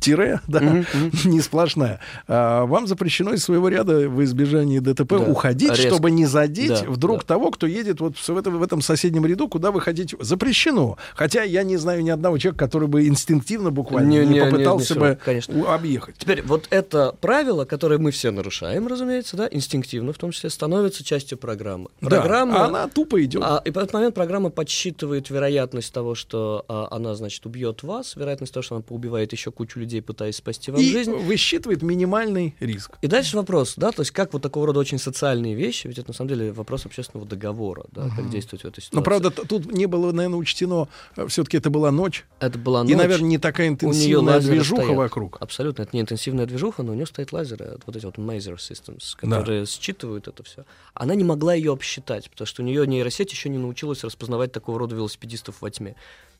тире, 0.00 0.40
да, 0.48 0.85
не 1.24 1.40
сплошная, 1.40 2.00
а, 2.26 2.64
вам 2.66 2.87
запрещено 2.87 3.33
из 3.33 3.42
своего 3.44 3.68
ряда 3.68 4.09
в 4.09 4.22
избежании 4.24 4.78
ДТП 4.78 5.11
Да, 5.11 5.18
уходить, 5.18 5.70
резко. 5.70 5.88
чтобы 5.90 6.11
не 6.11 6.26
задеть 6.26 6.68
Да, 6.85 6.90
вдруг 6.90 7.20
да. 7.20 7.26
того, 7.35 7.50
кто 7.50 7.66
едет 7.66 8.00
вот 8.00 8.16
в 8.16 8.37
этом, 8.37 8.59
в 8.59 8.62
этом 8.62 8.81
соседнем 8.83 9.26
ряду, 9.26 9.48
куда 9.48 9.70
вы 9.70 9.81
хотите. 9.81 10.16
Запрещено. 10.20 10.96
Хотя 11.14 11.42
я 11.42 11.62
не 11.62 11.76
знаю 11.76 12.02
ни 12.02 12.11
одного 12.11 12.38
человека, 12.38 12.64
который 12.64 12.88
бы 12.88 13.07
инстинктивно 13.07 13.70
буквально 13.70 14.09
Не- 14.09 14.18
не, 14.20 14.26
не- 14.26 14.35
не 14.35 14.40
попытался 14.50 14.85
всё, 14.94 15.00
бы 15.00 15.18
конечно. 15.24 15.74
объехать. 15.74 16.16
Теперь 16.18 16.42
вот 16.42 16.66
это 16.70 17.14
правило, 17.20 17.64
которое 17.64 17.98
мы 17.98 18.11
все 18.11 18.31
нарушаем, 18.31 18.87
разумеется, 18.87 19.37
да, 19.37 19.48
инстинктивно 19.50 20.12
в 20.12 20.18
том 20.18 20.31
числе, 20.31 20.50
становится 20.50 21.04
частью 21.04 21.38
программы. 21.38 21.88
Да, 22.00 22.09
Программа, 22.20 22.64
а 22.64 22.66
она 22.66 22.88
тупо 22.88 23.22
идет. 23.24 23.42
а, 23.44 23.61
и 23.64 23.70
в 23.70 23.76
этот 23.78 23.92
момент 23.92 24.14
программа 24.14 24.50
подсчитывает 24.50 25.31
вероятность 25.31 25.92
того, 25.92 26.14
что 26.14 26.64
а, 26.68 26.88
она, 26.90 27.14
значит, 27.14 27.44
убьет 27.46 27.83
вас, 27.83 28.16
вероятность 28.16 28.52
того, 28.54 28.62
что 28.62 28.76
она 28.76 28.83
поубивает 28.83 29.33
еще 29.33 29.50
кучу 29.58 29.78
людей, 29.80 30.00
пытаясь 30.00 30.36
спасти 30.36 30.70
вам 30.70 30.80
и 30.80 30.90
жизнь. 30.90 31.12
высчитывает 31.12 31.82
минимальный 31.82 32.54
риск. 32.60 32.92
И 33.02 33.06
дальше 33.08 33.36
вопрос, 33.36 33.74
да, 33.76 33.90
то 33.92 34.02
есть 34.02 34.12
как 34.12 34.32
вот 34.32 34.40
такого 34.42 34.66
рода 34.68 34.78
очень 34.80 34.98
социальные 34.98 35.54
вещи, 35.54 35.86
ведь 35.88 35.98
это 35.98 36.08
на 36.10 36.14
самом 36.14 36.28
деле 36.30 36.52
вопрос 36.52 36.86
общественного 36.86 37.26
договора, 37.28 37.84
да, 37.92 38.08
как 38.16 38.30
действовать 38.30 38.62
в 38.64 38.68
этой 38.68 38.80
ситуации. 38.80 38.96
Но, 38.96 39.02
правда, 39.02 39.30
тут 39.30 39.70
не 39.72 39.86
было, 39.86 40.12
наверное, 40.12 40.38
учтено, 40.38 40.88
все-таки 41.26 41.56
это 41.58 41.70
была 41.70 41.90
ночь. 41.90 42.24
это 42.40 42.58
была 42.58 42.80
И, 42.82 42.84
ночь. 42.84 42.96
наверное, 42.96 43.28
не 43.28 43.38
такая 43.38 43.68
интенсивная 43.68 44.40
движуха 44.40 44.82
стоят. 44.82 44.96
вокруг. 44.98 45.36
Абсолютно, 45.40 45.82
это 45.82 45.90
не 45.96 46.00
интенсивная 46.00 46.46
движуха, 46.46 46.82
но 46.82 46.92
у 46.92 46.94
нее 46.94 47.06
стоят 47.06 47.32
лазеры, 47.32 47.78
вот 47.84 47.96
эти 47.96 48.04
вот 48.06 48.16
Maser 48.16 48.56
Systems, 48.56 49.16
Да. 49.22 49.38
которые 49.38 49.66
считывают 49.66 50.28
это 50.28 50.42
все. 50.44 50.64
Она 50.94 51.14
не 51.14 51.24
могла 51.24 51.54
ее 51.54 51.72
обсчитать, 51.72 52.30
потому 52.30 52.46
что 52.46 52.62
у 52.62 52.64
нее 52.64 52.86
нейросеть 52.86 53.32
еще 53.32 53.48
не 53.48 53.58
научилась 53.58 54.04
распознавать 54.04 54.52
такого 54.52 54.78
рода 54.78 54.94
велосипедистов 54.94 55.56
во 55.60 55.70
тьме. 55.70 55.96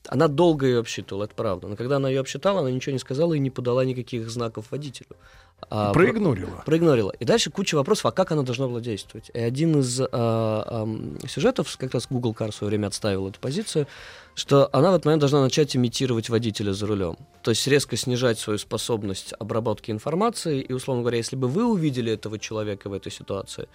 Она 0.07 0.29
долго 0.29 0.67
ее 0.67 0.79
обсчитывала, 0.79 1.25
это 1.25 1.35
правда. 1.35 1.69
Но 1.69 1.77
когда 1.77 1.97
она 1.97 2.09
ее 2.09 2.21
обсчитала, 2.21 2.61
она 2.61 2.71
ничего 2.71 2.93
не 2.93 2.99
сказала 2.99 3.35
и 3.35 3.39
не 3.39 3.51
подала 3.51 3.85
никаких 3.85 4.31
знаков 4.31 4.67
водителю. 4.71 5.17
А, 5.71 5.93
Проигнорила. 5.93 6.63
проигнорила. 6.65 7.11
И 7.19 7.25
дальше 7.25 7.51
куча 7.51 7.75
вопросов, 7.75 8.07
а 8.07 8.13
как 8.13 8.31
она 8.33 8.43
должна 8.43 8.69
была 8.69 8.81
действовать. 8.81 9.31
И 9.35 9.39
один 9.39 9.81
из 9.81 10.01
а, 10.01 10.65
ам, 10.67 11.19
сюжетов, 11.27 11.77
как 11.77 11.93
раз 11.95 12.07
Google 12.09 12.33
Car 12.33 12.53
в 12.53 12.55
свое 12.55 12.69
время 12.71 12.87
отставил 12.87 13.29
эту 13.29 13.41
позицию, 13.41 13.87
что 14.35 14.71
она 14.73 14.93
в 14.93 14.95
этот 14.95 15.07
момент 15.07 15.21
должна 15.21 15.43
начать 15.43 15.75
имитировать 15.75 16.29
водителя 16.29 16.73
за 16.73 16.87
рулем. 16.87 17.17
То 17.43 17.51
есть 17.51 17.67
резко 17.67 17.97
снижать 17.97 18.39
свою 18.39 18.59
способность 18.59 19.35
обработки 19.39 19.91
информации. 19.91 20.61
И, 20.61 20.73
условно 20.73 21.03
говоря, 21.03 21.17
если 21.19 21.35
бы 21.35 21.49
вы 21.49 21.65
увидели 21.65 22.13
этого 22.13 22.39
человека 22.39 22.89
в 22.89 22.93
этой 22.93 23.11
ситуации, 23.11 23.69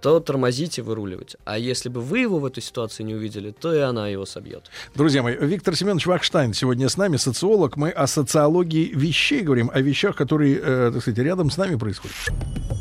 то 0.00 0.20
тормозите, 0.20 0.82
выруливать. 0.82 1.36
А 1.44 1.58
если 1.58 1.88
бы 1.88 2.00
вы 2.00 2.20
его 2.20 2.38
в 2.38 2.44
этой 2.44 2.62
ситуации 2.62 3.02
не 3.02 3.14
увидели, 3.14 3.52
то 3.52 3.74
и 3.74 3.78
она 3.78 4.08
его 4.08 4.26
собьет. 4.26 4.70
Друзья 4.94 5.22
мои, 5.22 5.36
Виктор 5.36 5.74
Семенович 5.76 6.06
Вахштайн 6.06 6.52
сегодня 6.52 6.88
с 6.88 6.96
нами, 6.96 7.16
социолог. 7.16 7.76
Мы 7.76 7.90
о 7.90 8.06
социологии 8.06 8.90
вещей 8.94 9.40
говорим, 9.40 9.70
о 9.72 9.80
вещах, 9.80 10.16
которые, 10.16 10.60
э, 10.62 10.90
так 10.92 11.02
сказать, 11.02 11.18
рядом 11.18 11.50
с 11.50 11.56
нами 11.56 11.76
происходят. 11.76 12.16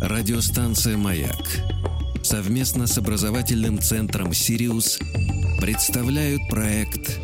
Радиостанция 0.01 0.97
«Маяк» 0.97 1.47
совместно 2.23 2.87
с 2.87 2.97
образовательным 2.97 3.79
центром 3.79 4.33
«Сириус» 4.33 4.99
представляют 5.59 6.41
проект 6.49 7.19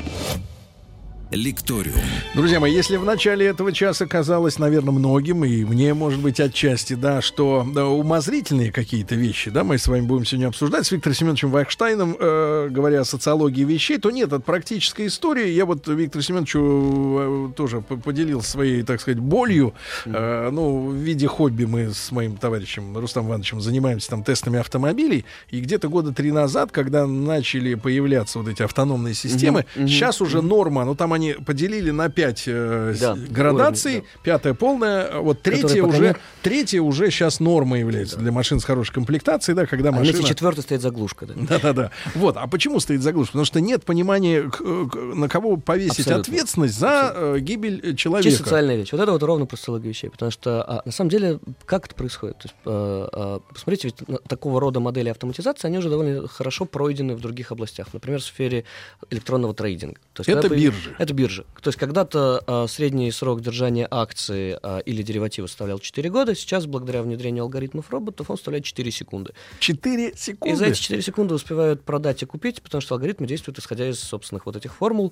Лекториум. 1.31 1.95
Друзья 2.33 2.59
мои, 2.59 2.73
если 2.73 2.97
в 2.97 3.05
начале 3.05 3.45
этого 3.45 3.71
часа 3.71 4.07
казалось, 4.07 4.57
наверное, 4.57 4.91
многим, 4.91 5.45
и 5.45 5.63
мне, 5.63 5.93
может 5.93 6.19
быть, 6.19 6.39
отчасти, 6.39 6.95
да, 6.95 7.21
что 7.21 7.67
да, 7.71 7.85
умозрительные 7.85 8.71
какие-то 8.71 9.13
вещи, 9.13 9.51
да, 9.51 9.63
мы 9.63 9.77
с 9.77 9.87
вами 9.87 10.01
будем 10.01 10.25
сегодня 10.25 10.47
обсуждать 10.47 10.87
с 10.87 10.91
Виктором 10.91 11.15
Семеновичем 11.15 11.51
Вайхштайном, 11.51 12.17
э, 12.19 12.69
говоря 12.71 13.01
о 13.01 13.05
социологии 13.05 13.63
вещей, 13.63 13.99
то 13.99 14.09
нет, 14.09 14.29
это 14.29 14.39
практическая 14.39 15.05
история. 15.05 15.53
Я 15.53 15.67
вот 15.67 15.87
Виктору 15.87 16.23
Семеновичу 16.23 16.59
э, 16.59 17.51
тоже 17.55 17.81
поделился 17.81 18.49
своей, 18.49 18.81
так 18.81 18.99
сказать, 18.99 19.19
болью. 19.19 19.75
Э, 20.05 20.49
ну, 20.51 20.87
в 20.87 20.95
виде 20.95 21.27
хобби 21.27 21.65
мы 21.65 21.93
с 21.93 22.11
моим 22.11 22.37
товарищем 22.37 22.97
Рустам 22.97 23.27
Ивановичем 23.27 23.61
занимаемся 23.61 24.09
там 24.09 24.23
тестами 24.23 24.57
автомобилей, 24.57 25.25
и 25.51 25.61
где-то 25.61 25.89
года 25.89 26.11
три 26.11 26.31
назад, 26.31 26.71
когда 26.71 27.05
начали 27.05 27.75
появляться 27.75 28.39
вот 28.39 28.47
эти 28.47 28.63
автономные 28.63 29.13
системы, 29.13 29.67
мгм, 29.75 29.87
сейчас 29.87 30.21
уже 30.21 30.41
норма, 30.41 30.85
ну 30.85 30.95
там 30.95 31.13
они 31.13 31.18
поделили 31.45 31.91
на 31.91 32.09
пять 32.09 32.43
э, 32.47 32.95
Да, 32.99 33.15
градаций, 33.29 33.91
уровни, 33.97 34.07
пятая 34.23 34.53
полная, 34.53 35.19
вот 35.19 35.41
третья 35.41 35.83
уже, 35.83 36.01
нет. 36.01 36.17
третья 36.41 36.81
уже 36.81 37.09
сейчас 37.11 37.39
норма 37.39 37.79
является 37.79 38.17
для 38.17 38.31
машин 38.31 38.59
с 38.59 38.63
хорошей 38.63 38.93
комплектацией, 38.93 39.55
да, 39.55 39.65
когда 39.65 39.89
А 39.89 39.91
на 39.93 39.99
машина... 39.99 40.23
четвертой 40.23 40.63
стоит 40.63 40.81
заглушка, 40.81 41.25
да. 41.25 41.33
Да-да-да. 41.37 41.91
Вот. 42.15 42.37
А 42.37 42.47
почему 42.47 42.79
стоит 42.79 43.01
заглушка? 43.01 43.31
Потому 43.33 43.45
что 43.45 43.61
нет 43.61 43.85
понимания, 43.85 44.43
к- 44.49 44.61
на 44.61 45.27
кого 45.29 45.57
повесить 45.57 45.99
Абсолютно. 45.99 46.21
ответственность 46.21 46.77
за 46.79 47.11
э, 47.15 47.39
гибель 47.39 47.79
э, 47.83 47.93
человека. 47.95 48.29
Чисто 48.29 48.43
социальная 48.43 48.75
вещь. 48.75 48.91
Вот 48.91 49.01
это 49.01 49.11
вот 49.11 49.23
ровно 49.23 49.45
про 49.45 49.57
социологию 49.57 49.89
вещей. 49.89 50.09
Потому 50.09 50.31
что 50.31 50.63
а, 50.63 50.81
на 50.85 50.91
самом 50.91 51.09
деле, 51.09 51.39
как 51.65 51.85
это 51.85 51.95
происходит? 51.95 52.37
То 52.39 52.47
есть, 52.47 52.55
э, 52.65 53.09
э, 53.13 53.39
посмотрите, 53.53 53.87
ведь 53.89 54.21
такого 54.27 54.59
рода 54.59 54.79
модели 54.79 55.09
автоматизации, 55.09 55.67
они 55.67 55.77
уже 55.77 55.89
довольно 55.89 56.27
хорошо 56.27 56.65
пройдены 56.65 57.15
в 57.15 57.21
других 57.21 57.51
областях. 57.51 57.87
Например, 57.93 58.19
в 58.19 58.23
сфере 58.23 58.65
электронного 59.09 59.53
трейдинга. 59.53 59.99
То 60.13 60.21
есть, 60.21 60.29
Это 60.29 60.41
когда 60.43 60.55
появ- 60.55 60.73
Это 61.09 61.15
биржи. 61.15 61.43
То 61.59 61.69
есть 61.69 61.79
когда-то 61.79 62.43
э, 62.45 62.67
средний 62.69 63.11
срок 63.11 63.41
держания 63.41 63.87
акции 63.89 64.59
э, 64.61 64.81
или 64.85 65.01
дериватива 65.01 65.47
составлял 65.47 65.79
4 65.79 66.07
года, 66.11 66.35
сейчас, 66.35 66.67
благодаря 66.67 67.01
внедрению 67.01 67.45
алгоритмов 67.45 67.89
роботов, 67.89 68.29
он 68.29 68.37
составляет 68.37 68.63
4 68.63 68.91
секунды. 68.91 69.33
Четыре 69.59 70.09
И 70.09 70.15
секунды. 70.15 70.55
за 70.55 70.65
эти 70.67 70.79
4 70.79 71.01
секунды 71.01 71.33
успевают 71.33 71.81
продать 71.83 72.21
и 72.21 72.27
купить, 72.27 72.61
потому 72.61 72.81
что 72.81 72.93
алгоритмы 72.93 73.25
действуют 73.25 73.57
исходя 73.57 73.89
из 73.89 73.99
собственных 73.99 74.45
вот 74.45 74.55
этих 74.55 74.75
формул. 74.75 75.11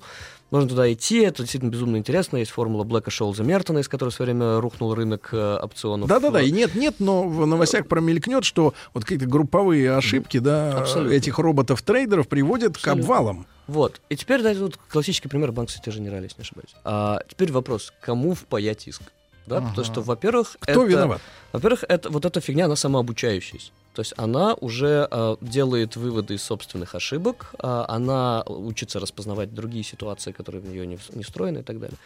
Можно 0.52 0.70
туда 0.70 0.94
идти, 0.94 1.18
это 1.22 1.42
действительно 1.42 1.72
безумно 1.72 1.98
интересно. 1.98 2.38
Есть 2.38 2.52
формула 2.52 2.84
Блэка 2.84 3.10
Шоулза 3.10 3.44
Мертона, 3.44 3.80
из 3.80 3.88
которой 3.88 4.10
в 4.10 4.14
свое 4.14 4.34
время 4.34 4.62
рухнул 4.62 4.94
рынок 4.94 5.30
э, 5.32 5.58
опционов. 5.64 6.08
Да-да-да, 6.08 6.42
и 6.44 6.52
нет-нет, 6.52 6.96
но 7.00 7.28
в 7.28 7.48
новостях 7.48 7.88
промелькнет, 7.88 8.44
что 8.44 8.76
вот 8.94 9.04
какие-то 9.04 9.26
групповые 9.26 9.96
ошибки, 9.96 10.38
да, 10.38 10.78
Абсолютно. 10.78 11.16
этих 11.16 11.40
роботов-трейдеров 11.40 12.28
приводят 12.28 12.74
к 12.76 12.78
Абсолютно. 12.78 13.02
обвалам. 13.04 13.48
Вот. 13.68 14.02
И 14.10 14.16
теперь 14.16 14.42
дайте 14.42 14.60
тут 14.62 14.78
классический 14.78 15.28
пример 15.28 15.52
Банк 15.52 15.70
Сити 15.70 15.90
Женераль, 15.90 16.24
если 16.24 16.38
не 16.38 16.44
ошибаюсь. 16.44 16.74
А 16.84 17.22
теперь 17.28 17.52
вопрос, 17.52 17.94
кому 18.02 18.34
впаять 18.34 18.88
иск? 18.88 19.02
Да, 19.46 19.62
потому 19.62 19.84
что, 19.86 20.02
во-первых, 20.02 20.58
Кто 20.60 20.72
это- 20.84 20.84
виноват? 20.92 21.22
Во-первых, 21.54 21.86
это, 21.88 22.10
вот 22.10 22.26
эта 22.26 22.42
фигня, 22.42 22.66
она 22.66 22.76
самообучающаяся. 22.76 23.72
То 23.94 24.02
есть 24.02 24.14
она 24.18 24.54
уже 24.56 25.08
э, 25.10 25.38
делает 25.42 25.96
выводы 25.96 26.36
из 26.36 26.44
собственных 26.44 26.96
ошибок, 26.96 27.56
а 27.60 27.86
она 27.88 28.44
учится 28.46 29.00
распознавать 29.00 29.54
другие 29.54 29.84
ситуации, 29.84 30.32
которые 30.34 30.62
в 30.62 30.68
нее 30.70 30.86
не, 30.86 30.98
в- 30.98 31.16
не 31.16 31.24
встроены 31.24 31.60
и 31.60 31.64
так 31.64 31.80
далее. 31.80 31.98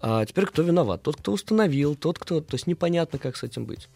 А 0.00 0.24
теперь 0.24 0.46
кто 0.46 0.62
виноват? 0.62 1.02
Тот, 1.02 1.16
кто 1.16 1.32
установил, 1.32 1.94
тот, 1.94 2.18
кто... 2.18 2.40
То 2.40 2.54
есть 2.54 2.66
непонятно, 2.66 3.18
как 3.18 3.36
с 3.36 3.42
этим 3.42 3.66
быть. 3.66 3.88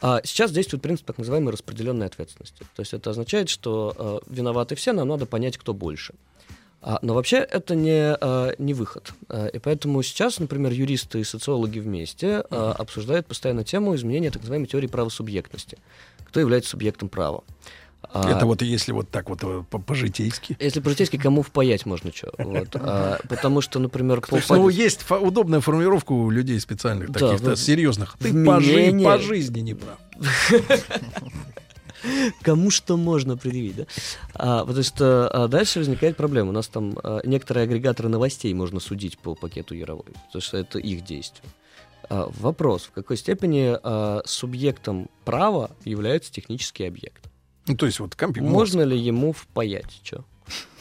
А 0.00 0.20
сейчас 0.24 0.50
действует 0.50 0.82
принцип 0.82 1.06
так 1.06 1.18
называемой 1.18 1.52
распределенной 1.52 2.06
ответственности. 2.06 2.64
То 2.74 2.80
есть 2.80 2.94
это 2.94 3.10
означает, 3.10 3.48
что 3.48 3.94
э, 4.26 4.32
виноваты 4.32 4.74
все, 4.74 4.92
нам 4.92 5.08
надо 5.08 5.26
понять, 5.26 5.58
кто 5.58 5.74
больше. 5.74 6.14
А, 6.84 6.98
но 7.00 7.14
вообще 7.14 7.36
это 7.36 7.76
не, 7.76 8.16
э, 8.20 8.54
не 8.58 8.74
выход. 8.74 9.12
Э, 9.28 9.48
и 9.52 9.58
поэтому 9.60 10.02
сейчас, 10.02 10.40
например, 10.40 10.72
юристы 10.72 11.20
и 11.20 11.24
социологи 11.24 11.78
вместе 11.78 12.42
э, 12.50 12.72
обсуждают 12.76 13.26
постоянно 13.26 13.62
тему 13.62 13.94
изменения 13.94 14.32
так 14.32 14.42
называемой 14.42 14.66
теории 14.66 14.88
правосубъектности. 14.88 15.78
Кто 16.26 16.40
является 16.40 16.70
субъектом 16.70 17.08
права? 17.08 17.44
А, 18.10 18.30
Это 18.30 18.46
вот 18.46 18.62
если 18.62 18.92
вот 18.92 19.10
так 19.10 19.28
вот 19.30 19.42
э, 19.44 19.62
по- 19.70 19.78
по-житейски. 19.78 20.56
Если 20.60 20.80
по-житейски, 20.80 21.16
кому 21.16 21.42
впаять 21.42 21.86
можно 21.86 22.12
что? 22.12 22.32
Вот. 22.38 22.68
А, 22.74 23.18
потому 23.28 23.60
что, 23.60 23.78
например, 23.78 24.20
Пол 24.20 24.40
Ну, 24.48 24.68
Фадис- 24.68 24.72
есть 24.72 25.00
фа- 25.02 25.18
удобная 25.18 25.60
формулировка 25.60 26.12
у 26.12 26.28
людей 26.30 26.58
специальных, 26.60 27.10
Да, 27.10 27.20
таких 27.20 27.40
в- 27.40 27.56
серьезных. 27.56 28.16
Ты 28.18 28.44
по, 28.44 28.60
жи- 28.60 29.00
по 29.02 29.18
жизни 29.18 29.60
не 29.60 29.74
прав. 29.74 29.98
кому 32.42 32.70
что 32.70 32.96
можно 32.96 33.36
предъявить, 33.36 33.76
да? 33.76 33.86
А, 34.34 34.64
потому 34.64 34.82
что 34.84 35.28
а, 35.32 35.48
дальше 35.48 35.78
возникает 35.78 36.16
проблема. 36.16 36.50
У 36.50 36.52
нас 36.52 36.66
там 36.68 36.98
а, 37.02 37.20
некоторые 37.24 37.64
агрегаторы 37.64 38.08
новостей 38.08 38.52
можно 38.54 38.80
судить 38.80 39.18
по 39.18 39.34
пакету 39.34 39.74
Яровой, 39.74 40.12
потому 40.26 40.42
что 40.42 40.56
это 40.58 40.78
их 40.78 41.04
действие. 41.04 41.48
А, 42.10 42.28
вопрос, 42.40 42.84
в 42.84 42.90
какой 42.90 43.16
степени 43.16 43.76
а, 43.82 44.22
субъектом 44.24 45.08
права 45.24 45.70
является 45.84 46.32
технический 46.32 46.84
объект? 46.84 47.22
Ну, 47.66 47.76
то 47.76 47.86
есть 47.86 48.00
вот 48.00 48.14
компьютер. 48.14 48.50
Можно 48.50 48.82
ли 48.82 48.98
ему 48.98 49.32
впаять 49.32 50.00
что? 50.02 50.24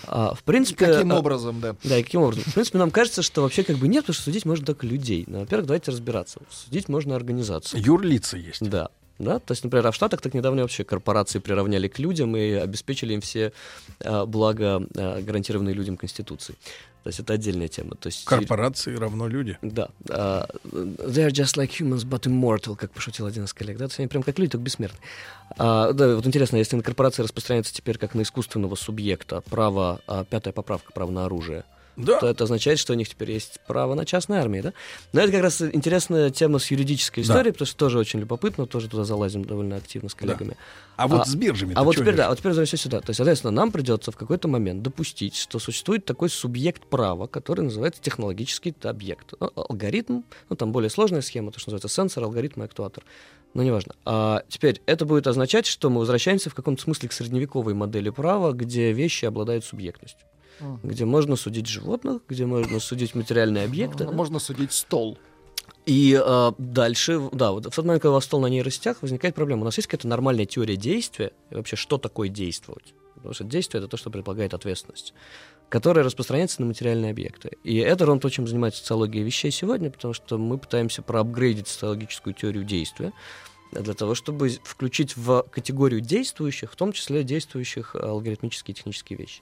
А, 0.07 0.33
в 0.33 0.43
принципе, 0.43 0.87
Каким 0.87 1.13
а, 1.13 1.19
образом, 1.19 1.61
да? 1.61 1.75
Да, 1.83 1.97
и 1.97 2.03
каким 2.03 2.21
образом? 2.21 2.43
В 2.45 2.53
принципе, 2.53 2.77
нам 2.79 2.91
кажется, 2.91 3.21
что 3.21 3.41
вообще 3.41 3.63
как 3.63 3.77
бы 3.77 3.87
нет, 3.87 4.03
потому 4.03 4.15
что 4.15 4.23
судить 4.23 4.45
можно 4.45 4.65
только 4.65 4.87
людей. 4.87 5.25
Но, 5.27 5.39
во-первых, 5.39 5.67
давайте 5.67 5.91
разбираться. 5.91 6.39
Судить 6.49 6.89
можно 6.89 7.15
организацию. 7.15 7.81
Юрлица 7.83 8.37
есть. 8.37 8.67
Да. 8.67 8.89
Да, 9.19 9.37
то 9.37 9.51
есть, 9.51 9.63
например, 9.63 9.85
а 9.85 9.91
в 9.91 9.95
Штатах 9.95 10.19
так 10.19 10.33
недавно 10.33 10.63
вообще 10.63 10.83
корпорации 10.83 11.37
приравняли 11.37 11.87
к 11.87 11.99
людям 11.99 12.35
и 12.35 12.53
обеспечили 12.53 13.13
им 13.13 13.21
все 13.21 13.53
а, 13.99 14.25
блага, 14.25 14.81
а, 14.97 15.21
гарантированные 15.21 15.75
людям 15.75 15.95
Конституцией. 15.95 16.57
То 17.03 17.07
есть 17.07 17.19
это 17.19 17.33
отдельная 17.33 17.67
тема. 17.67 17.95
То 17.95 18.07
есть, 18.07 18.25
Корпорации 18.25 18.95
равно 18.95 19.27
люди. 19.27 19.57
да. 19.61 19.89
а, 20.09 20.47
they're 20.63 21.31
just 21.31 21.57
like 21.57 21.71
humans, 21.79 22.05
but 22.05 22.27
immortal, 22.27 22.75
как 22.75 22.91
пошутил 22.91 23.25
один 23.25 23.45
из 23.45 23.53
коллег. 23.53 23.77
Да, 23.77 23.85
то 23.85 23.91
есть 23.91 23.99
они 23.99 24.07
прям 24.07 24.21
как 24.21 24.37
люди, 24.37 24.51
только 24.51 24.63
бессмертные. 24.63 25.01
А, 25.57 25.93
да, 25.93 26.15
вот 26.15 26.27
интересно, 26.27 26.57
если 26.57 26.75
на 26.75 26.83
корпорации 26.83 27.23
распространяется 27.23 27.73
теперь 27.73 27.97
как 27.97 28.13
на 28.13 28.21
искусственного 28.21 28.75
субъекта 28.75 29.41
право, 29.41 30.01
а, 30.05 30.23
пятая 30.25 30.53
поправка, 30.53 30.91
право 30.93 31.09
на 31.09 31.25
оружие, 31.25 31.63
Да. 32.05 32.19
то 32.19 32.27
это 32.27 32.43
означает, 32.43 32.79
что 32.79 32.93
у 32.93 32.95
них 32.95 33.09
теперь 33.09 33.31
есть 33.31 33.59
право 33.67 33.93
на 33.95 34.05
частную 34.05 34.41
армию, 34.41 34.63
да? 34.63 34.73
Но 35.13 35.21
это 35.21 35.31
как 35.31 35.41
раз 35.43 35.61
интересная 35.61 36.29
тема 36.29 36.59
с 36.59 36.69
юридической 36.71 37.23
Да. 37.23 37.33
историей, 37.33 37.51
потому 37.53 37.67
что 37.67 37.77
тоже 37.77 37.99
очень 37.99 38.19
любопытно, 38.19 38.65
тоже 38.65 38.89
туда 38.89 39.03
залазим 39.03 39.45
довольно 39.45 39.75
активно 39.77 40.09
с 40.09 40.15
коллегами. 40.15 40.57
А 40.97 41.07
вот 41.07 41.21
А- 41.21 41.25
с 41.25 41.35
биржами. 41.35 41.73
А 41.75 41.83
вот 41.83 41.95
теперь, 41.95 42.15
да, 42.15 42.29
вот 42.29 42.37
теперь 42.37 42.51
возвращаясь 42.51 42.81
сюда. 42.81 42.99
То 43.01 43.09
есть, 43.09 43.17
соответственно, 43.17 43.51
нам 43.51 43.71
придется 43.71 44.11
в 44.11 44.17
какой-то 44.17 44.47
момент 44.47 44.81
допустить, 44.83 45.35
что 45.35 45.57
существует 45.59 46.05
такой 46.05 46.29
субъект 46.29 46.85
права, 46.85 47.27
который 47.27 47.61
называется 47.61 48.01
технологический 48.01 48.75
объект. 48.83 49.33
Ну, 49.39 49.51
алгоритм, 49.55 50.21
ну, 50.49 50.55
там 50.55 50.71
более 50.71 50.89
сложная 50.89 51.21
схема, 51.21 51.51
то, 51.51 51.59
что 51.59 51.69
называется 51.71 51.87
сенсор, 51.89 52.23
алгоритм 52.23 52.61
и 52.61 52.65
актуатор. 52.65 53.03
Но 53.53 53.63
неважно. 53.63 53.95
А 54.05 54.43
теперь 54.47 54.81
это 54.85 55.05
будет 55.05 55.27
означать, 55.27 55.65
что 55.65 55.89
мы 55.89 55.99
возвращаемся 55.99 56.49
в 56.49 56.55
каком-то 56.55 56.81
смысле 56.83 57.09
к 57.09 57.13
средневековой 57.13 57.73
модели 57.73 58.09
права, 58.09 58.53
где 58.53 58.93
вещи 58.93 59.25
обладают 59.25 59.65
субъектностью. 59.65 60.25
Где 60.83 61.05
можно 61.05 61.35
судить 61.35 61.67
животных, 61.67 62.21
где 62.27 62.45
можно 62.45 62.79
судить 62.79 63.15
материальные 63.15 63.65
объекты. 63.65 64.05
да. 64.05 64.11
Можно 64.11 64.39
судить 64.39 64.71
стол. 64.71 65.17
И 65.85 66.19
э, 66.23 66.51
дальше, 66.57 67.29
да, 67.31 67.51
вот 67.51 67.65
в 67.65 67.75
тот 67.75 67.85
момент, 67.85 68.01
когда 68.01 68.11
у 68.11 68.15
вас 68.15 68.25
стол 68.25 68.41
на 68.41 68.47
нейросетях, 68.47 69.01
возникает 69.01 69.33
проблема. 69.35 69.61
У 69.61 69.65
нас 69.65 69.77
есть 69.77 69.87
какая-то 69.87 70.07
нормальная 70.07 70.45
теория 70.45 70.75
действия, 70.75 71.31
и 71.49 71.55
вообще, 71.55 71.75
что 71.75 71.97
такое 71.97 72.29
действовать? 72.29 72.93
Потому 73.15 73.33
что 73.33 73.43
действие— 73.43 73.79
это 73.81 73.87
то, 73.87 73.97
что 73.97 74.09
предполагает 74.09 74.53
ответственность, 74.53 75.13
которая 75.69 76.03
распространяется 76.03 76.61
на 76.61 76.67
материальные 76.67 77.11
объекты. 77.11 77.57
И 77.63 77.77
это 77.77 78.05
ровно 78.05 78.19
то, 78.19 78.29
чем 78.29 78.47
занимается 78.47 78.81
социология 78.81 79.23
вещей 79.23 79.51
сегодня, 79.51 79.89
потому 79.89 80.13
что 80.13 80.37
мы 80.37 80.57
пытаемся 80.57 81.01
проапгрейдить 81.01 81.67
социологическую 81.67 82.33
теорию 82.33 82.63
действия 82.63 83.11
для 83.71 83.93
того, 83.93 84.15
чтобы 84.15 84.49
включить 84.63 85.15
в 85.15 85.43
категорию 85.49 86.01
действующих, 86.01 86.71
в 86.71 86.75
том 86.75 86.91
числе 86.91 87.23
действующих 87.23 87.95
э, 87.95 87.99
алгоритмические 87.99 88.73
и 88.73 88.75
технические 88.75 89.17
вещи. 89.17 89.41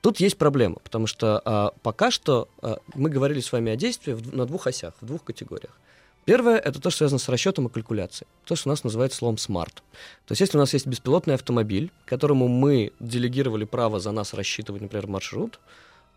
Тут 0.00 0.18
есть 0.18 0.38
проблема, 0.38 0.76
потому 0.82 1.06
что 1.06 1.42
а, 1.44 1.72
пока 1.82 2.10
что 2.10 2.48
а, 2.62 2.78
мы 2.94 3.10
говорили 3.10 3.40
с 3.40 3.52
вами 3.52 3.72
о 3.72 3.76
действии 3.76 4.12
в 4.12 4.34
на 4.34 4.46
двух 4.46 4.66
осях, 4.66 4.94
в 5.00 5.06
двух 5.06 5.24
категориях. 5.24 5.78
Первое— 6.24 6.58
это 6.58 6.80
то, 6.80 6.90
что 6.90 6.98
связано 6.98 7.18
с 7.18 7.28
расчетом 7.28 7.66
и 7.66 7.70
калькуляцией. 7.70 8.28
То, 8.44 8.54
что 8.54 8.68
у 8.68 8.72
нас 8.72 8.84
называется 8.84 9.18
словом 9.18 9.38
«смарт». 9.38 9.82
То 10.26 10.32
есть 10.32 10.40
если 10.40 10.58
у 10.58 10.60
нас 10.60 10.72
есть 10.72 10.86
беспилотный 10.86 11.34
автомобиль, 11.34 11.90
которому 12.04 12.46
мы 12.46 12.92
делегировали 13.00 13.64
право 13.64 14.00
за 14.00 14.12
нас 14.12 14.34
рассчитывать, 14.34 14.82
например, 14.82 15.06
маршрут, 15.06 15.58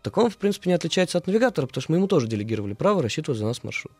так 0.02 0.18
он, 0.18 0.28
в 0.28 0.36
принципе, 0.36 0.68
не 0.68 0.74
отличается 0.74 1.16
от 1.16 1.26
навигатора, 1.26 1.66
потому 1.66 1.80
что 1.80 1.90
мы 1.90 1.96
ему 1.96 2.06
тоже 2.06 2.26
делегировали 2.26 2.74
право 2.74 3.02
рассчитывать 3.02 3.38
за 3.38 3.46
нас 3.46 3.64
маршрут. 3.64 3.94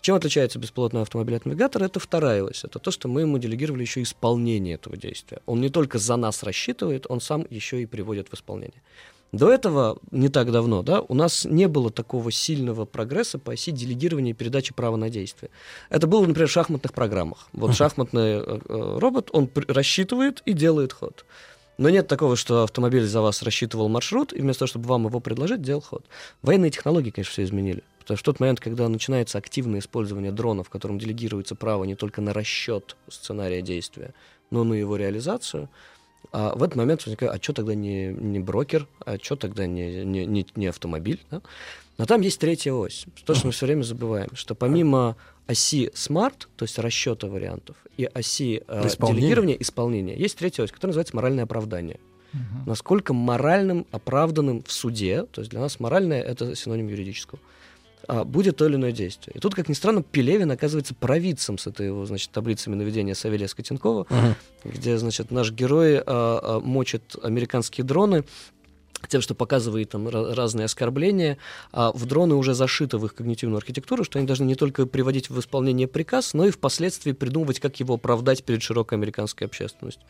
Чем 0.00 0.16
отличается 0.16 0.58
беспилотный 0.58 1.02
автомобиль 1.02 1.36
от 1.36 1.46
навигатора? 1.46 1.84
Это 1.84 2.00
вторая 2.00 2.42
ось. 2.42 2.64
Это 2.64 2.80
то, 2.80 2.90
что 2.90 3.06
мы 3.06 3.20
ему 3.20 3.38
делегировали 3.38 3.82
еще 3.82 4.02
исполнение 4.02 4.74
этого 4.74 4.96
действия. 4.96 5.40
Он 5.46 5.60
не 5.60 5.68
только 5.68 5.98
за 5.98 6.16
нас 6.16 6.42
рассчитывает, 6.42 7.06
он 7.08 7.20
сам 7.20 7.46
еще 7.50 7.80
и 7.80 7.86
приводит 7.86 8.28
в 8.30 8.34
исполнение. 8.34 8.82
До 9.34 9.50
этого, 9.50 9.98
не 10.12 10.28
так 10.28 10.52
давно, 10.52 10.84
да, 10.84 11.00
у 11.00 11.12
нас 11.12 11.44
не 11.44 11.66
было 11.66 11.90
такого 11.90 12.30
сильного 12.30 12.84
прогресса 12.84 13.36
по 13.40 13.52
оси 13.52 13.72
делегирования 13.72 14.30
и 14.30 14.34
передачи 14.34 14.72
права 14.72 14.96
на 14.96 15.10
действие. 15.10 15.50
Это 15.90 16.06
было, 16.06 16.24
например, 16.24 16.48
в 16.48 16.52
шахматных 16.52 16.92
программах. 16.92 17.48
Вот 17.52 17.74
шахматный 17.74 18.38
э, 18.38 18.60
э, 18.68 18.98
робот, 19.00 19.30
он 19.32 19.50
рассчитывает 19.66 20.40
и 20.46 20.52
делает 20.52 20.92
ход. 20.92 21.24
Но 21.78 21.90
нет 21.90 22.06
такого, 22.06 22.36
что 22.36 22.62
автомобиль 22.62 23.04
за 23.04 23.20
вас 23.22 23.42
рассчитывал 23.42 23.88
маршрут, 23.88 24.32
и 24.32 24.40
вместо 24.40 24.60
того, 24.60 24.68
чтобы 24.68 24.86
вам 24.86 25.06
его 25.06 25.18
предложить, 25.18 25.62
делал 25.62 25.80
ход. 25.80 26.04
Военные 26.42 26.70
технологии, 26.70 27.10
конечно, 27.10 27.32
все 27.32 27.42
изменили. 27.42 27.82
Потому 27.98 28.16
что 28.18 28.22
в 28.22 28.34
тот 28.34 28.38
момент, 28.38 28.60
когда 28.60 28.88
начинается 28.88 29.38
активное 29.38 29.80
использование 29.80 30.30
дронов, 30.30 30.70
которым 30.70 31.00
делегируется 31.00 31.56
право 31.56 31.82
не 31.82 31.96
только 31.96 32.20
на 32.20 32.32
расчет 32.32 32.96
сценария 33.08 33.62
действия, 33.62 34.14
но 34.50 34.62
и 34.62 34.68
на 34.68 34.74
его 34.74 34.94
реализацию, 34.94 35.68
а 36.32 36.54
в 36.54 36.62
этот 36.62 36.76
момент 36.76 37.04
возникает, 37.04 37.32
а 37.34 37.42
что 37.42 37.52
тогда 37.52 37.74
не, 37.74 38.08
не 38.08 38.40
брокер, 38.40 38.86
а 39.04 39.18
что 39.20 39.36
тогда 39.36 39.66
не, 39.66 40.04
не, 40.04 40.26
не, 40.26 40.46
не 40.56 40.66
автомобиль? 40.66 41.20
Да? 41.30 41.42
Но 41.98 42.06
там 42.06 42.20
есть 42.20 42.40
третья 42.40 42.72
ось. 42.72 43.06
То, 43.24 43.34
что 43.34 43.46
мы 43.46 43.52
все 43.52 43.66
время 43.66 43.82
забываем, 43.82 44.28
что 44.34 44.54
помимо 44.54 45.16
оси 45.46 45.90
смарт, 45.94 46.48
то 46.56 46.64
есть 46.64 46.78
расчета 46.78 47.28
вариантов, 47.28 47.76
и 47.96 48.04
оси 48.04 48.62
э, 48.66 48.86
Исполнение. 48.86 49.20
делегирования, 49.20 49.56
исполнения, 49.60 50.16
есть 50.16 50.36
третья 50.38 50.64
ось, 50.64 50.72
которая 50.72 50.90
называется 50.90 51.16
моральное 51.16 51.44
оправдание. 51.44 52.00
Насколько 52.66 53.12
моральным, 53.12 53.86
оправданным 53.92 54.64
в 54.64 54.72
суде, 54.72 55.22
то 55.22 55.40
есть 55.40 55.52
для 55.52 55.60
нас 55.60 55.78
моральное— 55.78 56.20
это 56.22 56.56
синоним 56.56 56.88
юридического, 56.88 57.38
а, 58.08 58.24
будет 58.24 58.56
то 58.56 58.66
или 58.66 58.76
иное 58.76 58.92
действие. 58.92 59.34
И 59.36 59.38
тут, 59.38 59.54
как 59.54 59.68
ни 59.68 59.74
странно, 59.74 60.02
Пелевин 60.02 60.50
оказывается 60.50 60.94
провидцем 60.94 61.58
с 61.58 61.66
этой 61.66 61.86
его, 61.86 62.04
значит, 62.06 62.30
таблицами 62.30 62.74
наведения 62.74 63.14
Савелия 63.14 63.48
Скотенкова, 63.48 64.06
где, 64.64 64.98
значит, 64.98 65.30
наш 65.30 65.52
герой 65.52 65.98
а, 65.98 66.02
а, 66.06 66.60
мочит 66.60 67.16
американские 67.22 67.84
дроны 67.84 68.24
тем, 69.08 69.20
что 69.20 69.34
показывает 69.34 69.90
там 69.90 70.08
разные 70.08 70.66
оскорбления, 70.66 71.38
а 71.72 71.92
в 71.92 72.06
дроны 72.06 72.34
уже 72.34 72.54
зашито 72.54 72.98
в 72.98 73.06
их 73.06 73.14
когнитивную 73.14 73.58
архитектуру, 73.58 74.04
что 74.04 74.18
они 74.18 74.26
должны 74.26 74.44
не 74.44 74.54
только 74.54 74.86
приводить 74.86 75.30
в 75.30 75.38
исполнение 75.38 75.88
приказ, 75.88 76.34
но 76.34 76.46
и 76.46 76.50
впоследствии 76.50 77.12
придумывать, 77.12 77.60
как 77.60 77.80
его 77.80 77.94
оправдать 77.94 78.44
перед 78.44 78.62
широкой 78.62 78.98
американской 78.98 79.46
общественностью. 79.46 80.04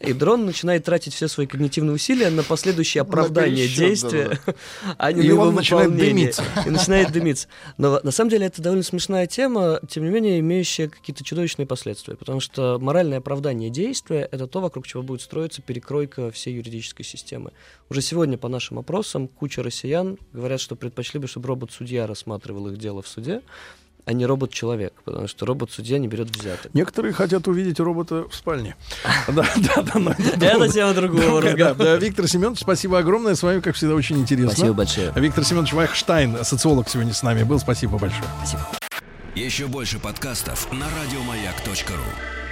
И 0.00 0.12
дрон 0.12 0.44
начинает 0.44 0.84
тратить 0.84 1.14
все 1.14 1.28
свои 1.28 1.46
когнитивные 1.46 1.94
усилия 1.94 2.30
на 2.30 2.42
последующее 2.42 3.02
оправдание 3.02 3.66
пересчет, 3.66 3.78
действия, 3.78 4.40
а 4.98 5.12
не 5.12 5.20
И 5.20 5.22
на 5.24 5.28
его 5.28 5.42
он 5.44 5.54
начинает 5.54 5.96
дымиться. 5.96 6.42
И 6.66 6.70
начинает 6.70 7.12
дымиться. 7.12 7.46
Но 7.78 8.00
на 8.02 8.10
самом 8.10 8.30
деле 8.30 8.46
это 8.46 8.60
довольно 8.60 8.82
смешная 8.82 9.26
тема, 9.26 9.80
тем 9.88 10.04
не 10.04 10.10
менее 10.10 10.40
имеющая 10.40 10.88
какие-то 10.88 11.22
чудовищные 11.22 11.66
последствия, 11.66 12.16
потому 12.16 12.40
что 12.40 12.78
моральное 12.80 13.18
оправдание 13.18 13.70
действия— 13.70 14.28
это 14.32 14.48
то, 14.48 14.60
вокруг 14.60 14.86
чего 14.86 15.02
будет 15.02 15.20
строиться 15.20 15.62
перекройка 15.62 16.30
всей 16.32 16.54
юридической 16.54 17.04
системы. 17.04 17.52
Уже 17.88 18.00
сегодня 18.00 18.23
по 18.36 18.48
нашим 18.48 18.78
опросам 18.78 19.28
куча 19.28 19.62
россиян 19.62 20.18
говорят, 20.32 20.60
что 20.60 20.76
предпочли 20.76 21.20
бы, 21.20 21.28
чтобы 21.28 21.48
робот-судья 21.48 22.06
рассматривал 22.06 22.68
их 22.68 22.78
дело 22.78 23.02
в 23.02 23.08
суде, 23.08 23.42
а 24.06 24.12
не 24.12 24.26
робот-человек, 24.26 24.92
потому 25.04 25.26
что 25.28 25.46
робот-судья 25.46 25.98
не 25.98 26.08
берет 26.08 26.34
взяток. 26.34 26.74
Некоторые 26.74 27.12
хотят 27.12 27.48
увидеть 27.48 27.80
робота 27.80 28.28
в 28.28 28.34
спальне. 28.34 28.76
Да, 29.28 29.46
да, 29.56 29.82
да. 29.82 30.16
это 30.38 30.68
тема 30.68 30.92
другого 30.92 31.40
разговора. 31.40 31.74
да, 31.74 31.96
Виктор 31.96 32.28
Семенович, 32.28 32.60
спасибо 32.60 32.98
огромное. 32.98 33.34
С 33.34 33.42
вами, 33.42 33.60
как 33.60 33.74
всегда, 33.74 33.94
очень 33.94 34.18
интересно. 34.18 34.52
Спасибо 34.52 34.74
большое. 34.74 35.12
Виктор 35.16 35.44
Семенович 35.44 35.72
Вайхштайн, 35.72 36.44
социолог, 36.44 36.88
сегодня 36.88 37.14
с 37.14 37.22
нами 37.22 37.42
был. 37.42 37.58
Спасибо 37.58 37.98
большое. 37.98 38.28
Спасибо. 38.38 38.68
Еще 39.34 39.66
больше 39.66 39.98
подкастов 39.98 40.70
на 40.72 40.86
радиомаяк.ру. 40.86 42.43